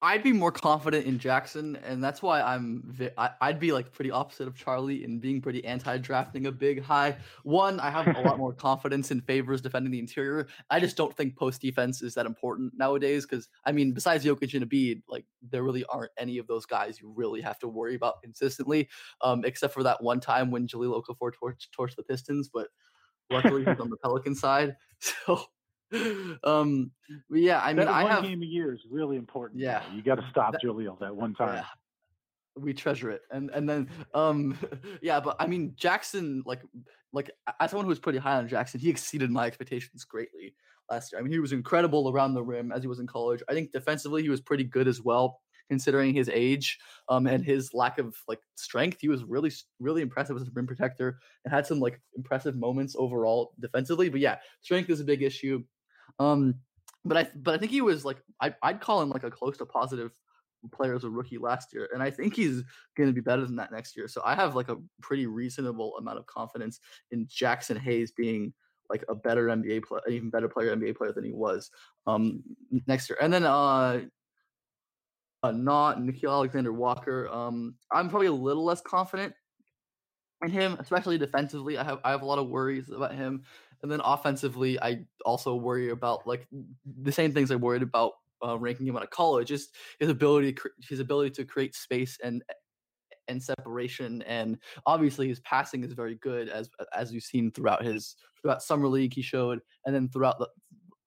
I'd 0.00 0.22
be 0.22 0.32
more 0.32 0.52
confident 0.52 1.06
in 1.06 1.18
Jaxson, 1.18 1.76
and 1.84 2.02
that's 2.02 2.22
why 2.22 2.40
I'm. 2.40 2.84
Vi- 2.86 3.10
I, 3.18 3.48
would 3.48 3.58
be 3.58 3.72
like 3.72 3.90
pretty 3.90 4.12
opposite 4.12 4.46
of 4.46 4.54
Charlie 4.54 5.02
in 5.02 5.18
being 5.18 5.40
pretty 5.40 5.64
anti-drafting 5.64 6.46
a 6.46 6.52
big 6.52 6.80
high. 6.80 7.16
One, 7.42 7.80
I 7.80 7.90
have 7.90 8.06
a 8.06 8.20
lot 8.20 8.38
more 8.38 8.52
confidence 8.52 9.10
in 9.10 9.20
favors 9.20 9.60
defending 9.60 9.90
the 9.90 9.98
interior. 9.98 10.46
I 10.70 10.78
just 10.78 10.96
don't 10.96 11.16
think 11.16 11.36
post 11.36 11.60
defense 11.60 12.00
is 12.00 12.14
that 12.14 12.26
important 12.26 12.74
nowadays 12.76 13.26
because 13.26 13.48
I 13.64 13.72
mean, 13.72 13.92
besides 13.92 14.24
Jokic 14.24 14.54
and 14.54 14.70
Embiid, 14.70 15.02
like 15.08 15.24
there 15.42 15.64
really 15.64 15.84
aren't 15.86 16.12
any 16.16 16.38
of 16.38 16.46
those 16.46 16.64
guys 16.64 17.00
you 17.00 17.12
really 17.16 17.40
have 17.40 17.58
to 17.58 17.68
worry 17.68 17.96
about 17.96 18.22
consistently, 18.22 18.88
um, 19.20 19.44
except 19.44 19.74
for 19.74 19.82
that 19.82 20.00
one 20.00 20.20
time 20.20 20.52
when 20.52 20.68
Jahlil 20.68 21.02
Okafor 21.02 21.32
torched, 21.42 21.66
torched 21.76 21.96
the 21.96 22.04
Pistons, 22.04 22.48
but 22.48 22.68
luckily 23.30 23.64
he's 23.64 23.80
on 23.80 23.90
the 23.90 23.96
Pelican 23.96 24.36
side, 24.36 24.76
so 25.00 25.42
um, 26.44 26.90
yeah, 27.30 27.60
I 27.60 27.68
mean, 27.68 27.76
that 27.76 27.88
I 27.88 28.04
one 28.04 28.12
have 28.12 28.22
game 28.22 28.42
a 28.42 28.46
year 28.46 28.74
is 28.74 28.80
really 28.90 29.16
important. 29.16 29.60
Yeah, 29.60 29.82
you 29.94 30.02
got 30.02 30.16
to 30.16 30.26
stop 30.30 30.52
that, 30.52 30.62
Jahlil 30.62 30.98
that 31.00 31.14
one 31.14 31.34
time. 31.34 31.56
Yeah. 31.56 31.64
We 32.56 32.74
treasure 32.74 33.10
it, 33.10 33.22
and 33.30 33.50
and 33.50 33.68
then 33.68 33.88
um, 34.14 34.58
yeah, 35.02 35.20
but 35.20 35.36
I 35.38 35.46
mean, 35.46 35.74
Jaxson, 35.80 36.42
like 36.44 36.62
like 37.12 37.30
as 37.60 37.70
someone 37.70 37.84
who 37.84 37.90
was 37.90 38.00
pretty 38.00 38.18
high 38.18 38.36
on 38.36 38.48
Jaxson, 38.48 38.80
he 38.80 38.90
exceeded 38.90 39.30
my 39.30 39.46
expectations 39.46 40.04
greatly 40.04 40.54
last 40.90 41.12
year. 41.12 41.20
I 41.20 41.22
mean, 41.22 41.32
he 41.32 41.38
was 41.38 41.52
incredible 41.52 42.08
around 42.08 42.34
the 42.34 42.42
rim 42.42 42.72
as 42.72 42.82
he 42.82 42.88
was 42.88 42.98
in 42.98 43.06
college. 43.06 43.42
I 43.48 43.52
think 43.54 43.72
defensively 43.72 44.22
he 44.22 44.28
was 44.28 44.40
pretty 44.40 44.64
good 44.64 44.88
as 44.88 45.00
well 45.00 45.40
considering 45.68 46.14
his 46.14 46.28
age 46.32 46.78
um, 47.08 47.26
and 47.26 47.44
his 47.44 47.74
lack 47.74 47.98
of 47.98 48.16
like 48.26 48.40
strength. 48.56 48.98
He 49.00 49.08
was 49.08 49.24
really, 49.24 49.52
really 49.78 50.02
impressive 50.02 50.36
as 50.36 50.42
a 50.42 50.50
rim 50.52 50.66
protector 50.66 51.18
and 51.44 51.52
had 51.52 51.66
some 51.66 51.78
like 51.78 52.00
impressive 52.16 52.56
moments 52.56 52.96
overall 52.98 53.52
defensively. 53.60 54.08
But 54.08 54.20
yeah, 54.20 54.36
strength 54.60 54.90
is 54.90 55.00
a 55.00 55.04
big 55.04 55.22
issue. 55.22 55.62
Um, 56.18 56.54
but 57.04 57.16
I 57.16 57.28
but 57.36 57.54
I 57.54 57.58
think 57.58 57.72
he 57.72 57.80
was 57.80 58.04
like 58.04 58.18
I, 58.40 58.54
I'd 58.62 58.80
call 58.80 59.02
him 59.02 59.10
like 59.10 59.24
a 59.24 59.30
close 59.30 59.56
to 59.58 59.66
positive 59.66 60.12
player 60.72 60.94
as 60.94 61.04
a 61.04 61.10
rookie 61.10 61.38
last 61.38 61.72
year, 61.72 61.88
and 61.92 62.02
I 62.02 62.10
think 62.10 62.34
he's 62.34 62.62
going 62.96 63.08
to 63.08 63.12
be 63.12 63.20
better 63.20 63.44
than 63.46 63.56
that 63.56 63.72
next 63.72 63.96
year. 63.96 64.08
So 64.08 64.20
I 64.24 64.34
have 64.34 64.54
like 64.54 64.68
a 64.68 64.76
pretty 65.00 65.26
reasonable 65.26 65.96
amount 65.96 66.18
of 66.18 66.26
confidence 66.26 66.80
in 67.10 67.26
Jaxson 67.26 67.78
Hayes 67.78 68.12
being 68.12 68.52
like 68.90 69.04
a 69.08 69.14
better 69.14 69.46
NBA 69.46 69.84
player, 69.84 70.02
an 70.06 70.12
even 70.12 70.30
better 70.30 70.48
player, 70.48 70.74
NBA 70.74 70.96
player 70.96 71.12
than 71.12 71.24
he 71.24 71.32
was 71.32 71.70
um, 72.06 72.42
next 72.86 73.08
year. 73.08 73.18
And 73.20 73.32
then 73.32 73.44
uh, 73.44 74.00
uh 75.42 75.52
not 75.52 75.98
Nickeil 75.98 76.30
Alexander 76.30 76.72
Walker. 76.72 77.28
Um, 77.28 77.74
I'm 77.92 78.08
probably 78.08 78.28
a 78.28 78.32
little 78.32 78.64
less 78.64 78.80
confident 78.80 79.34
in 80.42 80.50
him, 80.50 80.76
especially 80.78 81.18
defensively. 81.18 81.78
I 81.78 81.84
have 81.84 82.00
I 82.04 82.10
have 82.10 82.22
a 82.22 82.26
lot 82.26 82.38
of 82.38 82.48
worries 82.48 82.90
about 82.90 83.14
him. 83.14 83.42
And 83.82 83.90
then 83.90 84.00
offensively, 84.04 84.80
I 84.80 85.04
also 85.24 85.54
worry 85.54 85.90
about 85.90 86.26
like 86.26 86.46
the 87.00 87.12
same 87.12 87.32
things 87.32 87.50
I 87.50 87.56
worried 87.56 87.82
about 87.82 88.12
uh, 88.44 88.58
ranking 88.58 88.86
him 88.86 88.96
out 88.96 89.02
of 89.02 89.10
college. 89.10 89.48
Just 89.48 89.74
his 89.98 90.08
ability, 90.08 90.56
his 90.88 91.00
ability 91.00 91.30
to 91.30 91.44
create 91.44 91.74
space 91.74 92.18
and 92.22 92.42
and 93.28 93.42
separation, 93.42 94.22
and 94.22 94.58
obviously 94.86 95.28
his 95.28 95.40
passing 95.40 95.84
is 95.84 95.92
very 95.92 96.16
good 96.16 96.48
as 96.48 96.70
as 96.94 97.12
you've 97.12 97.24
seen 97.24 97.50
throughout 97.50 97.84
his 97.84 98.16
throughout 98.40 98.62
summer 98.62 98.88
league. 98.88 99.14
He 99.14 99.22
showed, 99.22 99.60
and 99.84 99.94
then 99.94 100.08
throughout 100.08 100.38
the 100.38 100.48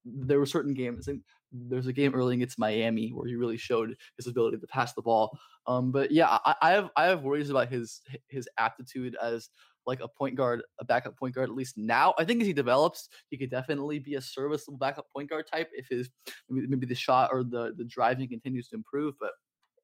there 0.05 0.39
were 0.39 0.45
certain 0.45 0.73
games. 0.73 1.07
and 1.07 1.21
there's 1.51 1.87
a 1.87 1.93
game 1.93 2.15
early 2.15 2.35
against 2.35 2.57
Miami 2.57 3.09
where 3.09 3.27
he 3.27 3.35
really 3.35 3.57
showed 3.57 3.95
his 4.17 4.27
ability 4.27 4.57
to 4.57 4.67
pass 4.67 4.93
the 4.93 5.01
ball. 5.01 5.37
Um, 5.67 5.91
but 5.91 6.11
yeah, 6.11 6.39
I, 6.45 6.55
I 6.61 6.71
have 6.71 6.89
I 6.95 7.05
have 7.05 7.23
worries 7.23 7.49
about 7.49 7.69
his 7.69 8.01
his 8.29 8.47
aptitude 8.57 9.15
as 9.21 9.49
like 9.85 9.99
a 10.01 10.07
point 10.07 10.35
guard, 10.35 10.61
a 10.79 10.85
backup 10.85 11.17
point 11.17 11.35
guard. 11.35 11.49
At 11.49 11.55
least 11.55 11.77
now, 11.77 12.13
I 12.17 12.25
think 12.25 12.41
as 12.41 12.47
he 12.47 12.53
develops, 12.53 13.09
he 13.29 13.37
could 13.37 13.49
definitely 13.49 13.99
be 13.99 14.15
a 14.15 14.21
serviceable 14.21 14.77
backup 14.77 15.05
point 15.15 15.29
guard 15.29 15.45
type 15.51 15.69
if 15.73 15.87
his 15.89 16.09
maybe, 16.49 16.85
the 16.85 16.95
shot 16.95 17.29
or 17.31 17.43
the 17.43 17.73
the 17.77 17.85
driving 17.85 18.27
continues 18.29 18.67
to 18.69 18.75
improve. 18.75 19.15
But 19.19 19.31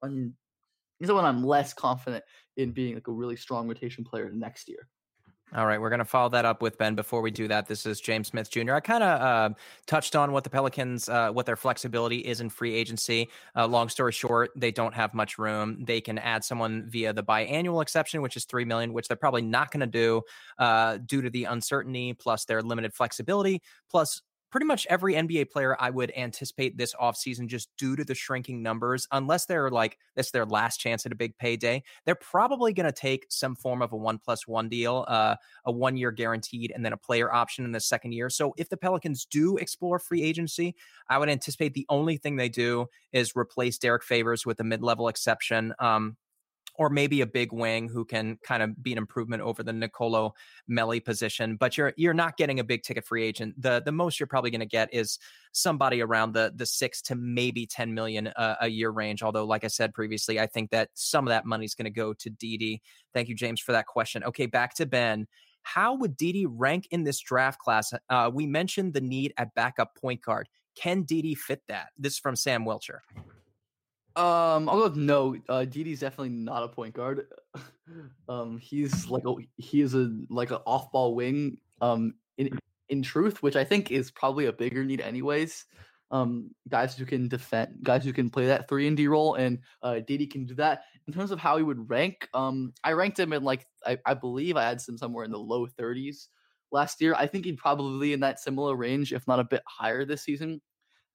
I 0.04 0.08
mean, 0.08 0.34
he's 1.00 1.08
the 1.08 1.16
one 1.16 1.26
I'm 1.26 1.44
less 1.44 1.74
confident 1.74 2.24
in 2.58 2.72
being 2.72 2.96
like 2.96 3.08
a 3.08 3.12
really 3.12 3.36
strong 3.36 3.68
rotation 3.68 4.04
player 4.04 4.32
next 4.34 4.68
year. 4.68 4.88
All 5.56 5.66
right, 5.66 5.80
we're 5.80 5.90
going 5.90 6.00
to 6.00 6.06
follow 6.06 6.28
that 6.30 6.44
up 6.44 6.62
with 6.62 6.78
Ben. 6.78 6.94
Before 6.94 7.22
we 7.22 7.32
do 7.32 7.48
that, 7.48 7.68
this 7.68 7.86
is 7.86 8.02
James 8.02 8.28
Smith 8.28 8.50
Jr. 8.50 8.74
I 8.74 8.80
kind 8.82 9.02
of 9.02 9.22
uh, 9.22 9.56
touched 9.86 10.14
on 10.14 10.34
what 10.34 10.44
the 10.44 10.50
Pelicans, 10.50 11.08
uh, 11.08 11.32
what 11.32 11.46
their 11.46 11.56
flexibility 11.56 12.18
is 12.18 12.42
in 12.42 12.50
free 12.50 12.74
agency. 12.74 13.30
Uh, 13.56 13.66
long 13.66 13.88
story 13.88 14.12
short, 14.12 14.52
they 14.58 14.72
don't 14.72 14.94
have 14.94 15.14
much 15.14 15.38
room. 15.38 15.86
They 15.86 16.02
can 16.02 16.18
add 16.18 16.44
someone 16.44 16.90
via 16.90 17.14
the 17.14 17.24
biannual 17.24 17.82
exception, 17.82 18.22
which 18.22 18.36
is 18.36 18.44
three 18.44 18.66
million, 18.66 18.92
which 18.92 19.08
they're 19.08 19.16
probably 19.16 19.42
not 19.42 19.72
going 19.72 19.80
to 19.80 19.88
do 19.88 20.22
uh, 20.60 20.98
due 20.98 21.22
to 21.22 21.30
the 21.30 21.46
uncertainty, 21.46 22.12
plus 22.12 22.44
their 22.44 22.62
limited 22.62 22.94
flexibility, 22.94 23.62
plus 23.90 24.22
pretty 24.50 24.66
much 24.66 24.88
every 24.90 25.14
NBA 25.14 25.52
player 25.52 25.76
I 25.80 25.90
would 25.90 26.12
anticipate 26.16 26.78
this 26.78 26.94
offseason 26.96 27.48
just 27.48 27.70
due 27.78 27.96
to 27.96 28.04
the 28.04 28.16
shrinking 28.16 28.64
numbers, 28.64 29.08
unless 29.12 29.46
they're 29.46 29.70
like 29.70 29.98
this 30.16 30.32
their 30.32 30.46
last 30.46 30.78
chance 30.78 31.06
at 31.06 31.12
a 31.12 31.16
big 31.16 31.38
payday, 31.38 31.84
they're 32.06 32.16
probably 32.16 32.74
going 32.74 32.86
to 32.86 32.92
take 32.92 33.26
some 33.30 33.56
form 33.56 33.82
of 33.82 33.92
a 33.92 33.98
one 33.98 34.18
plus 34.18 34.48
one 34.48 34.70
deal, 34.70 35.06
uh, 35.08 35.36
a 35.66 35.72
one 35.72 35.98
year 35.98 36.12
guaranteed, 36.12 36.72
and 36.74 36.86
then 36.86 36.94
a 36.94 36.98
player 36.98 37.32
option 37.32 37.66
in 37.66 37.72
the 37.72 37.80
second 37.80 38.14
year. 38.14 38.30
So 38.30 38.54
if 38.58 38.70
the 38.70 38.78
Pelicans 38.78 39.26
do 39.26 39.58
explore 39.58 40.00
free 40.00 40.24
agency, 40.24 40.76
I 41.10 41.18
would 41.18 41.30
anticipate 41.30 41.74
the 41.74 41.86
only 41.90 42.18
thing 42.18 42.36
they 42.36 42.50
do 42.50 42.88
is 43.12 43.36
replace 43.36 43.78
Derrick 43.78 44.04
Favors 44.04 44.46
with 44.46 44.60
a 44.60 44.64
mid 44.64 44.82
level 44.82 45.08
exception. 45.08 45.74
Um, 45.80 46.18
or 46.78 46.90
maybe 46.90 47.22
a 47.22 47.26
big 47.26 47.52
wing 47.52 47.90
who 47.90 48.06
can 48.06 48.38
kind 48.44 48.62
of 48.62 48.82
be 48.82 48.92
an 48.92 48.98
improvement 48.98 49.42
over 49.42 49.64
the 49.64 49.74
Nicolo 49.74 50.34
Melli 50.70 51.04
position. 51.04 51.56
But 51.58 51.78
you're 51.78 51.94
you're 51.98 52.14
not 52.14 52.38
getting 52.38 52.60
a 52.60 52.64
big 52.64 52.84
ticket 52.84 53.06
free 53.06 53.24
agent. 53.24 53.60
The 53.62 53.82
the 53.84 53.92
most 53.92 54.20
you're 54.20 54.28
probably 54.28 54.52
going 54.52 54.60
to 54.60 54.66
get 54.66 54.94
is 54.94 55.20
somebody 55.52 56.02
around 56.02 56.34
the 56.34 56.54
the 56.56 56.66
six 56.66 57.02
to 57.04 57.16
maybe 57.16 57.66
ten 57.66 57.94
million 57.94 58.28
uh, 58.28 58.56
a 58.62 58.68
year 58.68 58.92
range. 58.92 59.24
Although, 59.24 59.46
like 59.46 59.64
I 59.64 59.68
said 59.68 59.94
previously, 59.94 60.40
I 60.40 60.46
think 60.46 60.70
that 60.72 60.90
some 60.94 61.26
of 61.28 61.30
that 61.30 61.46
money 61.46 61.66
is 61.66 61.76
going 61.76 61.86
to 61.86 61.92
go 61.92 62.14
to 62.14 62.30
Didi. 62.30 62.82
Thank 63.14 63.30
you, 63.30 63.36
James, 63.36 63.60
for 63.60 63.72
that 63.72 63.88
question. 63.88 64.24
Okay, 64.24 64.46
back 64.46 64.76
to 64.76 64.86
Ben. 64.86 65.28
How 65.64 65.96
would 65.96 66.16
Didi 66.16 66.46
rank 66.46 66.88
in 66.92 67.04
this 67.04 67.20
draft 67.20 67.60
class? 67.60 67.94
Uh, 68.10 68.32
we 68.34 68.46
mentioned 68.46 68.94
the 68.94 69.02
need 69.02 69.34
at 69.38 69.54
backup 69.54 69.96
point 69.96 70.22
guard. 70.22 70.48
Can 70.78 71.04
Didi 71.04 71.36
fit 71.36 71.62
that? 71.68 71.88
This 71.98 72.14
is 72.14 72.20
from 72.20 72.36
Sam 72.36 72.64
Wilcher. 72.64 73.00
Um, 74.18 74.68
I'll 74.68 74.78
go 74.78 74.84
with 74.86 74.96
no. 74.96 75.36
Uh, 75.48 75.64
Didi's 75.64 76.00
definitely 76.00 76.30
not 76.30 76.64
a 76.64 76.68
point 76.68 76.96
guard. 76.96 77.28
um, 78.30 78.58
he's 78.58 79.08
like 79.10 79.24
a 79.28 79.36
he 79.58 79.82
is 79.82 79.94
a 79.94 80.12
like 80.30 80.50
an 80.50 80.58
off 80.66 80.92
ball 80.92 81.14
wing. 81.14 81.58
Um, 81.82 82.16
in 82.40 82.58
in 82.90 83.04
truth, 83.04 83.44
which 83.44 83.56
I 83.56 83.64
think 83.64 83.92
is 83.92 84.10
probably 84.10 84.48
a 84.48 84.54
bigger 84.54 84.84
need 84.84 85.02
anyways. 85.02 85.66
Um, 86.10 86.50
guys 86.68 86.98
who 86.98 87.06
can 87.06 87.28
defend, 87.28 87.84
guys 87.84 88.04
who 88.04 88.12
can 88.14 88.32
play 88.32 88.48
that 88.48 88.68
three 88.68 88.88
and 88.88 88.98
D 88.98 89.08
role, 89.08 89.36
and 89.36 89.60
uh, 89.84 90.00
Didi 90.00 90.26
can 90.26 90.46
do 90.46 90.56
that. 90.56 90.82
In 91.06 91.14
terms 91.14 91.30
of 91.30 91.38
how 91.38 91.58
he 91.58 91.64
would 91.64 91.88
rank, 91.88 92.28
um, 92.34 92.74
I 92.84 92.94
ranked 92.94 93.20
him 93.20 93.34
in 93.34 93.44
like 93.44 93.68
I, 93.86 94.00
I 94.04 94.16
believe 94.16 94.58
I 94.58 94.64
had 94.64 94.82
him 94.88 94.98
somewhere 94.98 95.26
in 95.26 95.32
the 95.32 95.38
low 95.38 95.68
30s 95.68 96.28
last 96.72 97.02
year. 97.02 97.14
I 97.14 97.28
think 97.28 97.46
he'd 97.46 97.58
probably 97.58 98.14
in 98.14 98.22
that 98.22 98.40
similar 98.40 98.76
range, 98.76 99.14
if 99.14 99.28
not 99.28 99.40
a 99.40 99.44
bit 99.44 99.62
higher 99.68 100.06
this 100.06 100.24
season 100.24 100.60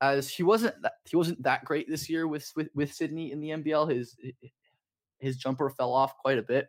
as 0.03 0.29
he 0.29 0.43
wasn't 0.43 0.83
that, 0.83 0.95
he 1.09 1.17
wasn't 1.17 1.43
that 1.45 1.65
great 1.65 1.89
this 1.89 2.11
year 2.11 2.27
with, 2.27 2.51
with 2.57 2.69
with 2.75 2.93
Sydney 2.93 3.33
in 3.33 3.41
the 3.41 3.51
NBL. 3.51 3.91
His 3.91 4.17
his 5.21 5.37
jumper 5.37 5.71
fell 5.71 5.95
off 5.95 6.19
quite 6.19 6.39
a 6.39 6.43
bit, 6.43 6.69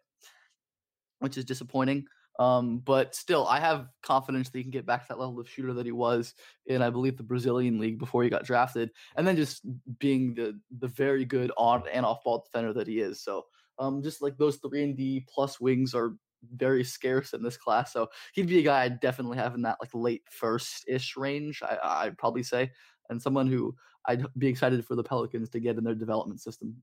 which 1.19 1.37
is 1.37 1.43
disappointing. 1.43 2.05
Um, 2.39 2.79
but 2.79 3.13
still, 3.13 3.47
I 3.47 3.59
have 3.59 3.89
confidence 4.01 4.49
that 4.49 4.57
he 4.57 4.63
can 4.63 4.71
get 4.71 4.85
back 4.85 5.01
to 5.03 5.07
that 5.09 5.19
level 5.19 5.39
of 5.39 5.49
shooter 5.49 5.73
that 5.73 5.85
he 5.85 5.91
was 5.91 6.33
in, 6.65 6.81
I 6.81 6.89
believe, 6.89 7.17
the 7.17 7.23
Brazilian 7.23 7.79
league 7.79 7.99
before 7.99 8.23
he 8.23 8.29
got 8.29 8.45
drafted, 8.45 8.91
and 9.15 9.27
then 9.27 9.35
just 9.35 9.65
being 9.99 10.35
the 10.35 10.59
the 10.79 10.87
very 10.87 11.25
good 11.25 11.51
on 11.57 11.83
and 11.91 12.05
off 12.05 12.23
ball 12.23 12.43
defender 12.45 12.73
that 12.73 12.87
he 12.87 12.99
is. 12.99 13.21
So, 13.23 13.45
um, 13.79 14.03
just 14.03 14.21
like 14.21 14.37
those 14.37 14.57
three 14.57 14.83
and 14.83 14.95
D 14.95 15.25
plus 15.33 15.59
wings 15.59 15.95
are 15.95 16.15
very 16.55 16.83
scarce 16.83 17.33
in 17.33 17.41
this 17.41 17.57
class. 17.57 17.93
So 17.93 18.09
he'd 18.33 18.47
be 18.47 18.59
a 18.59 18.63
guy 18.63 18.83
I'd 18.83 18.99
definitely 18.99 19.37
have 19.37 19.55
in 19.55 19.61
that 19.63 19.77
like 19.81 19.91
late 19.93 20.23
first 20.29 20.85
ish 20.87 21.15
range. 21.15 21.61
I, 21.63 21.77
I'd 21.81 22.17
probably 22.17 22.43
say 22.43 22.71
and 23.09 23.21
someone 23.21 23.47
who 23.47 23.75
I'd 24.05 24.25
be 24.37 24.47
excited 24.47 24.85
for 24.85 24.95
the 24.95 25.03
Pelicans 25.03 25.49
to 25.49 25.59
get 25.59 25.77
in 25.77 25.83
their 25.83 25.95
development 25.95 26.41
system. 26.41 26.81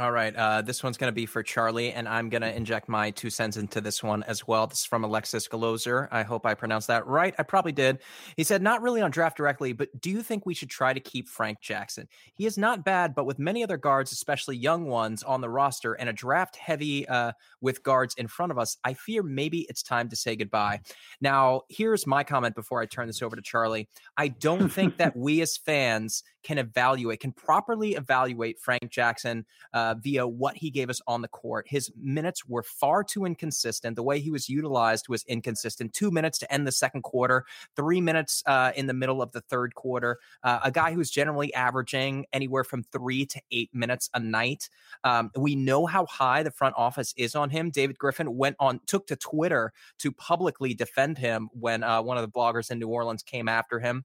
All 0.00 0.12
right. 0.12 0.34
Uh, 0.34 0.62
this 0.62 0.82
one's 0.82 0.96
going 0.96 1.10
to 1.10 1.14
be 1.14 1.26
for 1.26 1.42
Charlie, 1.42 1.92
and 1.92 2.08
I'm 2.08 2.30
going 2.30 2.40
to 2.40 2.56
inject 2.56 2.88
my 2.88 3.10
two 3.10 3.28
cents 3.28 3.58
into 3.58 3.82
this 3.82 4.02
one 4.02 4.22
as 4.22 4.48
well. 4.48 4.66
This 4.66 4.78
is 4.78 4.84
from 4.86 5.04
Alexis 5.04 5.46
Galozer. 5.46 6.08
I 6.10 6.22
hope 6.22 6.46
I 6.46 6.54
pronounced 6.54 6.86
that 6.86 7.06
right. 7.06 7.34
I 7.38 7.42
probably 7.42 7.72
did. 7.72 7.98
He 8.34 8.42
said, 8.42 8.62
Not 8.62 8.80
really 8.80 9.02
on 9.02 9.10
draft 9.10 9.36
directly, 9.36 9.74
but 9.74 9.90
do 10.00 10.08
you 10.08 10.22
think 10.22 10.46
we 10.46 10.54
should 10.54 10.70
try 10.70 10.94
to 10.94 11.00
keep 11.00 11.28
Frank 11.28 11.60
Jackson? 11.60 12.08
He 12.32 12.46
is 12.46 12.56
not 12.56 12.82
bad, 12.82 13.14
but 13.14 13.26
with 13.26 13.38
many 13.38 13.62
other 13.62 13.76
guards, 13.76 14.10
especially 14.10 14.56
young 14.56 14.86
ones 14.86 15.22
on 15.22 15.42
the 15.42 15.50
roster, 15.50 15.92
and 15.92 16.08
a 16.08 16.14
draft 16.14 16.56
heavy 16.56 17.06
uh, 17.06 17.32
with 17.60 17.82
guards 17.82 18.14
in 18.14 18.26
front 18.26 18.52
of 18.52 18.58
us, 18.58 18.78
I 18.82 18.94
fear 18.94 19.22
maybe 19.22 19.66
it's 19.68 19.82
time 19.82 20.08
to 20.08 20.16
say 20.16 20.34
goodbye. 20.34 20.80
Now, 21.20 21.64
here's 21.68 22.06
my 22.06 22.24
comment 22.24 22.54
before 22.54 22.80
I 22.80 22.86
turn 22.86 23.06
this 23.06 23.20
over 23.20 23.36
to 23.36 23.42
Charlie. 23.42 23.86
I 24.16 24.28
don't 24.28 24.70
think 24.70 24.96
that 24.96 25.14
we 25.14 25.42
as 25.42 25.58
fans 25.58 26.22
can 26.42 26.58
evaluate, 26.58 27.20
can 27.20 27.32
properly 27.32 27.94
evaluate 27.94 28.58
Frank 28.58 28.90
Jackson. 28.90 29.44
Uh, 29.72 29.89
uh, 29.90 29.94
via 29.94 30.26
what 30.26 30.56
he 30.56 30.70
gave 30.70 30.88
us 30.88 31.00
on 31.06 31.20
the 31.20 31.28
court. 31.28 31.66
His 31.68 31.90
minutes 32.00 32.46
were 32.46 32.62
far 32.62 33.02
too 33.02 33.24
inconsistent. 33.24 33.96
The 33.96 34.02
way 34.02 34.20
he 34.20 34.30
was 34.30 34.48
utilized 34.48 35.08
was 35.08 35.24
inconsistent. 35.24 35.92
Two 35.92 36.10
minutes 36.10 36.38
to 36.38 36.52
end 36.52 36.66
the 36.66 36.72
second 36.72 37.02
quarter, 37.02 37.44
three 37.74 38.00
minutes 38.00 38.42
uh, 38.46 38.72
in 38.76 38.86
the 38.86 38.94
middle 38.94 39.20
of 39.20 39.32
the 39.32 39.40
third 39.40 39.74
quarter. 39.74 40.18
Uh, 40.44 40.60
a 40.62 40.70
guy 40.70 40.92
who's 40.92 41.10
generally 41.10 41.52
averaging 41.54 42.26
anywhere 42.32 42.64
from 42.64 42.84
three 42.84 43.26
to 43.26 43.40
eight 43.50 43.70
minutes 43.72 44.08
a 44.14 44.20
night. 44.20 44.68
Um, 45.02 45.30
we 45.36 45.56
know 45.56 45.86
how 45.86 46.06
high 46.06 46.42
the 46.42 46.50
front 46.50 46.74
office 46.76 47.12
is 47.16 47.34
on 47.34 47.50
him. 47.50 47.70
David 47.70 47.98
Griffin 47.98 48.36
went 48.36 48.56
on, 48.60 48.80
took 48.86 49.06
to 49.08 49.16
Twitter 49.16 49.72
to 49.98 50.12
publicly 50.12 50.74
defend 50.74 51.18
him 51.18 51.48
when 51.52 51.82
uh, 51.82 52.00
one 52.00 52.16
of 52.16 52.22
the 52.22 52.30
bloggers 52.30 52.70
in 52.70 52.78
New 52.78 52.88
Orleans 52.88 53.22
came 53.22 53.48
after 53.48 53.80
him. 53.80 54.04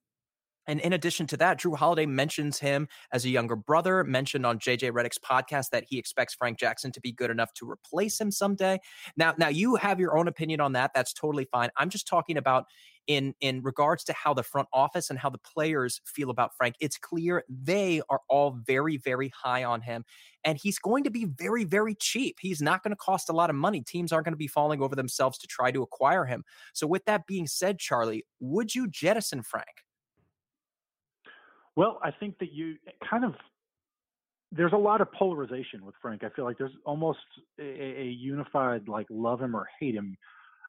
And 0.67 0.79
in 0.79 0.93
addition 0.93 1.27
to 1.27 1.37
that, 1.37 1.59
Jrue 1.59 1.77
Holiday 1.77 2.05
mentions 2.05 2.59
him 2.59 2.87
as 3.11 3.25
a 3.25 3.29
younger 3.29 3.55
brother, 3.55 4.03
mentioned 4.03 4.45
on 4.45 4.59
JJ 4.59 4.91
Redick's 4.91 5.19
podcast 5.19 5.69
that 5.71 5.85
he 5.87 5.97
expects 5.97 6.33
Frank 6.33 6.59
Jackson 6.59 6.91
to 6.91 7.01
be 7.01 7.11
good 7.11 7.29
enough 7.29 7.53
to 7.55 7.69
replace 7.69 8.19
him 8.19 8.31
someday. 8.31 8.79
Now, 9.17 9.33
now 9.37 9.49
you 9.49 9.75
have 9.75 9.99
your 9.99 10.17
own 10.17 10.27
opinion 10.27 10.61
on 10.61 10.73
that. 10.73 10.91
That's 10.93 11.13
totally 11.13 11.45
fine. 11.45 11.69
I'm 11.77 11.89
just 11.89 12.07
talking 12.07 12.37
about 12.37 12.65
in 13.07 13.33
in 13.39 13.61
regards 13.61 14.03
to 14.05 14.13
how 14.13 14.33
the 14.33 14.43
front 14.43 14.67
office 14.73 15.09
and 15.09 15.19
how 15.19 15.29
the 15.29 15.37
players 15.37 16.01
feel 16.05 16.29
about 16.29 16.55
Frank. 16.57 16.75
It's 16.79 16.97
clear 16.97 17.43
they 17.49 18.01
are 18.09 18.21
all 18.29 18.57
very, 18.65 18.97
very 18.97 19.31
high 19.35 19.63
on 19.63 19.81
him. 19.81 20.05
And 20.43 20.57
he's 20.61 20.79
going 20.79 21.03
to 21.03 21.11
be 21.11 21.25
very, 21.25 21.63
very 21.63 21.95
cheap. 21.95 22.37
He's 22.39 22.61
not 22.61 22.83
going 22.83 22.91
to 22.91 22.97
cost 22.97 23.29
a 23.29 23.33
lot 23.33 23.49
of 23.49 23.55
money. 23.55 23.81
Teams 23.81 24.11
aren't 24.11 24.25
going 24.25 24.33
to 24.33 24.37
be 24.37 24.47
falling 24.47 24.81
over 24.81 24.95
themselves 24.95 25.37
to 25.39 25.47
try 25.47 25.71
to 25.71 25.81
acquire 25.81 26.25
him. 26.25 26.43
So 26.73 26.87
with 26.87 27.05
that 27.05 27.27
being 27.27 27.47
said, 27.47 27.79
Charlie, 27.79 28.25
would 28.39 28.75
you 28.75 28.87
jettison 28.87 29.43
Frank? 29.43 29.84
Well, 31.75 31.99
I 32.03 32.11
think 32.11 32.39
that 32.39 32.53
you 32.53 32.75
kind 33.09 33.25
of 33.25 33.33
there's 34.51 34.73
a 34.73 34.77
lot 34.77 35.01
of 35.01 35.11
polarization 35.11 35.85
with 35.85 35.95
Frank. 36.01 36.23
I 36.23 36.29
feel 36.29 36.45
like 36.45 36.57
there's 36.57 36.75
almost 36.85 37.19
a, 37.59 37.63
a 37.63 38.05
unified 38.05 38.87
like 38.87 39.07
love 39.09 39.41
him 39.41 39.55
or 39.55 39.67
hate 39.79 39.95
him 39.95 40.17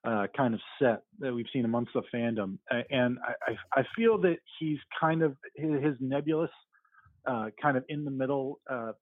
uh, 0.04 0.26
kind 0.36 0.54
of 0.54 0.60
set 0.80 1.02
that 1.18 1.32
we've 1.32 1.46
seen 1.52 1.64
amongst 1.64 1.92
the 1.92 2.02
fandom, 2.14 2.58
and 2.90 3.18
I, 3.46 3.80
I 3.80 3.84
feel 3.96 4.18
that 4.18 4.36
he's 4.58 4.78
kind 5.00 5.22
of 5.22 5.36
his, 5.56 5.96
nebulous, 6.00 6.50
uh, 7.26 7.46
kind 7.60 7.76
of 7.76 7.84
in 7.88 8.04
the 8.04 8.10
middle 8.10 8.60
uh, 8.70 8.92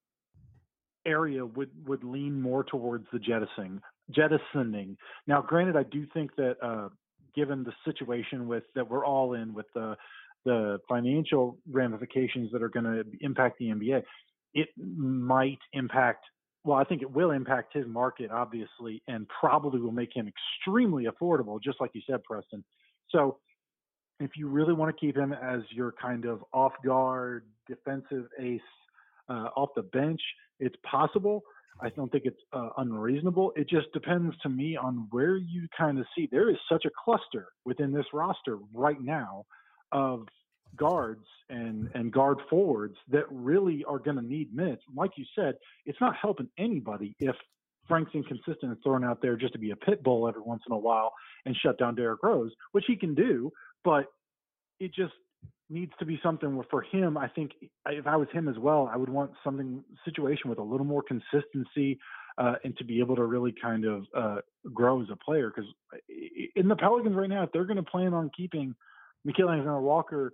area 1.06 1.44
would 1.44 1.70
would 1.86 2.04
lean 2.04 2.40
more 2.40 2.64
towards 2.64 3.06
the 3.12 3.18
jettisoning. 3.18 3.80
Jettisoning. 4.10 4.96
Now, 5.26 5.42
granted, 5.42 5.76
I 5.76 5.82
do 5.82 6.06
think 6.14 6.34
that 6.36 6.56
uh, 6.62 6.88
given 7.34 7.64
the 7.64 7.72
situation 7.84 8.46
with 8.46 8.64
that 8.74 8.88
we're 8.88 9.04
all 9.04 9.34
in 9.34 9.52
with 9.52 9.66
the 9.74 9.96
the 10.44 10.78
financial 10.88 11.58
ramifications 11.70 12.50
that 12.52 12.62
are 12.62 12.68
going 12.68 12.84
to 12.84 13.04
impact 13.20 13.58
the 13.58 13.66
NBA, 13.66 14.02
it 14.54 14.68
might 14.76 15.58
impact. 15.72 16.24
Well, 16.64 16.78
I 16.78 16.84
think 16.84 17.02
it 17.02 17.10
will 17.10 17.30
impact 17.32 17.74
his 17.74 17.86
market, 17.86 18.30
obviously, 18.30 19.02
and 19.08 19.26
probably 19.40 19.80
will 19.80 19.92
make 19.92 20.14
him 20.14 20.28
extremely 20.28 21.06
affordable, 21.06 21.60
just 21.62 21.80
like 21.80 21.90
you 21.94 22.02
said, 22.08 22.22
Preston. 22.24 22.64
So, 23.10 23.38
if 24.20 24.30
you 24.36 24.48
really 24.48 24.72
want 24.72 24.94
to 24.94 24.98
keep 24.98 25.16
him 25.16 25.32
as 25.32 25.60
your 25.70 25.92
kind 26.00 26.24
of 26.24 26.44
off 26.52 26.72
guard 26.84 27.44
defensive 27.66 28.26
ace 28.40 28.60
uh, 29.28 29.48
off 29.56 29.70
the 29.74 29.82
bench, 29.82 30.20
it's 30.60 30.76
possible. 30.88 31.42
I 31.80 31.88
don't 31.90 32.10
think 32.12 32.24
it's 32.24 32.40
uh, 32.52 32.68
unreasonable. 32.76 33.52
It 33.56 33.68
just 33.68 33.92
depends 33.92 34.36
to 34.42 34.48
me 34.48 34.76
on 34.76 35.08
where 35.10 35.36
you 35.36 35.66
kind 35.76 35.98
of 35.98 36.06
see 36.16 36.28
there 36.30 36.48
is 36.48 36.56
such 36.70 36.84
a 36.84 36.90
cluster 37.04 37.48
within 37.64 37.92
this 37.92 38.06
roster 38.12 38.58
right 38.72 39.00
now 39.00 39.44
of 39.94 40.26
guards 40.76 41.24
and 41.48 41.88
and 41.94 42.12
guard 42.12 42.38
forwards 42.50 42.96
that 43.10 43.24
really 43.30 43.84
are 43.88 43.98
going 43.98 44.16
to 44.16 44.26
need 44.26 44.54
minutes. 44.54 44.82
Like 44.94 45.12
you 45.16 45.24
said, 45.34 45.54
it's 45.86 46.00
not 46.00 46.14
helping 46.20 46.48
anybody 46.58 47.14
if 47.18 47.36
Frank's 47.88 48.10
inconsistent 48.14 48.64
and 48.64 48.76
thrown 48.82 49.04
out 49.04 49.22
there 49.22 49.36
just 49.36 49.52
to 49.52 49.58
be 49.58 49.70
a 49.70 49.76
pit 49.76 50.02
bull 50.02 50.28
every 50.28 50.42
once 50.42 50.62
in 50.66 50.72
a 50.72 50.78
while 50.78 51.12
and 51.46 51.56
shut 51.56 51.78
down 51.78 51.94
Derrick 51.94 52.22
Rose, 52.22 52.52
which 52.72 52.84
he 52.86 52.96
can 52.96 53.14
do, 53.14 53.52
but 53.84 54.06
it 54.80 54.92
just 54.94 55.12
needs 55.70 55.92
to 55.98 56.04
be 56.04 56.18
something 56.22 56.56
where 56.56 56.66
for 56.70 56.82
him, 56.82 57.16
I 57.16 57.28
think 57.28 57.52
if 57.86 58.06
I 58.06 58.16
was 58.16 58.28
him 58.32 58.48
as 58.48 58.58
well, 58.58 58.90
I 58.92 58.96
would 58.96 59.08
want 59.08 59.32
something 59.42 59.82
situation 60.04 60.50
with 60.50 60.58
a 60.58 60.62
little 60.62 60.86
more 60.86 61.02
consistency 61.02 61.98
uh, 62.36 62.54
and 62.64 62.76
to 62.78 62.84
be 62.84 63.00
able 63.00 63.16
to 63.16 63.24
really 63.24 63.54
kind 63.60 63.84
of 63.84 64.04
uh, 64.16 64.36
grow 64.72 65.00
as 65.02 65.08
a 65.10 65.16
player. 65.16 65.52
Because 65.54 65.70
in 66.56 66.68
the 66.68 66.76
Pelicans 66.76 67.14
right 67.14 67.28
now, 67.28 67.44
if 67.44 67.52
they're 67.52 67.64
going 67.64 67.76
to 67.76 67.82
plan 67.82 68.12
on 68.12 68.30
keeping 68.36 68.74
Nickeil 69.26 69.48
Alexander 69.48 69.80
Walker 69.80 70.32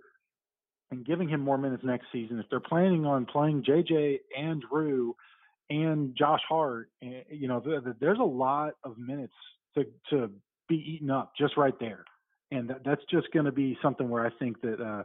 and 0.91 1.05
giving 1.05 1.29
him 1.29 1.39
more 1.39 1.57
minutes 1.57 1.83
next 1.85 2.07
season, 2.11 2.39
if 2.39 2.45
they're 2.49 2.59
planning 2.59 3.05
on 3.05 3.25
playing 3.25 3.63
JJ 3.63 4.17
and 4.37 4.63
Jrue 4.71 5.11
and 5.69 6.15
Josh 6.17 6.41
Hart, 6.47 6.89
eh, 7.01 7.21
you 7.29 7.47
know, 7.47 7.61
there's 7.99 8.19
a 8.19 8.23
lot 8.23 8.73
of 8.83 8.97
minutes 8.97 9.33
to 9.75 9.85
to 10.09 10.29
be 10.67 10.75
eaten 10.75 11.09
up 11.09 11.31
just 11.37 11.55
right 11.57 11.77
there, 11.79 12.03
and 12.51 12.69
that, 12.69 12.83
that's 12.83 13.01
just 13.09 13.27
going 13.33 13.45
to 13.45 13.51
be 13.51 13.77
something 13.81 14.09
where 14.09 14.25
I 14.25 14.31
think 14.37 14.59
that 14.61 14.81
uh, 14.81 15.03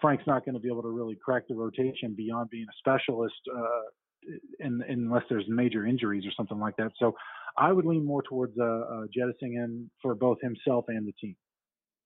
Frank's 0.00 0.24
not 0.26 0.44
going 0.44 0.54
to 0.54 0.60
be 0.60 0.68
able 0.68 0.82
to 0.82 0.88
really 0.88 1.16
crack 1.22 1.44
the 1.48 1.54
rotation 1.54 2.14
beyond 2.16 2.48
being 2.48 2.66
a 2.68 2.76
specialist, 2.78 3.34
uh, 3.54 4.32
in, 4.60 4.82
unless 4.88 5.24
there's 5.28 5.44
major 5.48 5.86
injuries 5.86 6.24
or 6.26 6.32
something 6.36 6.58
like 6.58 6.76
that. 6.76 6.92
So 6.98 7.14
I 7.56 7.72
would 7.72 7.84
lean 7.84 8.04
more 8.04 8.22
towards 8.22 8.58
uh, 8.58 8.64
uh, 8.64 9.02
jettisoning 9.12 9.54
him 9.54 9.90
for 10.00 10.14
both 10.14 10.38
himself 10.42 10.86
and 10.88 11.06
the 11.06 11.12
team. 11.20 11.36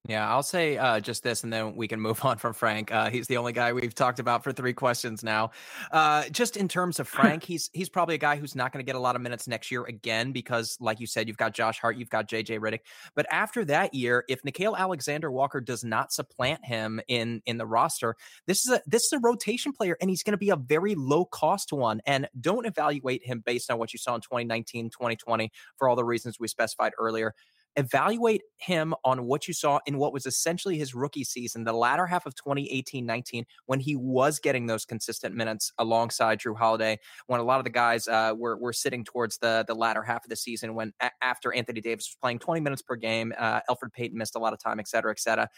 Yeah, 0.08 0.28
I'll 0.28 0.42
say 0.42 0.76
uh, 0.76 0.98
just 0.98 1.22
this, 1.22 1.44
and 1.44 1.52
then 1.52 1.76
we 1.76 1.86
can 1.86 2.00
move 2.00 2.24
on 2.24 2.36
from 2.38 2.54
Frank. 2.54 2.90
Uh, 2.90 3.08
he's 3.08 3.28
the 3.28 3.36
only 3.36 3.52
guy 3.52 3.72
we've 3.72 3.94
talked 3.94 4.18
about 4.18 4.42
for 4.42 4.50
three 4.50 4.72
questions 4.72 5.22
now. 5.22 5.52
Uh, 5.92 6.24
just 6.30 6.56
in 6.56 6.66
terms 6.66 6.98
of 6.98 7.06
Frank, 7.22 7.44
he's 7.44 7.70
he's 7.72 7.88
probably 7.88 8.16
a 8.16 8.18
guy 8.18 8.34
who's 8.34 8.56
not 8.56 8.72
going 8.72 8.84
to 8.84 8.86
get 8.86 8.96
a 8.96 9.00
lot 9.00 9.14
of 9.14 9.22
minutes 9.22 9.46
next 9.46 9.70
year 9.70 9.84
again 9.84 10.32
because, 10.32 10.76
like 10.80 10.98
you 10.98 11.06
said, 11.06 11.28
you've 11.28 11.36
got 11.36 11.54
Josh 11.54 11.78
Hart, 11.78 11.96
you've 11.96 12.10
got 12.10 12.28
JJ 12.28 12.58
Redick. 12.58 12.80
But 13.14 13.26
after 13.30 13.64
that 13.66 13.94
year, 13.94 14.24
if 14.28 14.42
Nickeil 14.42 14.76
Alexander 14.76 15.30
Walker 15.30 15.60
does 15.60 15.84
not 15.84 16.12
supplant 16.12 16.64
him 16.64 17.00
in 17.06 17.40
in 17.46 17.58
the 17.58 17.66
roster, 17.66 18.16
this 18.48 18.66
is 18.66 18.72
a 18.72 18.82
this 18.86 19.04
is 19.04 19.12
a 19.12 19.20
rotation 19.20 19.72
player, 19.72 19.96
and 20.00 20.10
he's 20.10 20.24
going 20.24 20.32
to 20.32 20.38
be 20.38 20.50
a 20.50 20.56
very 20.56 20.96
low 20.96 21.24
cost 21.24 21.72
one. 21.72 22.00
And 22.06 22.28
don't 22.40 22.66
evaluate 22.66 23.24
him 23.24 23.40
based 23.46 23.70
on 23.70 23.78
what 23.78 23.92
you 23.92 24.00
saw 24.00 24.16
in 24.16 24.20
2019, 24.20 24.90
2020 24.90 25.52
for 25.76 25.88
all 25.88 25.94
the 25.94 26.04
reasons 26.04 26.40
we 26.40 26.48
specified 26.48 26.92
earlier 26.98 27.36
evaluate 27.76 28.42
him 28.58 28.94
on 29.04 29.24
what 29.24 29.48
you 29.48 29.54
saw 29.54 29.80
in 29.86 29.98
what 29.98 30.12
was 30.12 30.26
essentially 30.26 30.78
his 30.78 30.94
rookie 30.94 31.24
season, 31.24 31.64
the 31.64 31.72
latter 31.72 32.06
half 32.06 32.26
of 32.26 32.34
2018 32.34 33.04
19, 33.04 33.44
when 33.66 33.80
he 33.80 33.96
was 33.96 34.38
getting 34.38 34.66
those 34.66 34.84
consistent 34.84 35.34
minutes 35.34 35.72
alongside 35.78 36.40
Jrue 36.40 36.56
Holiday, 36.56 36.98
when 37.26 37.40
a 37.40 37.44
lot 37.44 37.58
of 37.58 37.64
the 37.64 37.70
guys 37.70 38.08
uh, 38.08 38.34
were, 38.36 38.56
were 38.56 38.72
sitting 38.72 39.04
towards 39.04 39.38
the, 39.38 39.64
the 39.66 39.74
latter 39.74 40.02
half 40.02 40.24
of 40.24 40.28
the 40.28 40.36
season, 40.36 40.74
when 40.74 40.92
a- 41.00 41.10
after 41.22 41.52
Anthony 41.52 41.80
Davis 41.80 42.08
was 42.10 42.16
playing 42.20 42.38
20 42.38 42.60
minutes 42.60 42.82
per 42.82 42.96
game, 42.96 43.32
uh, 43.38 43.60
Elfrid 43.70 43.92
Payton 43.92 44.16
missed 44.16 44.36
a 44.36 44.38
lot 44.38 44.52
of 44.52 44.58
time, 44.58 44.78
et 44.78 44.88
cetera, 44.88 45.10
et 45.10 45.20
cetera. 45.20 45.48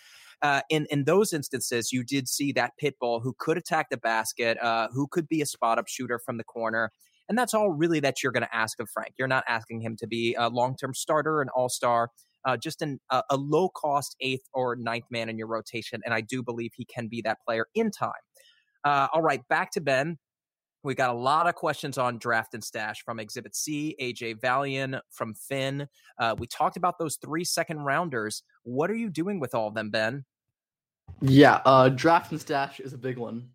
Uh, 0.43 0.61
in 0.69 0.87
in 0.91 1.05
those 1.05 1.33
instances, 1.33 1.93
you 1.93 2.05
did 2.05 2.29
see 2.29 2.53
that 2.53 2.73
pit 2.79 2.97
bull 3.01 3.21
who 3.21 3.35
could 3.39 3.57
attack 3.57 3.89
the 3.91 3.97
basket, 3.97 4.59
uh, 4.63 4.89
who 4.93 5.07
could 5.07 5.29
be 5.29 5.41
a 5.41 5.47
spot 5.47 5.79
up 5.79 5.89
shooter 5.89 6.19
from 6.19 6.37
the 6.37 6.45
corner, 6.45 6.91
and 7.29 7.39
that's 7.39 7.55
all 7.55 7.71
really 7.71 8.01
that 8.01 8.23
you're 8.23 8.33
going 8.33 8.45
to 8.45 8.55
ask 8.55 8.81
of 8.81 8.89
Frank. 8.91 9.15
You're 9.19 9.29
not 9.29 9.45
asking 9.49 9.81
him 9.81 9.97
to 9.97 10.07
be 10.07 10.35
a 10.39 10.49
long 10.49 10.77
term 10.77 10.95
starter, 10.95 11.41
an 11.41 11.49
all 11.55 11.69
star. 11.69 12.11
Uh, 12.47 12.59
just 12.59 12.83
an, 12.83 13.01
a, 13.11 13.37
low 13.39 13.71
cost 13.71 14.17
eighth 14.21 14.45
or 14.53 14.77
ninth 14.77 15.07
man 15.11 15.31
in 15.31 15.39
your 15.39 15.47
rotation. 15.47 16.03
And 16.05 16.13
I 16.13 16.21
do 16.21 16.43
believe 16.43 16.73
he 16.75 16.85
can 16.85 17.09
be 17.09 17.23
that 17.23 17.39
player 17.43 17.69
in 17.75 17.91
time. 17.91 18.13
Uh, 18.85 19.09
all 19.15 19.23
right, 19.23 19.41
back 19.49 19.71
to 19.73 19.81
Ben. 19.81 20.19
We 20.83 20.95
got 20.95 21.09
a 21.09 21.19
lot 21.19 21.49
of 21.49 21.55
questions 21.55 21.97
on 21.97 22.19
draft 22.19 22.53
and 22.53 22.63
stash 22.63 23.03
from 23.03 23.19
Exhibit 23.19 23.57
C, 23.57 23.97
AJ 23.99 24.41
Valian, 24.41 25.01
from 25.11 25.33
Finn. 25.33 25.89
Uh, 26.19 26.35
we 26.39 26.47
talked 26.47 26.77
about 26.77 26.99
those 26.99 27.17
three 27.17 27.45
second 27.45 27.79
rounders. 27.79 28.43
What 28.65 28.91
are 28.91 28.95
you 28.95 29.09
doing 29.09 29.41
with 29.41 29.55
all 29.55 29.69
of 29.69 29.75
them, 29.75 29.89
Ben? 29.89 30.27
Yeah, 31.23 31.63
uh, 31.65 31.89
draft 31.89 32.33
and 32.33 32.41
stash 32.41 32.81
is 32.81 32.93
a 32.93 32.99
big 32.99 33.17
one. 33.17 33.49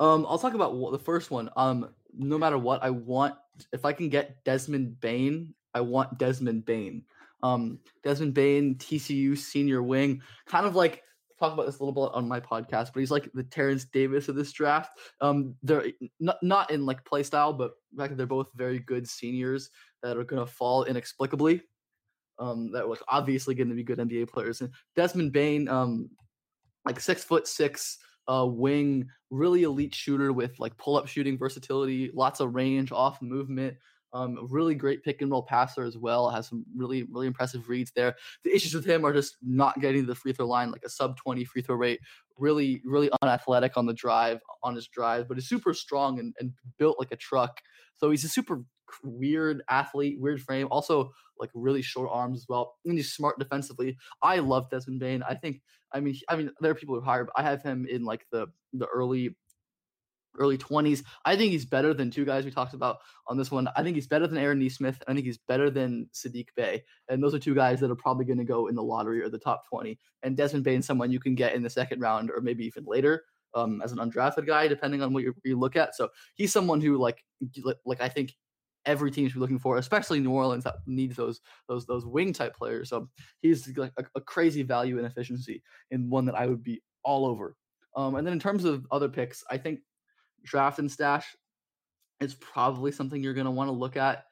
Um, 0.00 0.26
I'll 0.28 0.38
talk 0.38 0.54
about 0.54 0.72
the 0.90 0.98
first 0.98 1.30
one. 1.30 1.48
Um, 1.56 1.90
no 2.16 2.38
matter 2.38 2.58
what, 2.58 2.82
I 2.82 2.90
want 2.90 3.34
if 3.72 3.84
I 3.84 3.92
can 3.92 4.08
get 4.08 4.44
Desmond 4.44 5.00
Bane, 5.00 5.54
I 5.74 5.80
want 5.80 6.18
Desmond 6.18 6.64
Bane. 6.64 7.04
Um, 7.42 7.80
Desmond 8.04 8.34
Bane, 8.34 8.76
TCU 8.76 9.36
senior 9.36 9.82
wing, 9.82 10.22
kind 10.46 10.66
of 10.66 10.76
like 10.76 11.02
talk 11.42 11.52
about 11.52 11.66
this 11.66 11.78
a 11.78 11.84
little 11.84 12.06
bit 12.06 12.14
on 12.14 12.28
my 12.28 12.38
podcast, 12.38 12.92
but 12.92 13.00
he's 13.00 13.10
like 13.10 13.28
the 13.34 13.42
Terence 13.42 13.84
Davis 13.84 14.28
of 14.28 14.36
this 14.36 14.52
draft. 14.52 14.98
Um, 15.20 15.54
they're 15.62 15.86
not 16.20 16.36
not 16.42 16.70
in 16.70 16.86
like 16.86 17.04
play 17.04 17.22
style, 17.22 17.52
but 17.52 17.72
fact 17.96 18.16
they're 18.16 18.26
both 18.26 18.48
very 18.54 18.78
good 18.78 19.08
seniors 19.08 19.70
that 20.02 20.16
are 20.16 20.24
going 20.24 20.44
to 20.44 20.50
fall 20.50 20.84
inexplicably. 20.84 21.62
Um, 22.38 22.72
that 22.72 22.88
was 22.88 23.02
obviously 23.08 23.54
going 23.54 23.68
to 23.68 23.74
be 23.74 23.82
good 23.82 23.98
NBA 23.98 24.28
players. 24.28 24.60
And 24.60 24.70
Desmond 24.96 25.32
Bane, 25.32 25.68
um, 25.68 26.10
like 26.84 27.00
six 27.00 27.24
foot 27.24 27.46
six, 27.46 27.98
uh, 28.28 28.46
wing, 28.46 29.08
really 29.30 29.62
elite 29.62 29.94
shooter 29.94 30.32
with 30.32 30.58
like 30.58 30.76
pull 30.76 30.96
up 30.96 31.08
shooting 31.08 31.38
versatility, 31.38 32.10
lots 32.14 32.40
of 32.40 32.54
range, 32.54 32.92
off 32.92 33.20
movement. 33.22 33.76
Um, 34.14 34.46
really 34.50 34.74
great 34.74 35.02
pick 35.02 35.22
and 35.22 35.30
roll 35.30 35.42
passer 35.42 35.84
as 35.84 35.96
well. 35.96 36.28
Has 36.28 36.48
some 36.48 36.66
really 36.76 37.04
really 37.04 37.26
impressive 37.26 37.68
reads 37.68 37.92
there. 37.96 38.14
The 38.44 38.54
issues 38.54 38.74
with 38.74 38.84
him 38.84 39.06
are 39.06 39.12
just 39.12 39.36
not 39.42 39.80
getting 39.80 40.02
to 40.02 40.06
the 40.06 40.14
free 40.14 40.34
throw 40.34 40.46
line, 40.46 40.70
like 40.70 40.84
a 40.84 40.90
sub 40.90 41.16
twenty 41.16 41.44
free 41.44 41.62
throw 41.62 41.76
rate. 41.76 42.00
Really 42.38 42.82
really 42.84 43.10
unathletic 43.22 43.76
on 43.76 43.86
the 43.86 43.94
drive 43.94 44.40
on 44.62 44.74
his 44.74 44.86
drive, 44.86 45.28
but 45.28 45.38
he's 45.38 45.48
super 45.48 45.72
strong 45.72 46.18
and, 46.18 46.34
and 46.38 46.52
built 46.78 46.98
like 46.98 47.10
a 47.10 47.16
truck. 47.16 47.60
So 47.96 48.10
he's 48.10 48.24
a 48.24 48.28
super 48.28 48.64
weird 49.02 49.62
athlete, 49.68 50.20
weird 50.20 50.40
frame. 50.40 50.68
Also 50.70 51.12
like 51.38 51.50
really 51.54 51.82
short 51.82 52.10
arms 52.12 52.38
as 52.38 52.46
well, 52.48 52.74
and 52.84 52.96
he's 52.96 53.12
smart 53.12 53.38
defensively. 53.38 53.96
I 54.22 54.38
love 54.38 54.70
Desmond 54.70 55.00
Bane. 55.00 55.22
I 55.22 55.34
think 55.34 55.60
I 55.92 56.00
mean, 56.00 56.16
I 56.28 56.36
mean, 56.36 56.50
there 56.60 56.70
are 56.70 56.76
people 56.76 56.94
who 56.94 57.00
hire, 57.00 57.24
but 57.24 57.34
I 57.36 57.42
have 57.42 57.62
him 57.62 57.86
in 57.88 58.04
like 58.04 58.26
the 58.30 58.46
the 58.72 58.86
early 58.86 59.36
early 60.38 60.58
20s. 60.58 61.04
I 61.24 61.36
think 61.36 61.52
he's 61.52 61.64
better 61.64 61.92
than 61.94 62.10
two 62.10 62.24
guys 62.24 62.44
we 62.44 62.50
talked 62.50 62.74
about 62.74 62.98
on 63.26 63.36
this 63.36 63.50
one. 63.50 63.68
I 63.76 63.82
think 63.82 63.96
he's 63.96 64.06
better 64.06 64.26
than 64.26 64.38
Aaron 64.38 64.58
Nesmith. 64.58 65.02
I 65.06 65.12
think 65.12 65.26
he's 65.26 65.38
better 65.38 65.70
than 65.70 66.08
Saddiq 66.12 66.46
Bey. 66.56 66.84
And 67.08 67.22
those 67.22 67.34
are 67.34 67.38
two 67.38 67.54
guys 67.54 67.80
that 67.80 67.90
are 67.90 67.96
probably 67.96 68.24
going 68.24 68.38
to 68.38 68.44
go 68.44 68.68
in 68.68 68.74
the 68.74 68.82
lottery 68.82 69.22
or 69.22 69.28
the 69.28 69.38
top 69.38 69.68
20. 69.68 69.98
And 70.22 70.36
Desmond 70.36 70.64
Bane, 70.64 70.82
someone 70.82 71.12
you 71.12 71.20
can 71.20 71.34
get 71.34 71.54
in 71.54 71.62
the 71.62 71.70
second 71.70 72.00
round 72.00 72.30
or 72.30 72.40
maybe 72.40 72.64
even 72.64 72.84
later 72.86 73.24
um, 73.54 73.82
as 73.82 73.92
an 73.92 73.98
undrafted 73.98 74.46
guy, 74.46 74.68
depending 74.68 75.02
on 75.02 75.12
what 75.12 75.22
you, 75.22 75.34
you 75.44 75.58
look 75.58 75.76
at. 75.76 75.94
So 75.94 76.08
he's 76.34 76.52
someone 76.52 76.80
who 76.80 76.96
like, 76.96 77.22
like 77.84 78.00
I 78.00 78.08
think 78.08 78.34
every 78.86 79.10
team 79.10 79.28
should 79.28 79.34
be 79.34 79.40
looking 79.40 79.58
for, 79.58 79.76
especially 79.78 80.20
New 80.20 80.32
Orleans 80.32 80.64
that 80.64 80.76
needs 80.86 81.16
those 81.16 81.40
those 81.68 81.86
those 81.86 82.06
wing 82.06 82.32
type 82.32 82.56
players. 82.56 82.88
So 82.88 83.08
he's 83.40 83.76
like 83.76 83.92
a, 83.96 84.04
a 84.14 84.20
crazy 84.20 84.62
value 84.62 84.98
and 84.98 85.06
efficiency 85.06 85.62
and 85.90 86.10
one 86.10 86.24
that 86.26 86.34
I 86.34 86.46
would 86.46 86.62
be 86.62 86.82
all 87.02 87.26
over. 87.26 87.56
Um, 87.96 88.14
and 88.14 88.26
then 88.26 88.32
in 88.32 88.40
terms 88.40 88.64
of 88.64 88.86
other 88.90 89.08
picks, 89.08 89.44
I 89.50 89.58
think 89.58 89.80
draft 90.42 90.78
and 90.78 90.90
stash 90.90 91.36
is 92.20 92.34
probably 92.34 92.92
something 92.92 93.22
you're 93.22 93.34
going 93.34 93.44
to 93.44 93.50
want 93.50 93.68
to 93.68 93.72
look 93.72 93.96
at. 93.96 94.24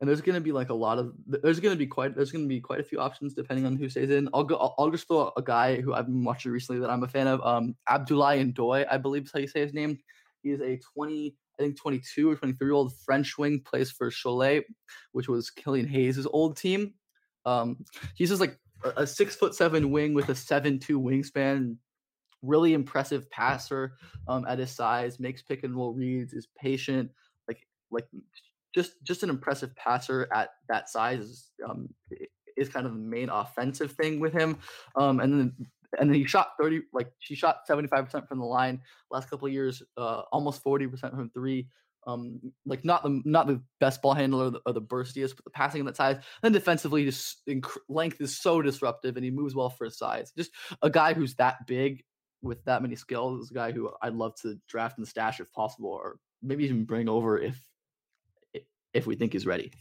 And 0.00 0.08
there's 0.08 0.20
going 0.20 0.34
to 0.34 0.40
be 0.40 0.52
like 0.52 0.70
a 0.70 0.74
lot 0.74 0.98
of 0.98 1.14
there's 1.26 1.60
going 1.60 1.72
to 1.72 1.78
be 1.78 1.86
quite 1.86 2.16
there's 2.16 2.32
going 2.32 2.44
to 2.44 2.48
be 2.48 2.60
quite 2.60 2.80
a 2.80 2.84
few 2.84 3.00
options 3.00 3.32
depending 3.32 3.64
on 3.64 3.76
who 3.76 3.88
stays 3.88 4.10
in. 4.10 4.28
I'll 4.34 4.44
go 4.44 4.56
I'll, 4.56 4.74
I'll 4.78 4.90
just 4.90 5.06
throw 5.06 5.32
a 5.36 5.42
guy 5.42 5.80
who 5.80 5.94
I've 5.94 6.06
been 6.06 6.24
watching 6.24 6.52
recently 6.52 6.80
that 6.80 6.90
I'm 6.90 7.04
a 7.04 7.08
fan 7.08 7.28
of. 7.28 7.40
Um, 7.42 7.76
Abdoulaye 7.88 8.52
Ndoye, 8.52 8.86
I 8.90 8.98
believe 8.98 9.24
is 9.24 9.32
how 9.32 9.38
you 9.38 9.46
say 9.46 9.60
his 9.60 9.72
name. 9.72 9.98
He 10.42 10.50
is 10.50 10.60
a 10.60 10.78
20 10.94 11.34
I 11.58 11.62
think 11.62 11.78
22 11.78 12.30
or 12.30 12.36
23 12.36 12.66
year 12.66 12.74
old 12.74 12.92
French 13.04 13.38
wing 13.38 13.60
plays 13.64 13.90
for 13.90 14.10
Cholet, 14.10 14.64
which 15.12 15.28
was 15.28 15.50
Killian 15.50 15.86
Hayes' 15.88 16.26
old 16.26 16.56
team. 16.56 16.94
Um, 17.46 17.84
he's 18.14 18.30
just 18.30 18.40
like 18.40 18.58
a, 18.96 19.06
six 19.06 19.36
foot 19.36 19.54
seven 19.54 19.90
wing 19.90 20.14
with 20.14 20.28
a 20.28 20.34
seven 20.34 20.78
two 20.78 21.00
wingspan. 21.00 21.76
Really 22.42 22.74
impressive 22.74 23.30
passer 23.30 23.94
um, 24.28 24.44
at 24.46 24.58
his 24.58 24.70
size, 24.70 25.18
makes 25.18 25.42
pick 25.42 25.62
and 25.62 25.74
roll 25.74 25.94
reads, 25.94 26.32
is 26.34 26.48
patient, 26.58 27.10
like 27.48 27.66
like 27.90 28.06
just 28.74 28.92
just 29.02 29.22
an 29.22 29.30
impressive 29.30 29.74
passer 29.76 30.28
at 30.32 30.50
that 30.68 30.90
size 30.90 31.20
is 31.20 31.50
um, 31.66 31.88
is 32.56 32.68
kind 32.68 32.86
of 32.86 32.92
the 32.92 32.98
main 32.98 33.28
offensive 33.30 33.92
thing 33.92 34.20
with 34.20 34.32
him. 34.32 34.58
Um, 34.96 35.20
and 35.20 35.32
then 35.32 35.66
and 35.98 36.08
then 36.08 36.14
he 36.14 36.24
shot 36.24 36.48
30 36.60 36.82
like 36.92 37.10
she 37.18 37.34
shot 37.34 37.58
75% 37.68 38.28
from 38.28 38.38
the 38.38 38.44
line 38.44 38.80
last 39.10 39.30
couple 39.30 39.46
of 39.46 39.52
years 39.52 39.82
uh 39.96 40.22
almost 40.32 40.62
40% 40.64 41.10
from 41.10 41.30
three 41.30 41.68
um 42.06 42.40
like 42.66 42.84
not 42.84 43.02
the 43.02 43.22
not 43.24 43.46
the 43.46 43.60
best 43.80 44.02
ball 44.02 44.14
handler 44.14 44.46
or 44.46 44.50
the, 44.50 44.60
or 44.66 44.72
the 44.72 44.82
burstiest 44.82 45.36
but 45.36 45.44
the 45.44 45.50
passing 45.50 45.80
on 45.80 45.86
that 45.86 45.96
size. 45.96 46.18
Then 46.42 46.52
defensively 46.52 47.04
just 47.04 47.46
inc- 47.48 47.78
length 47.88 48.20
is 48.20 48.36
so 48.36 48.60
disruptive 48.62 49.16
and 49.16 49.24
he 49.24 49.30
moves 49.30 49.54
well 49.54 49.70
for 49.70 49.84
his 49.84 49.98
size. 49.98 50.32
Just 50.36 50.50
a 50.82 50.90
guy 50.90 51.14
who's 51.14 51.34
that 51.36 51.66
big 51.66 52.04
with 52.42 52.62
that 52.64 52.82
many 52.82 52.94
skills 52.94 53.44
is 53.44 53.50
a 53.50 53.54
guy 53.54 53.72
who 53.72 53.90
I'd 54.02 54.14
love 54.14 54.34
to 54.42 54.58
draft 54.68 54.98
and 54.98 55.08
stash 55.08 55.40
if 55.40 55.50
possible 55.52 55.90
or 55.90 56.18
maybe 56.42 56.64
even 56.64 56.84
bring 56.84 57.08
over 57.08 57.38
if 57.38 57.58
if 58.92 59.06
we 59.06 59.16
think 59.16 59.32
he's 59.32 59.46
ready 59.46 59.72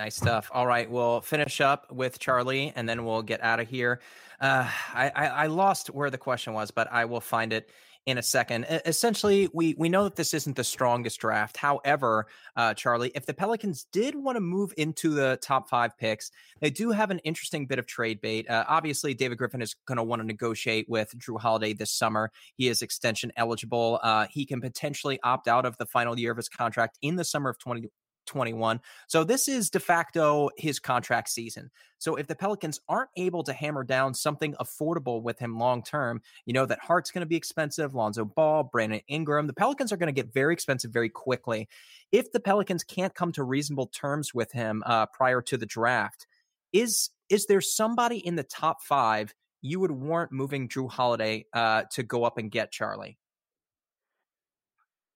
Nice 0.00 0.16
stuff. 0.16 0.50
All 0.50 0.66
right, 0.66 0.90
we'll 0.90 1.20
finish 1.20 1.60
up 1.60 1.92
with 1.92 2.18
Charlie, 2.18 2.72
and 2.74 2.88
then 2.88 3.04
we'll 3.04 3.20
get 3.20 3.42
out 3.42 3.60
of 3.60 3.68
here. 3.68 4.00
Uh, 4.40 4.66
I, 4.94 5.12
I, 5.14 5.26
I 5.26 5.46
lost 5.48 5.88
where 5.88 6.08
the 6.08 6.16
question 6.16 6.54
was, 6.54 6.70
but 6.70 6.90
I 6.90 7.04
will 7.04 7.20
find 7.20 7.52
it 7.52 7.68
in 8.06 8.16
a 8.16 8.22
second. 8.22 8.64
Essentially, 8.86 9.50
we 9.52 9.74
we 9.76 9.90
know 9.90 10.04
that 10.04 10.16
this 10.16 10.32
isn't 10.32 10.56
the 10.56 10.64
strongest 10.64 11.20
draft. 11.20 11.58
However, 11.58 12.28
uh, 12.56 12.72
Charlie, 12.72 13.12
if 13.14 13.26
the 13.26 13.34
Pelicans 13.34 13.88
did 13.92 14.14
want 14.14 14.36
to 14.36 14.40
move 14.40 14.72
into 14.78 15.10
the 15.10 15.38
top 15.42 15.68
five 15.68 15.94
picks, 15.98 16.30
they 16.62 16.70
do 16.70 16.92
have 16.92 17.10
an 17.10 17.18
interesting 17.18 17.66
bit 17.66 17.78
of 17.78 17.84
trade 17.84 18.22
bait. 18.22 18.48
Uh, 18.48 18.64
obviously, 18.68 19.12
David 19.12 19.36
Griffin 19.36 19.60
is 19.60 19.76
going 19.86 19.96
to 19.96 20.02
want 20.02 20.22
to 20.22 20.26
negotiate 20.26 20.86
with 20.88 21.12
Jrue 21.18 21.38
Holiday 21.38 21.74
this 21.74 21.92
summer. 21.92 22.32
He 22.54 22.68
is 22.68 22.80
extension 22.80 23.32
eligible. 23.36 24.00
Uh, 24.02 24.28
he 24.30 24.46
can 24.46 24.62
potentially 24.62 25.20
opt 25.22 25.46
out 25.46 25.66
of 25.66 25.76
the 25.76 25.84
final 25.84 26.18
year 26.18 26.30
of 26.30 26.38
his 26.38 26.48
contract 26.48 26.98
in 27.02 27.16
the 27.16 27.24
summer 27.24 27.50
of 27.50 27.58
20, 27.58 27.90
21. 28.30 28.80
So 29.08 29.24
this 29.24 29.48
is 29.48 29.70
de 29.70 29.80
facto 29.80 30.50
his 30.56 30.78
contract 30.78 31.28
season. 31.28 31.70
So 31.98 32.14
if 32.14 32.28
the 32.28 32.36
Pelicans 32.36 32.80
aren't 32.88 33.10
able 33.16 33.42
to 33.42 33.52
hammer 33.52 33.82
down 33.82 34.14
something 34.14 34.54
affordable 34.54 35.20
with 35.20 35.38
him 35.40 35.58
long 35.58 35.82
term, 35.82 36.22
you 36.46 36.54
know 36.54 36.64
that 36.64 36.78
Hart's 36.78 37.10
going 37.10 37.22
to 37.22 37.28
be 37.28 37.36
expensive, 37.36 37.94
Lonzo 37.94 38.24
Ball, 38.24 38.62
Brandon 38.62 39.00
Ingram, 39.08 39.48
the 39.48 39.52
Pelicans 39.52 39.92
are 39.92 39.96
going 39.96 40.14
to 40.14 40.22
get 40.22 40.32
very 40.32 40.54
expensive 40.54 40.92
very 40.92 41.08
quickly. 41.08 41.68
If 42.12 42.30
the 42.30 42.40
Pelicans 42.40 42.84
can't 42.84 43.14
come 43.14 43.32
to 43.32 43.42
reasonable 43.42 43.88
terms 43.88 44.32
with 44.32 44.52
him 44.52 44.84
uh, 44.86 45.06
prior 45.06 45.42
to 45.42 45.56
the 45.56 45.66
draft, 45.66 46.26
is 46.72 47.10
is 47.28 47.46
there 47.46 47.60
somebody 47.60 48.18
in 48.18 48.36
the 48.36 48.44
top 48.44 48.82
five 48.82 49.34
you 49.60 49.80
would 49.80 49.90
warrant 49.90 50.32
moving 50.32 50.68
Jrue 50.68 50.90
Holiday 50.90 51.46
uh, 51.52 51.82
to 51.92 52.04
go 52.04 52.24
up 52.24 52.38
and 52.38 52.50
get 52.50 52.70
Charlie? 52.70 53.18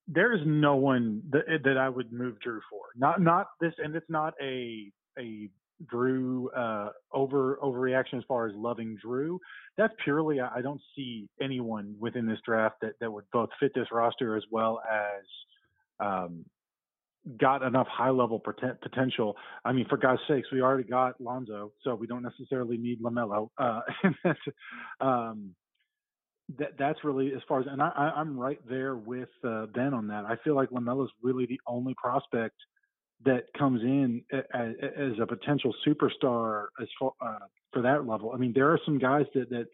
There 0.06 0.34
is 0.34 0.40
no 0.44 0.76
one 0.76 1.22
that 1.30 1.62
that 1.64 1.78
I 1.78 1.88
would 1.88 2.12
move 2.12 2.36
Jrue 2.46 2.60
for. 2.70 2.82
Not 2.96 3.20
not 3.20 3.48
this, 3.60 3.72
and 3.78 3.94
it's 3.94 4.10
not 4.10 4.34
a 4.42 4.90
a 5.18 5.48
Jrue 5.92 6.46
uh, 6.56 6.90
over 7.12 7.58
overreaction 7.62 8.18
as 8.18 8.24
far 8.28 8.46
as 8.46 8.54
loving 8.54 8.98
Jrue. 9.04 9.38
That's 9.76 9.94
purely 10.02 10.40
I 10.40 10.60
don't 10.62 10.80
see 10.94 11.28
anyone 11.40 11.96
within 11.98 12.26
this 12.26 12.38
draft 12.44 12.76
that 12.82 12.92
that 13.00 13.10
would 13.10 13.24
both 13.32 13.48
fit 13.58 13.72
this 13.74 13.88
roster 13.90 14.36
as 14.36 14.44
well 14.50 14.80
as 14.90 15.24
um, 16.00 16.44
got 17.38 17.62
enough 17.62 17.86
high 17.88 18.10
level 18.10 18.40
potential. 18.40 19.36
I 19.64 19.72
mean, 19.72 19.86
for 19.88 19.96
God's 19.96 20.20
sakes, 20.28 20.48
we 20.52 20.60
already 20.60 20.88
got 20.88 21.20
Lonzo, 21.20 21.72
so 21.82 21.94
we 21.94 22.06
don't 22.06 22.22
necessarily 22.22 22.76
need 22.76 23.02
Lamelo. 23.02 23.48
Uh, 23.58 23.80
um, 25.00 25.54
that 26.58 26.72
that's 26.78 27.02
really 27.04 27.32
as 27.34 27.40
far 27.48 27.60
as 27.60 27.66
and 27.66 27.82
I, 27.82 28.12
I'm 28.16 28.38
right 28.38 28.60
there 28.68 28.96
with 28.96 29.30
uh, 29.44 29.66
Ben 29.66 29.94
on 29.94 30.08
that. 30.08 30.24
I 30.24 30.36
feel 30.44 30.54
like 30.54 30.70
Lamelo's 30.70 31.10
really 31.22 31.46
the 31.46 31.60
only 31.66 31.94
prospect 31.94 32.56
that 33.24 33.44
comes 33.58 33.80
in 33.82 34.22
as, 34.32 34.74
as 34.82 35.12
a 35.20 35.26
potential 35.26 35.74
superstar 35.86 36.66
as 36.80 36.88
far 36.98 37.12
uh, 37.20 37.38
for 37.72 37.82
that 37.82 38.06
level. 38.06 38.32
I 38.34 38.36
mean, 38.36 38.52
there 38.54 38.70
are 38.70 38.78
some 38.84 38.98
guys 38.98 39.24
that 39.34 39.48
that 39.50 39.66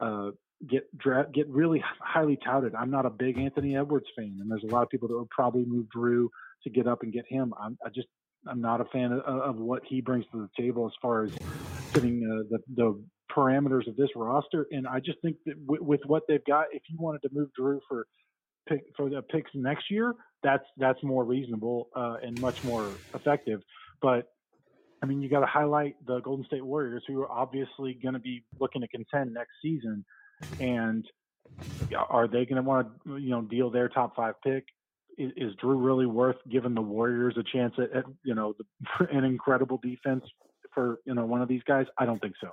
uh, 0.00 0.30
get 0.68 0.96
dra- 0.96 1.26
get 1.32 1.48
really 1.48 1.82
highly 2.00 2.38
touted. 2.44 2.74
I'm 2.74 2.90
not 2.90 3.06
a 3.06 3.10
big 3.10 3.38
Anthony 3.38 3.76
Edwards 3.76 4.06
fan, 4.16 4.38
and 4.40 4.50
there's 4.50 4.64
a 4.64 4.72
lot 4.72 4.82
of 4.82 4.90
people 4.90 5.08
that 5.08 5.18
would 5.18 5.30
probably 5.30 5.64
move 5.64 5.86
Jrue 5.94 6.28
to 6.62 6.70
get 6.70 6.86
up 6.86 7.02
and 7.02 7.12
get 7.12 7.24
him. 7.28 7.52
I'm, 7.60 7.76
I 7.84 7.88
just 7.88 8.08
I'm 8.46 8.60
not 8.60 8.80
a 8.80 8.84
fan 8.86 9.12
of, 9.12 9.20
of 9.20 9.56
what 9.56 9.82
he 9.86 10.00
brings 10.00 10.24
to 10.32 10.38
the 10.38 10.62
table 10.62 10.86
as 10.86 10.92
far 11.02 11.24
as 11.24 11.32
fitting 11.92 12.22
uh, 12.24 12.44
the 12.50 12.58
the 12.74 13.04
parameters 13.34 13.86
of 13.88 13.96
this 13.96 14.10
roster. 14.16 14.66
And 14.70 14.86
I 14.86 15.00
just 15.00 15.20
think 15.22 15.36
that 15.46 15.66
w- 15.66 15.82
with 15.82 16.00
what 16.06 16.22
they've 16.28 16.44
got, 16.46 16.66
if 16.72 16.82
you 16.88 16.96
wanted 16.98 17.22
to 17.22 17.28
move 17.32 17.50
Jrue 17.58 17.80
for 17.88 18.06
pick 18.68 18.84
for 18.96 19.10
the 19.10 19.22
picks 19.22 19.50
next 19.54 19.90
year, 19.90 20.14
that's 20.42 20.64
that's 20.76 21.02
more 21.02 21.24
reasonable 21.24 21.88
uh, 21.96 22.16
and 22.22 22.38
much 22.38 22.58
more 22.62 23.00
effective. 23.14 23.60
But 24.00 24.28
I 25.02 25.06
mean, 25.06 25.20
you 25.20 25.28
got 25.28 25.40
to 25.40 25.46
highlight 25.46 25.96
the 26.06 26.20
Golden 26.20 26.46
State 26.46 26.64
Warriors, 26.64 27.02
who 27.06 27.20
are 27.20 27.30
obviously 27.30 27.98
going 28.02 28.14
to 28.14 28.20
be 28.20 28.44
looking 28.58 28.80
to 28.82 28.88
contend 28.88 29.34
next 29.34 29.52
season, 29.62 30.04
and 30.58 31.04
are 31.96 32.26
they 32.26 32.44
going 32.46 32.56
to 32.56 32.62
want 32.62 32.88
to 33.06 33.16
you 33.18 33.30
know 33.30 33.42
deal 33.42 33.70
their 33.70 33.88
top 33.88 34.16
five 34.16 34.34
pick? 34.42 34.64
Is, 35.16 35.30
is 35.36 35.52
Jrue 35.62 35.84
really 35.84 36.06
worth 36.06 36.36
giving 36.50 36.74
the 36.74 36.82
Warriors 36.82 37.36
a 37.38 37.44
chance 37.56 37.74
at, 37.78 37.96
at 37.96 38.04
you 38.24 38.34
know 38.34 38.54
the, 38.58 39.06
an 39.10 39.24
incredible 39.24 39.78
defense 39.82 40.24
for 40.72 41.00
you 41.04 41.14
know 41.14 41.24
one 41.26 41.42
of 41.42 41.48
these 41.48 41.62
guys? 41.66 41.86
I 41.98 42.06
don't 42.06 42.20
think 42.20 42.34
so. 42.40 42.48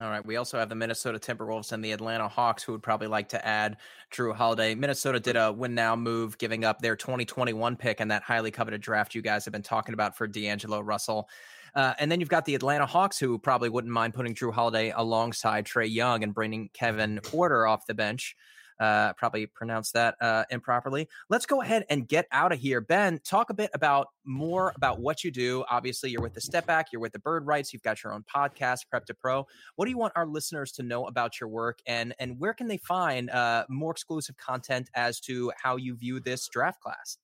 All 0.00 0.10
right. 0.10 0.26
We 0.26 0.36
also 0.36 0.58
have 0.58 0.68
the 0.68 0.74
Minnesota 0.74 1.20
Timberwolves 1.20 1.70
and 1.70 1.82
the 1.82 1.92
Atlanta 1.92 2.26
Hawks, 2.26 2.64
who 2.64 2.72
would 2.72 2.82
probably 2.82 3.06
like 3.06 3.28
to 3.28 3.46
add 3.46 3.76
Jrue 4.12 4.34
Holiday. 4.34 4.74
Minnesota 4.74 5.20
did 5.20 5.36
a 5.36 5.52
win 5.52 5.74
now 5.74 5.94
move, 5.94 6.36
giving 6.36 6.64
up 6.64 6.80
their 6.80 6.96
2021 6.96 7.76
pick 7.76 8.00
and 8.00 8.10
that 8.10 8.22
highly 8.22 8.50
coveted 8.50 8.80
draft 8.80 9.14
you 9.14 9.22
guys 9.22 9.44
have 9.44 9.52
been 9.52 9.62
talking 9.62 9.94
about 9.94 10.16
for 10.16 10.26
D'Angelo 10.26 10.80
Russell. 10.80 11.28
Uh, 11.76 11.94
and 11.98 12.10
then 12.10 12.18
you've 12.18 12.28
got 12.28 12.44
the 12.44 12.56
Atlanta 12.56 12.86
Hawks, 12.86 13.18
who 13.18 13.38
probably 13.38 13.68
wouldn't 13.68 13.92
mind 13.92 14.14
putting 14.14 14.34
Jrue 14.34 14.52
Holiday 14.52 14.92
alongside 14.94 15.64
Trae 15.64 15.92
Young 15.92 16.24
and 16.24 16.34
bringing 16.34 16.70
Kevin 16.72 17.20
Porter 17.22 17.66
off 17.66 17.86
the 17.86 17.94
bench. 17.94 18.36
Uh, 18.80 19.12
probably 19.14 19.46
pronounced 19.46 19.92
that 19.94 20.16
uh, 20.20 20.44
improperly. 20.50 21.08
Let's 21.30 21.46
go 21.46 21.62
ahead 21.62 21.84
and 21.88 22.08
get 22.08 22.26
out 22.32 22.52
of 22.52 22.58
here. 22.58 22.80
Ben, 22.80 23.20
talk 23.24 23.50
a 23.50 23.54
bit 23.54 23.70
about 23.74 24.08
more 24.24 24.72
about 24.76 25.00
what 25.00 25.24
you 25.24 25.30
do. 25.30 25.64
Obviously, 25.70 26.10
you're 26.10 26.22
with 26.22 26.34
the 26.34 26.40
Step 26.40 26.66
Back, 26.66 26.88
you're 26.92 27.00
with 27.00 27.12
the 27.12 27.18
Bird 27.18 27.46
Writes, 27.46 27.72
you've 27.72 27.82
got 27.82 28.02
your 28.02 28.12
own 28.12 28.24
podcast, 28.24 28.80
Prep 28.90 29.06
to 29.06 29.14
Pro. 29.14 29.46
What 29.76 29.84
do 29.84 29.90
you 29.90 29.98
want 29.98 30.12
our 30.16 30.26
listeners 30.26 30.72
to 30.72 30.82
know 30.82 31.06
about 31.06 31.40
your 31.40 31.48
work, 31.48 31.78
and 31.86 32.14
and 32.18 32.38
where 32.38 32.54
can 32.54 32.68
they 32.68 32.78
find 32.78 33.30
uh, 33.30 33.64
more 33.68 33.92
exclusive 33.92 34.36
content 34.36 34.90
as 34.94 35.20
to 35.20 35.52
how 35.62 35.76
you 35.76 35.96
view 35.96 36.20
this 36.20 36.48
draft 36.48 36.80
class? 36.80 37.18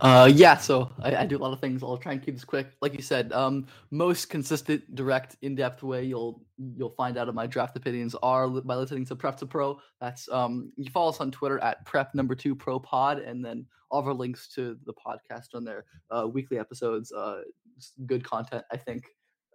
Uh, 0.00 0.28
yeah, 0.32 0.56
so 0.56 0.90
I, 1.00 1.14
I, 1.14 1.26
do 1.26 1.36
a 1.36 1.38
lot 1.38 1.52
of 1.52 1.60
things. 1.60 1.82
I'll 1.82 1.96
try 1.96 2.12
and 2.12 2.20
keep 2.20 2.34
this 2.34 2.44
quick. 2.44 2.72
Like 2.80 2.94
you 2.94 3.02
said, 3.02 3.32
um, 3.32 3.66
most 3.92 4.30
consistent, 4.30 4.94
direct, 4.96 5.36
in-depth 5.42 5.82
way 5.84 6.02
you'll 6.04 6.42
you'll 6.76 6.90
find 6.90 7.16
out 7.16 7.28
of 7.28 7.36
my 7.36 7.46
draft 7.46 7.76
opinions 7.76 8.16
are 8.22 8.48
by 8.48 8.74
listening 8.74 9.04
to 9.06 9.16
Prep 9.16 9.36
to 9.38 9.46
Pro. 9.46 9.80
That's 10.00 10.28
um, 10.30 10.72
you 10.76 10.90
follow 10.90 11.10
us 11.10 11.20
on 11.20 11.30
Twitter 11.30 11.60
at 11.60 11.84
Prep 11.86 12.14
Number 12.14 12.34
Two 12.34 12.56
Pro 12.56 12.80
Pod, 12.80 13.18
and 13.18 13.44
then 13.44 13.64
all 13.90 14.00
of 14.00 14.08
our 14.08 14.14
links 14.14 14.48
to 14.54 14.76
the 14.86 14.94
podcast 14.94 15.54
on 15.54 15.64
their 15.64 15.84
Uh, 16.10 16.26
weekly 16.26 16.58
episodes, 16.58 17.12
uh, 17.12 17.42
good 18.06 18.24
content. 18.24 18.64
I 18.72 18.76
think 18.76 19.04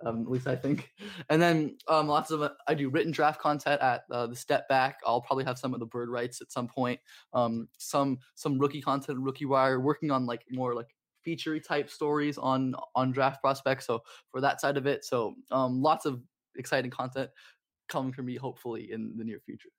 um, 0.06 0.22
at 0.22 0.30
least 0.30 0.48
I 0.48 0.56
think. 0.56 0.92
And 1.30 1.42
then 1.42 1.78
um, 1.88 2.08
lots 2.08 2.32
of 2.32 2.42
uh, 2.42 2.50
I 2.68 2.74
do 2.74 2.90
written 2.90 3.12
draft 3.12 3.40
content 3.40 3.82
at 3.82 4.04
uh, 4.12 4.28
the 4.28 4.36
Step 4.36 4.68
Back. 4.68 5.00
I'll 5.06 5.22
probably 5.22 5.46
have 5.46 5.58
some 5.58 5.74
of 5.74 5.80
the 5.80 5.86
Bird 5.86 6.10
Writes 6.10 6.42
at 6.42 6.52
some 6.52 6.68
point. 6.68 7.00
Um, 7.34 7.68
some 7.78 8.20
some 8.36 8.60
rookie 8.60 8.82
content, 8.82 9.20
Rookie 9.20 9.46
Wire, 9.46 9.80
working 9.80 10.12
on 10.12 10.26
like 10.26 10.44
more 10.52 10.74
like 10.76 10.88
featurey 11.26 11.64
type 11.64 11.90
stories 11.90 12.38
on 12.38 12.76
on 12.96 13.12
draft 13.12 13.42
prospects. 13.42 13.86
So 13.86 14.04
for 14.32 14.42
that 14.42 14.62
side 14.62 14.78
of 14.78 14.86
it, 14.86 15.04
so 15.06 15.36
um, 15.52 15.82
lots 15.82 16.06
of 16.06 16.22
exciting 16.56 16.92
content 16.92 17.30
coming 17.90 18.12
from 18.14 18.26
me 18.26 18.36
hopefully 18.36 18.92
in 18.92 19.14
the 19.18 19.24
near 19.24 19.40
future. 19.40 19.70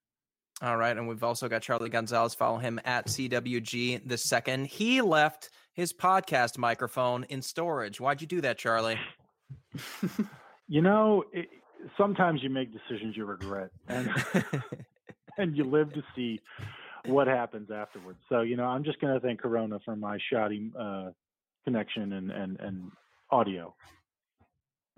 All 0.61 0.77
right, 0.77 0.97
and 0.97 1.07
we've 1.07 1.23
also 1.23 1.49
got 1.49 1.63
Charlie 1.63 1.89
Gonzalez. 1.89 2.35
Follow 2.35 2.59
him 2.59 2.81
at 2.85 3.07
CWG 3.07 4.09
the 4.09 4.19
second. 4.19 4.67
He 4.67 5.01
left 5.01 5.51
his 5.73 5.93
podcast 5.93 6.59
microphone 6.59 7.23
in 7.25 7.43
storage. 7.43 8.01
Why'd 8.01 8.21
you 8.21 8.27
do 8.27 8.41
that, 8.41 8.59
Charlie? 8.59 8.99
You 10.69 10.83
know, 10.83 11.25
it, 11.33 11.49
sometimes 11.97 12.43
you 12.43 12.51
make 12.51 12.71
decisions 12.73 13.17
you 13.17 13.25
regret, 13.25 13.71
and 13.89 14.11
and 15.39 15.57
you 15.57 15.65
live 15.65 15.93
to 15.95 16.03
see 16.15 16.41
what 17.07 17.27
happens 17.27 17.71
afterwards. 17.71 18.19
So 18.29 18.43
you 18.43 18.57
know, 18.57 18.65
I'm 18.65 18.85
just 18.85 19.01
going 19.01 19.15
to 19.15 19.21
thank 19.21 19.41
Corona 19.41 19.79
for 19.85 19.97
my 19.97 20.19
shoddy 20.31 20.71
uh, 20.79 21.11
connection 21.65 22.13
and 22.13 22.31
and 22.31 22.59
and 22.61 22.91
audio. 23.31 23.75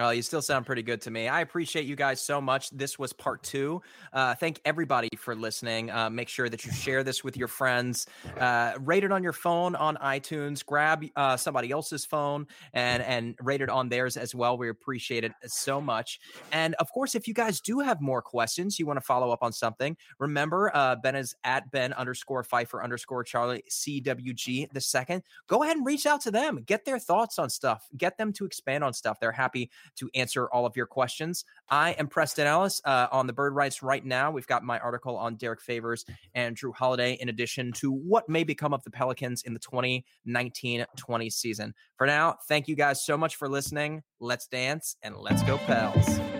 Well, 0.01 0.15
you 0.15 0.23
still 0.23 0.41
sound 0.41 0.65
pretty 0.65 0.83
good 0.83 1.03
to 1.03 1.11
me. 1.11 1.29
I 1.29 1.43
appreciate 1.43 1.85
you 1.85 1.95
guys 1.95 2.23
so 2.23 2.41
much. 2.41 2.71
This 2.71 2.99
was 2.99 3.13
part 3.13 3.43
two. 3.43 3.83
Uh, 4.15 4.35
thank 4.35 4.59
everybody 4.65 5.11
for 5.19 5.35
listening. 5.35 5.91
Uh, 5.91 6.09
make 6.09 6.31
sure 6.31 6.49
that 6.49 6.65
you 6.65 6.73
share 6.73 7.05
this 7.05 7.23
with 7.23 7.37
your 7.37 7.49
friends. 7.49 8.07
Uh, 8.39 8.73
rate 8.81 9.05
it 9.05 9.13
on 9.13 9.23
your 9.23 9.35
phone 9.35 9.75
on 9.75 9.97
iTunes. 9.97 10.65
Grab 10.65 11.05
uh, 11.17 11.37
somebody 11.37 11.71
else's 11.71 12.07
phone 12.07 12.47
and 12.73 13.03
and 13.03 13.35
rate 13.43 13.61
it 13.61 13.69
on 13.69 13.91
theirs 13.91 14.17
as 14.17 14.35
well. 14.35 14.57
We 14.57 14.71
appreciate 14.71 15.23
it 15.23 15.33
so 15.47 15.83
much. 15.83 16.19
And 16.51 16.75
of 16.77 16.91
course, 16.91 17.15
if 17.15 17.29
you 17.29 17.35
guys 17.35 17.61
do 17.61 17.81
have 17.81 18.01
more 18.01 18.23
questions, 18.23 18.79
you 18.79 18.87
want 18.87 18.97
to 18.97 19.05
follow 19.05 19.31
up 19.31 19.43
on 19.43 19.53
something, 19.53 19.99
remember 20.19 20.75
uh, 20.75 20.97
Ben 20.97 21.15
is 21.15 21.35
at 21.45 21.71
Ben 21.73 21.93
underscore 21.93 22.43
Pfeifer 22.43 22.83
underscore 22.83 23.23
Charlie 23.23 23.65
CWG 23.69 24.73
the 24.73 24.81
second. 24.81 25.25
Go 25.47 25.63
ahead 25.63 25.77
and 25.77 25.85
reach 25.85 26.07
out 26.07 26.23
to 26.23 26.31
them. 26.31 26.63
Get 26.65 26.87
their 26.87 26.99
thoughts 26.99 27.39
on 27.39 27.51
stuff. 27.51 27.87
Get 27.99 28.17
them 28.17 28.33
to 28.33 28.47
expand 28.47 28.83
on 28.83 28.95
stuff. 28.95 29.21
They're 29.21 29.31
happy 29.31 29.71
to 29.97 30.11
answer 30.15 30.49
all 30.51 30.67
of 30.67 30.77
your 30.77 30.87
questions. 30.87 31.45
I 31.69 31.93
am 31.93 32.09
Preston 32.09 32.47
Ellis 32.47 32.81
uh, 32.85 33.09
on 33.13 33.27
the 33.27 33.33
Bird 33.33 33.55
Writes 33.55 33.83
right 33.83 34.05
now. 34.05 34.31
We've 34.31 34.47
got 34.47 34.65
my 34.65 34.79
article 34.79 35.17
on 35.17 35.37
Derrick 35.37 35.61
Favors 35.61 36.05
and 36.35 36.57
Jrue 36.57 36.75
Holiday, 36.75 37.15
in 37.21 37.29
addition 37.29 37.73
to 37.73 37.91
what 37.91 38.29
may 38.29 38.45
become 38.45 38.73
of 38.73 38.83
the 38.85 38.91
Pelicans 38.91 39.43
in 39.43 39.55
the 39.55 39.61
2019 39.61 40.87
20 40.97 41.31
season. 41.31 41.75
For 41.97 42.07
now, 42.07 42.37
thank 42.49 42.69
you 42.69 42.77
guys 42.77 43.05
so 43.05 43.17
much 43.17 43.37
for 43.37 43.49
listening. 43.49 44.03
Let's 44.21 44.47
dance 44.47 44.97
and 45.03 45.17
let's 45.17 45.43
go, 45.43 45.59
Pels. 45.59 46.40